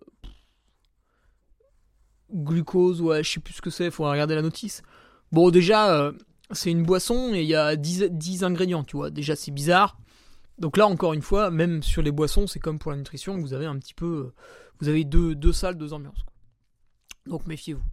Glucose, 2.32 3.02
ouais, 3.02 3.24
je 3.24 3.32
sais 3.32 3.40
plus 3.40 3.56
ce 3.56 3.62
que 3.62 3.72
c'est, 3.72 3.90
faut 3.90 4.04
regarder 4.04 4.36
la 4.36 4.44
notice. 4.44 4.84
Bon, 5.32 5.50
déjà, 5.50 5.96
euh, 5.96 6.12
c'est 6.52 6.70
une 6.70 6.84
boisson 6.84 7.34
et 7.34 7.42
il 7.42 7.48
y 7.48 7.56
a 7.56 7.76
10, 7.76 8.44
ingrédients, 8.44 8.84
tu 8.84 8.98
vois. 8.98 9.10
Déjà, 9.10 9.36
c'est 9.36 9.52
bizarre. 9.52 9.98
Donc 10.60 10.78
là, 10.78 10.88
encore 10.88 11.14
une 11.14 11.22
fois, 11.22 11.50
même 11.50 11.82
sur 11.82 12.02
les 12.04 12.12
boissons, 12.12 12.46
c'est 12.46 12.60
comme 12.60 12.78
pour 12.78 12.92
la 12.92 12.98
nutrition, 12.98 13.38
vous 13.40 13.54
avez 13.54 13.66
un 13.66 13.80
petit 13.80 13.94
peu. 13.94 14.34
Vous 14.80 14.90
avez 14.90 15.06
deux, 15.06 15.34
deux 15.34 15.54
salles, 15.54 15.78
deux 15.78 15.94
ambiances. 15.94 16.24
Donc 17.26 17.48
méfiez-vous. 17.48 17.84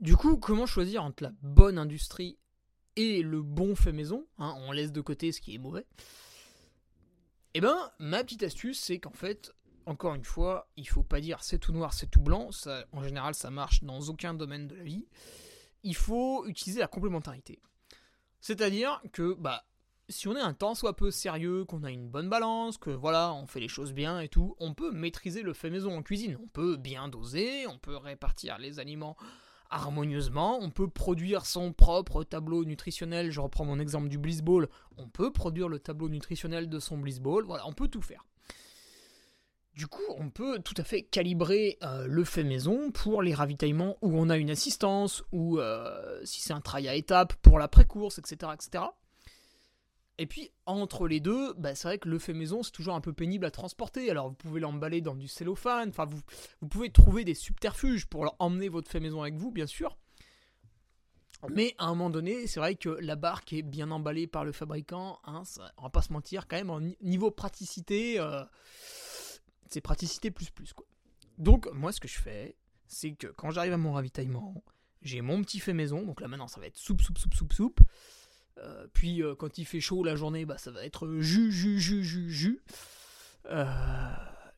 Du 0.00 0.16
coup, 0.16 0.36
comment 0.36 0.66
choisir 0.66 1.02
entre 1.02 1.22
la 1.22 1.32
bonne 1.42 1.78
industrie 1.78 2.38
et 2.96 3.22
le 3.22 3.42
bon 3.42 3.74
fait 3.74 3.92
maison? 3.92 4.26
Hein, 4.38 4.54
On 4.66 4.72
laisse 4.72 4.92
de 4.92 5.00
côté 5.00 5.32
ce 5.32 5.40
qui 5.40 5.54
est 5.54 5.58
mauvais. 5.58 5.86
Eh 7.58 7.60
ben, 7.62 7.90
ma 7.98 8.22
petite 8.22 8.42
astuce, 8.42 8.78
c'est 8.78 8.98
qu'en 8.98 9.14
fait, 9.14 9.50
encore 9.86 10.14
une 10.14 10.26
fois, 10.26 10.68
il 10.76 10.86
faut 10.86 11.02
pas 11.02 11.22
dire 11.22 11.42
c'est 11.42 11.56
tout 11.56 11.72
noir, 11.72 11.94
c'est 11.94 12.10
tout 12.10 12.20
blanc. 12.20 12.52
Ça, 12.52 12.84
en 12.92 13.02
général, 13.02 13.34
ça 13.34 13.48
marche 13.48 13.82
dans 13.82 13.98
aucun 14.10 14.34
domaine 14.34 14.68
de 14.68 14.74
la 14.74 14.82
vie. 14.82 15.06
Il 15.82 15.96
faut 15.96 16.46
utiliser 16.46 16.80
la 16.80 16.86
complémentarité. 16.86 17.58
C'est-à-dire 18.42 19.00
que, 19.14 19.32
bah, 19.32 19.64
si 20.10 20.28
on 20.28 20.36
est 20.36 20.40
un 20.40 20.52
temps 20.52 20.74
soit 20.74 20.96
peu 20.96 21.10
sérieux, 21.10 21.64
qu'on 21.64 21.82
a 21.84 21.90
une 21.90 22.10
bonne 22.10 22.28
balance, 22.28 22.76
que 22.76 22.90
voilà, 22.90 23.32
on 23.32 23.46
fait 23.46 23.60
les 23.60 23.68
choses 23.68 23.94
bien 23.94 24.20
et 24.20 24.28
tout, 24.28 24.54
on 24.60 24.74
peut 24.74 24.90
maîtriser 24.90 25.40
le 25.40 25.54
fait 25.54 25.70
maison 25.70 25.96
en 25.96 26.02
cuisine. 26.02 26.36
On 26.42 26.48
peut 26.48 26.76
bien 26.76 27.08
doser, 27.08 27.66
on 27.68 27.78
peut 27.78 27.96
répartir 27.96 28.58
les 28.58 28.80
aliments 28.80 29.16
harmonieusement, 29.70 30.58
on 30.60 30.70
peut 30.70 30.88
produire 30.88 31.46
son 31.46 31.72
propre 31.72 32.24
tableau 32.24 32.64
nutritionnel, 32.64 33.30
je 33.30 33.40
reprends 33.40 33.64
mon 33.64 33.78
exemple 33.78 34.08
du 34.08 34.18
Bliss 34.18 34.42
Ball, 34.42 34.68
on 34.96 35.08
peut 35.08 35.32
produire 35.32 35.68
le 35.68 35.78
tableau 35.78 36.08
nutritionnel 36.08 36.68
de 36.68 36.78
son 36.78 36.98
Bliss 36.98 37.20
Ball, 37.20 37.44
voilà, 37.44 37.66
on 37.66 37.72
peut 37.72 37.88
tout 37.88 38.02
faire. 38.02 38.24
Du 39.74 39.86
coup, 39.86 40.02
on 40.16 40.30
peut 40.30 40.58
tout 40.60 40.74
à 40.78 40.84
fait 40.84 41.02
calibrer 41.02 41.76
euh, 41.82 42.06
le 42.06 42.24
fait 42.24 42.44
maison 42.44 42.90
pour 42.90 43.20
les 43.20 43.34
ravitaillements 43.34 43.98
où 44.00 44.18
on 44.18 44.30
a 44.30 44.38
une 44.38 44.50
assistance, 44.50 45.22
ou 45.32 45.58
euh, 45.58 46.18
si 46.24 46.40
c'est 46.40 46.54
un 46.54 46.62
travail 46.62 46.88
à 46.88 46.94
étapes 46.94 47.34
pour 47.34 47.58
la 47.58 47.68
pré-course, 47.68 48.18
etc., 48.18 48.52
etc. 48.54 48.84
Et 50.18 50.26
puis, 50.26 50.50
entre 50.64 51.06
les 51.06 51.20
deux, 51.20 51.52
bah, 51.54 51.74
c'est 51.74 51.88
vrai 51.88 51.98
que 51.98 52.08
le 52.08 52.18
fait 52.18 52.32
maison, 52.32 52.62
c'est 52.62 52.70
toujours 52.70 52.94
un 52.94 53.00
peu 53.00 53.12
pénible 53.12 53.44
à 53.44 53.50
transporter. 53.50 54.10
Alors, 54.10 54.30
vous 54.30 54.34
pouvez 54.34 54.60
l'emballer 54.60 55.02
dans 55.02 55.14
du 55.14 55.28
cellophane. 55.28 55.90
Enfin, 55.90 56.06
vous, 56.06 56.20
vous 56.62 56.68
pouvez 56.68 56.90
trouver 56.90 57.24
des 57.24 57.34
subterfuges 57.34 58.06
pour 58.06 58.34
emmener 58.38 58.68
votre 58.68 58.90
fait 58.90 59.00
maison 59.00 59.20
avec 59.20 59.34
vous, 59.34 59.50
bien 59.50 59.66
sûr. 59.66 59.98
Mais 61.50 61.74
à 61.78 61.86
un 61.86 61.90
moment 61.90 62.10
donné, 62.10 62.46
c'est 62.46 62.60
vrai 62.60 62.76
que 62.76 62.88
la 62.88 63.14
barque 63.14 63.52
est 63.52 63.62
bien 63.62 63.90
emballée 63.90 64.26
par 64.26 64.44
le 64.44 64.52
fabricant. 64.52 65.20
Hein, 65.24 65.44
ça, 65.44 65.70
on 65.76 65.82
va 65.82 65.90
pas 65.90 66.02
se 66.02 66.12
mentir, 66.12 66.48
quand 66.48 66.56
même, 66.56 66.70
en 66.70 66.80
niveau 67.02 67.30
praticité, 67.30 68.18
euh, 68.18 68.42
c'est 69.68 69.82
praticité 69.82 70.30
plus 70.30 70.50
plus. 70.50 70.72
Quoi. 70.72 70.86
Donc, 71.36 71.68
moi, 71.72 71.92
ce 71.92 72.00
que 72.00 72.08
je 72.08 72.18
fais, 72.18 72.56
c'est 72.86 73.12
que 73.12 73.26
quand 73.26 73.50
j'arrive 73.50 73.74
à 73.74 73.76
mon 73.76 73.92
ravitaillement, 73.92 74.64
j'ai 75.02 75.20
mon 75.20 75.42
petit 75.42 75.60
fait 75.60 75.74
maison. 75.74 76.02
Donc 76.02 76.20
là, 76.20 76.28
maintenant, 76.28 76.48
ça 76.48 76.60
va 76.60 76.66
être 76.66 76.78
soupe, 76.78 77.02
soupe, 77.02 77.18
soupe, 77.18 77.34
soupe, 77.34 77.52
soupe. 77.52 77.80
Euh, 78.58 78.86
puis 78.92 79.22
euh, 79.22 79.34
quand 79.34 79.58
il 79.58 79.64
fait 79.64 79.80
chaud 79.80 80.02
la 80.04 80.16
journée, 80.16 80.44
bah, 80.44 80.58
ça 80.58 80.70
va 80.70 80.84
être 80.84 81.08
jus, 81.18 81.52
jus, 81.52 81.78
jus, 81.78 82.04
jus, 82.04 82.30
jus. 82.30 82.62
Euh, 83.50 83.66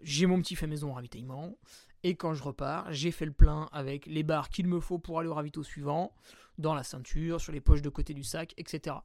j'ai 0.03 0.27
mon 0.27 0.41
petit 0.41 0.57
fait 0.57 0.67
maison 0.67 0.93
ravitaillement. 0.93 1.57
Et 2.05 2.15
quand 2.15 2.33
je 2.35 2.43
repars, 2.43 2.93
j'ai 2.93 3.11
fait 3.11 3.27
le 3.27 3.33
plein 3.33 3.69
avec 3.73 4.07
les 4.07 4.23
barres 4.23 4.51
qu'il 4.51 4.69
me 4.69 4.81
faut 4.81 4.99
pour 4.99 5.19
aller 5.19 5.29
au 5.29 5.35
ravito 5.35 5.65
suivant, 5.65 6.15
dans 6.57 6.75
la 6.75 6.85
ceinture, 6.85 7.41
sur 7.41 7.53
les 7.53 7.61
poches 7.61 7.83
de 7.83 7.89
côté 7.89 8.15
du 8.15 8.23
sac, 8.23 8.55
etc. 8.57 8.97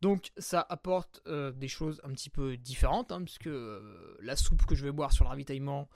Donc 0.00 0.30
ça 0.38 0.64
apporte 0.70 1.22
des 1.28 1.68
choses 1.68 2.00
un 2.04 2.10
petit 2.10 2.30
peu 2.30 2.56
différentes, 2.56 3.12
hein, 3.12 3.22
puisque 3.22 3.50
la 4.22 4.36
soupe 4.36 4.64
que 4.64 4.74
je 4.74 4.84
vais 4.84 4.92
boire 4.92 5.12
sur 5.12 5.24
le 5.24 5.28
ravitaillement 5.28 5.90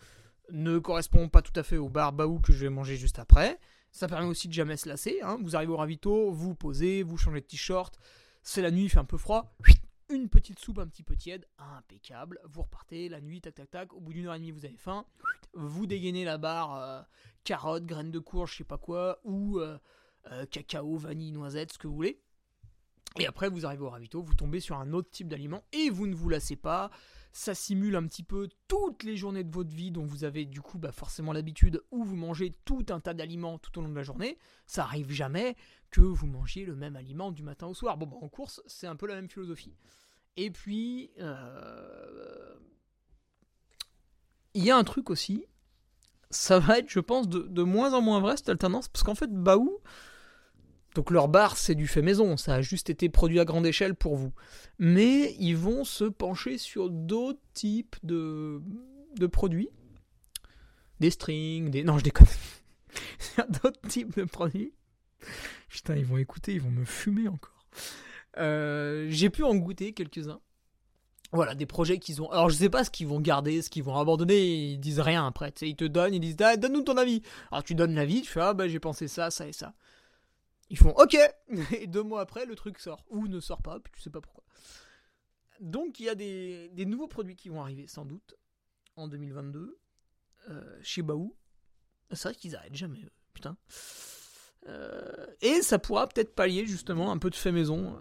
ne 0.50 0.78
correspond 0.78 1.30
pas 1.30 1.40
tout 1.40 1.58
à 1.58 1.62
fait 1.62 1.78
au 1.78 1.88
bar 1.88 2.12
baou 2.12 2.40
que 2.40 2.52
je 2.52 2.58
vais 2.58 2.68
manger 2.68 2.96
juste 2.96 3.18
après. 3.18 3.58
Ça 3.92 4.08
permet 4.08 4.26
aussi 4.26 4.48
de 4.48 4.54
jamais 4.54 4.78
se 4.78 4.88
lasser. 4.88 5.20
Hein. 5.22 5.38
Vous 5.42 5.54
arrivez 5.54 5.72
au 5.72 5.76
ravito, 5.76 6.32
vous 6.32 6.54
posez, 6.54 7.02
vous 7.02 7.18
changez 7.18 7.40
de 7.40 7.46
t-shirt. 7.46 7.98
C'est 8.42 8.62
la 8.62 8.70
nuit, 8.70 8.84
il 8.84 8.88
fait 8.88 8.98
un 8.98 9.04
peu 9.04 9.18
froid. 9.18 9.54
Une 10.08 10.28
petite 10.28 10.58
soupe 10.58 10.78
un 10.78 10.86
petit 10.86 11.02
peu 11.02 11.14
tiède, 11.14 11.46
impeccable. 11.58 12.40
Vous 12.44 12.62
repartez 12.62 13.08
la 13.08 13.20
nuit, 13.20 13.40
tac 13.40 13.54
tac 13.54 13.70
tac. 13.70 13.92
Au 13.92 14.00
bout 14.00 14.12
d'une 14.12 14.26
heure 14.26 14.34
et 14.34 14.38
demie, 14.38 14.50
vous 14.50 14.64
avez 14.64 14.76
faim. 14.76 15.06
Vous 15.52 15.86
dégainez 15.86 16.24
la 16.24 16.38
barre 16.38 16.74
euh, 16.74 17.02
carotte, 17.44 17.84
graines 17.84 18.10
de 18.10 18.18
courge, 18.18 18.52
je 18.52 18.56
sais 18.58 18.64
pas 18.64 18.78
quoi, 18.78 19.20
ou 19.24 19.58
euh, 19.58 19.78
euh, 20.30 20.46
cacao, 20.46 20.96
vanille, 20.96 21.32
noisette, 21.32 21.72
ce 21.74 21.78
que 21.78 21.86
vous 21.86 21.94
voulez. 21.94 22.20
Et 23.18 23.26
après, 23.26 23.50
vous 23.50 23.66
arrivez 23.66 23.82
au 23.82 23.90
ravito, 23.90 24.22
vous 24.22 24.34
tombez 24.34 24.60
sur 24.60 24.78
un 24.78 24.92
autre 24.94 25.10
type 25.10 25.28
d'aliment 25.28 25.64
et 25.72 25.90
vous 25.90 26.06
ne 26.06 26.14
vous 26.14 26.30
lassez 26.30 26.56
pas. 26.56 26.90
Ça 27.32 27.54
simule 27.54 27.96
un 27.96 28.06
petit 28.06 28.22
peu 28.22 28.48
toutes 28.68 29.04
les 29.04 29.16
journées 29.16 29.42
de 29.42 29.50
votre 29.50 29.74
vie 29.74 29.90
dont 29.90 30.04
vous 30.04 30.24
avez 30.24 30.44
du 30.44 30.60
coup 30.60 30.78
bah, 30.78 30.92
forcément 30.92 31.32
l'habitude 31.32 31.82
où 31.90 32.04
vous 32.04 32.14
mangez 32.14 32.52
tout 32.66 32.84
un 32.90 33.00
tas 33.00 33.14
d'aliments 33.14 33.58
tout 33.58 33.78
au 33.78 33.82
long 33.82 33.88
de 33.88 33.94
la 33.96 34.02
journée. 34.02 34.38
Ça 34.66 34.82
arrive 34.84 35.10
jamais 35.10 35.56
que 35.90 36.02
vous 36.02 36.26
mangiez 36.26 36.66
le 36.66 36.76
même 36.76 36.94
aliment 36.94 37.32
du 37.32 37.42
matin 37.42 37.66
au 37.66 37.74
soir. 37.74 37.96
Bon, 37.96 38.06
bah, 38.06 38.16
en 38.20 38.28
course, 38.28 38.62
c'est 38.66 38.86
un 38.86 38.96
peu 38.96 39.06
la 39.06 39.14
même 39.14 39.30
philosophie. 39.30 39.74
Et 40.36 40.50
puis, 40.50 41.10
euh, 41.20 42.54
il 44.54 44.64
y 44.64 44.70
a 44.70 44.76
un 44.76 44.84
truc 44.84 45.08
aussi, 45.08 45.46
ça 46.30 46.58
va 46.58 46.78
être, 46.78 46.90
je 46.90 47.00
pense, 47.00 47.28
de, 47.28 47.40
de 47.40 47.62
moins 47.62 47.94
en 47.94 48.02
moins 48.02 48.20
vrai 48.20 48.36
cette 48.36 48.48
alternance, 48.50 48.88
parce 48.88 49.02
qu'en 49.02 49.14
fait, 49.14 49.30
Baou, 49.30 49.78
donc 50.94 51.10
leur 51.10 51.28
bar, 51.28 51.56
c'est 51.56 51.74
du 51.74 51.86
fait 51.86 52.02
maison, 52.02 52.36
ça 52.36 52.54
a 52.54 52.60
juste 52.60 52.90
été 52.90 53.08
produit 53.08 53.40
à 53.40 53.44
grande 53.44 53.66
échelle 53.66 53.94
pour 53.94 54.16
vous. 54.16 54.32
Mais 54.78 55.34
ils 55.38 55.56
vont 55.56 55.84
se 55.84 56.04
pencher 56.04 56.58
sur 56.58 56.90
d'autres 56.90 57.40
types 57.54 57.96
de, 58.02 58.60
de 59.16 59.26
produits. 59.26 59.70
Des 61.00 61.10
strings, 61.10 61.70
des... 61.70 61.82
Non, 61.82 61.98
je 61.98 62.04
déconne. 62.04 62.26
d'autres 63.62 63.80
types 63.88 64.16
de 64.16 64.24
produits. 64.24 64.74
Putain, 65.68 65.96
ils 65.96 66.04
vont 66.04 66.18
écouter, 66.18 66.54
ils 66.54 66.60
vont 66.60 66.70
me 66.70 66.84
fumer 66.84 67.28
encore. 67.28 67.66
Euh, 68.38 69.06
J'ai 69.08 69.30
pu 69.30 69.42
en 69.44 69.54
goûter 69.54 69.94
quelques-uns. 69.94 70.40
Voilà, 71.32 71.54
des 71.54 71.64
projets 71.64 71.98
qu'ils 71.98 72.20
ont. 72.20 72.30
Alors, 72.30 72.50
je 72.50 72.56
sais 72.56 72.68
pas 72.68 72.84
ce 72.84 72.90
qu'ils 72.90 73.06
vont 73.06 73.18
garder, 73.18 73.62
ce 73.62 73.70
qu'ils 73.70 73.82
vont 73.82 73.96
abandonner, 73.96 74.72
ils 74.72 74.78
disent 74.78 75.00
rien 75.00 75.26
après. 75.26 75.50
Ils 75.62 75.76
te 75.76 75.84
donnent, 75.86 76.12
ils 76.12 76.20
disent 76.20 76.36
ah, 76.40 76.58
donne-nous 76.58 76.82
ton 76.82 76.98
avis. 76.98 77.22
Alors, 77.50 77.64
tu 77.64 77.74
donnes 77.74 77.94
l'avis, 77.94 78.20
tu 78.20 78.30
fais 78.30 78.40
ah, 78.40 78.52
bah 78.52 78.68
j'ai 78.68 78.78
pensé 78.80 79.08
ça, 79.08 79.30
ça 79.30 79.48
et 79.48 79.52
ça. 79.52 79.72
Ils 80.72 80.78
font 80.78 80.94
OK 80.96 81.16
Et 81.72 81.86
deux 81.86 82.02
mois 82.02 82.22
après, 82.22 82.46
le 82.46 82.56
truc 82.56 82.78
sort. 82.78 83.04
Ou 83.10 83.28
ne 83.28 83.40
sort 83.40 83.62
pas, 83.62 83.78
puis 83.78 83.92
tu 83.94 84.00
sais 84.00 84.10
pas 84.10 84.22
pourquoi. 84.22 84.42
Donc 85.60 86.00
il 86.00 86.06
y 86.06 86.08
a 86.08 86.14
des, 86.14 86.86
nouveaux 86.86 87.06
produits 87.06 87.36
qui 87.36 87.50
vont 87.50 87.60
arriver, 87.60 87.86
sans 87.86 88.04
doute, 88.04 88.34
en 88.96 89.06
2022, 89.06 89.78
euh, 90.48 90.78
chez 90.82 91.02
Baou. 91.02 91.36
C'est 92.10 92.24
vrai 92.24 92.34
qu'ils 92.34 92.56
arrêtent 92.56 92.74
jamais, 92.74 93.06
putain. 93.34 93.56
Euh, 94.66 95.26
et 95.40 95.60
ça 95.60 95.78
pourra 95.78 96.08
peut-être 96.08 96.34
pallier 96.34 96.66
justement 96.66 97.12
un 97.12 97.18
peu 97.18 97.30
de 97.30 97.36
fait 97.36 97.52
maison. 97.52 98.00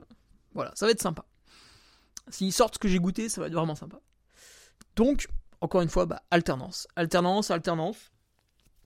Voilà, 0.54 0.72
ça 0.76 0.86
va 0.86 0.92
être 0.92 1.02
sympa. 1.02 1.26
S'ils 2.30 2.54
sortent 2.54 2.76
ce 2.76 2.80
que 2.80 2.88
j'ai 2.88 3.00
goûté, 3.00 3.28
ça 3.28 3.42
va 3.42 3.48
être 3.48 3.54
vraiment 3.54 3.76
sympa. 3.76 4.00
Donc, 4.96 5.28
encore 5.60 5.82
une 5.82 5.90
fois, 5.90 6.06
bah, 6.06 6.24
alternance. 6.32 6.88
Alternance, 6.96 7.52
alternance. 7.52 8.11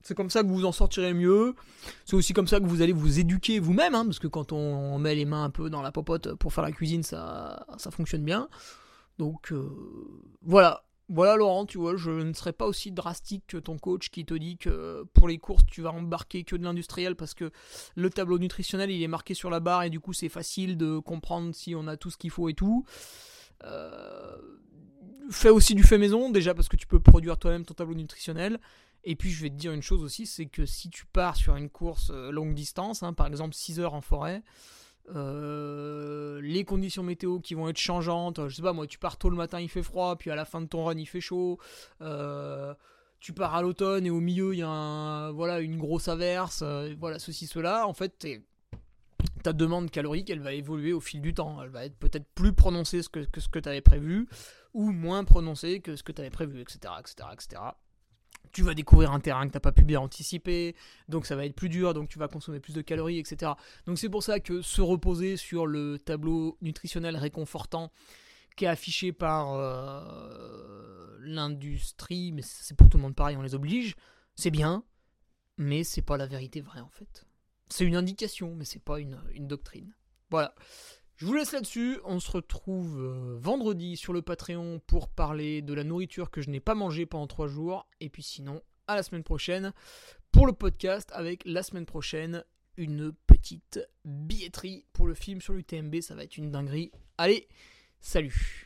C'est 0.06 0.14
comme 0.14 0.30
ça 0.30 0.44
que 0.44 0.46
vous 0.46 0.64
en 0.64 0.70
sortirez 0.70 1.14
mieux. 1.14 1.56
C'est 2.04 2.14
aussi 2.14 2.32
comme 2.32 2.46
ça 2.46 2.60
que 2.60 2.66
vous 2.66 2.80
allez 2.80 2.92
vous 2.92 3.18
éduquer 3.18 3.58
vous-même, 3.58 3.96
hein, 3.96 4.04
parce 4.04 4.20
que 4.20 4.28
quand 4.28 4.52
on 4.52 5.00
met 5.00 5.16
les 5.16 5.24
mains 5.24 5.42
un 5.42 5.50
peu 5.50 5.68
dans 5.68 5.82
la 5.82 5.90
popote 5.90 6.34
pour 6.34 6.52
faire 6.52 6.62
la 6.62 6.70
cuisine, 6.70 7.02
ça, 7.02 7.66
ça 7.76 7.90
fonctionne 7.90 8.22
bien. 8.22 8.48
Donc 9.18 9.50
euh, 9.50 9.68
voilà. 10.42 10.84
Voilà 11.08 11.36
Laurent, 11.36 11.66
tu 11.66 11.78
vois, 11.78 11.96
je 11.96 12.10
ne 12.10 12.32
serais 12.32 12.52
pas 12.52 12.66
aussi 12.66 12.90
drastique 12.90 13.44
que 13.46 13.56
ton 13.56 13.78
coach 13.78 14.10
qui 14.10 14.24
te 14.24 14.34
dit 14.34 14.58
que 14.58 15.04
pour 15.12 15.28
les 15.28 15.38
courses 15.38 15.64
tu 15.66 15.80
vas 15.80 15.92
embarquer 15.92 16.42
que 16.42 16.56
de 16.56 16.64
l'industriel 16.64 17.14
parce 17.14 17.32
que 17.32 17.52
le 17.94 18.10
tableau 18.10 18.40
nutritionnel 18.40 18.90
il 18.90 19.00
est 19.00 19.08
marqué 19.08 19.32
sur 19.34 19.48
la 19.48 19.60
barre 19.60 19.84
et 19.84 19.90
du 19.90 20.00
coup 20.00 20.12
c'est 20.12 20.28
facile 20.28 20.76
de 20.76 20.98
comprendre 20.98 21.54
si 21.54 21.76
on 21.76 21.86
a 21.86 21.96
tout 21.96 22.10
ce 22.10 22.16
qu'il 22.16 22.30
faut 22.30 22.48
et 22.48 22.54
tout. 22.54 22.84
Euh, 23.62 24.36
fais 25.30 25.50
aussi 25.50 25.76
du 25.76 25.84
fait 25.84 25.98
maison 25.98 26.30
déjà 26.30 26.54
parce 26.54 26.68
que 26.68 26.76
tu 26.76 26.88
peux 26.88 26.98
produire 26.98 27.38
toi-même 27.38 27.64
ton 27.64 27.74
tableau 27.74 27.94
nutritionnel 27.94 28.58
et 29.08 29.14
puis 29.14 29.30
je 29.30 29.40
vais 29.40 29.50
te 29.50 29.54
dire 29.54 29.72
une 29.72 29.82
chose 29.82 30.02
aussi, 30.02 30.26
c'est 30.26 30.46
que 30.46 30.66
si 30.66 30.90
tu 30.90 31.06
pars 31.06 31.36
sur 31.36 31.54
une 31.54 31.70
course 31.70 32.10
euh, 32.12 32.32
longue 32.32 32.54
distance, 32.54 33.04
hein, 33.04 33.12
par 33.12 33.28
exemple 33.28 33.54
6 33.54 33.78
heures 33.78 33.94
en 33.94 34.00
forêt, 34.00 34.42
euh, 35.14 36.40
les 36.42 36.64
conditions 36.64 37.04
météo 37.04 37.38
qui 37.38 37.54
vont 37.54 37.68
être 37.68 37.78
changeantes, 37.78 38.48
je 38.48 38.56
sais 38.56 38.62
pas 38.62 38.72
moi, 38.72 38.88
tu 38.88 38.98
pars 38.98 39.16
tôt 39.16 39.30
le 39.30 39.36
matin 39.36 39.60
il 39.60 39.68
fait 39.68 39.84
froid, 39.84 40.16
puis 40.16 40.32
à 40.32 40.34
la 40.34 40.44
fin 40.44 40.60
de 40.60 40.66
ton 40.66 40.84
run 40.84 40.98
il 40.98 41.06
fait 41.06 41.20
chaud, 41.20 41.60
euh, 42.00 42.74
tu 43.20 43.32
pars 43.32 43.54
à 43.54 43.62
l'automne 43.62 44.06
et 44.06 44.10
au 44.10 44.18
milieu 44.18 44.54
il 44.54 44.58
y 44.58 44.64
a 44.64 45.30
une 45.60 45.78
grosse 45.78 46.08
averse, 46.08 46.64
voilà 46.98 47.20
ceci, 47.20 47.46
cela, 47.46 47.86
en 47.86 47.94
fait 47.94 48.26
ta 49.44 49.52
demande 49.52 49.88
calorique 49.88 50.28
elle 50.30 50.40
va 50.40 50.52
évoluer 50.52 50.92
au 50.92 51.00
fil 51.00 51.20
du 51.20 51.32
temps, 51.32 51.62
elle 51.62 51.70
va 51.70 51.86
être 51.86 51.96
peut-être 51.96 52.26
plus 52.34 52.52
prononcée 52.52 53.02
que, 53.12 53.20
que 53.20 53.40
ce 53.40 53.48
que 53.48 53.60
tu 53.60 53.68
avais 53.68 53.82
prévu, 53.82 54.26
ou 54.74 54.90
moins 54.90 55.22
prononcée 55.22 55.78
que 55.80 55.94
ce 55.94 56.02
que 56.02 56.10
tu 56.10 56.22
avais 56.22 56.30
prévu, 56.30 56.60
etc. 56.60 56.92
etc., 56.98 57.28
etc 57.32 57.60
tu 58.52 58.62
vas 58.62 58.74
découvrir 58.74 59.12
un 59.12 59.20
terrain 59.20 59.46
que 59.46 59.52
tu 59.52 59.56
n'as 59.56 59.60
pas 59.60 59.72
pu 59.72 59.84
bien 59.84 60.00
anticiper, 60.00 60.74
donc 61.08 61.26
ça 61.26 61.36
va 61.36 61.46
être 61.46 61.54
plus 61.54 61.68
dur, 61.68 61.94
donc 61.94 62.08
tu 62.08 62.18
vas 62.18 62.28
consommer 62.28 62.60
plus 62.60 62.74
de 62.74 62.82
calories, 62.82 63.18
etc. 63.18 63.52
Donc 63.86 63.98
c'est 63.98 64.08
pour 64.08 64.22
ça 64.22 64.40
que 64.40 64.62
se 64.62 64.80
reposer 64.80 65.36
sur 65.36 65.66
le 65.66 65.98
tableau 65.98 66.58
nutritionnel 66.60 67.16
réconfortant 67.16 67.90
qui 68.56 68.64
est 68.64 68.68
affiché 68.68 69.12
par 69.12 69.52
euh, 69.52 71.16
l'industrie, 71.20 72.32
mais 72.32 72.42
c'est 72.42 72.76
pour 72.76 72.88
tout 72.88 72.96
le 72.96 73.02
monde 73.02 73.14
pareil, 73.14 73.36
on 73.36 73.42
les 73.42 73.54
oblige, 73.54 73.94
c'est 74.34 74.50
bien, 74.50 74.82
mais 75.58 75.84
c'est 75.84 76.02
pas 76.02 76.16
la 76.16 76.26
vérité 76.26 76.60
vraie 76.60 76.80
en 76.80 76.90
fait. 76.90 77.26
C'est 77.68 77.84
une 77.84 77.96
indication, 77.96 78.54
mais 78.54 78.64
c'est 78.64 78.82
pas 78.82 79.00
une, 79.00 79.20
une 79.32 79.46
doctrine. 79.46 79.94
Voilà. 80.30 80.54
Je 81.16 81.24
vous 81.24 81.34
laisse 81.34 81.52
là-dessus. 81.52 81.98
On 82.04 82.20
se 82.20 82.30
retrouve 82.30 82.98
euh, 83.00 83.38
vendredi 83.40 83.96
sur 83.96 84.12
le 84.12 84.20
Patreon 84.20 84.80
pour 84.86 85.08
parler 85.08 85.62
de 85.62 85.72
la 85.72 85.82
nourriture 85.82 86.30
que 86.30 86.42
je 86.42 86.50
n'ai 86.50 86.60
pas 86.60 86.74
mangée 86.74 87.06
pendant 87.06 87.26
3 87.26 87.48
jours. 87.48 87.86
Et 88.00 88.10
puis 88.10 88.22
sinon, 88.22 88.60
à 88.86 88.96
la 88.96 89.02
semaine 89.02 89.24
prochaine 89.24 89.72
pour 90.30 90.46
le 90.46 90.52
podcast 90.52 91.10
avec 91.14 91.42
la 91.46 91.62
semaine 91.62 91.86
prochaine 91.86 92.44
une 92.76 93.12
petite 93.26 93.80
billetterie 94.04 94.84
pour 94.92 95.06
le 95.06 95.14
film 95.14 95.40
sur 95.40 95.54
l'UTMB. 95.54 96.00
Ça 96.02 96.14
va 96.14 96.24
être 96.24 96.36
une 96.36 96.50
dinguerie. 96.50 96.92
Allez, 97.16 97.48
salut 98.00 98.65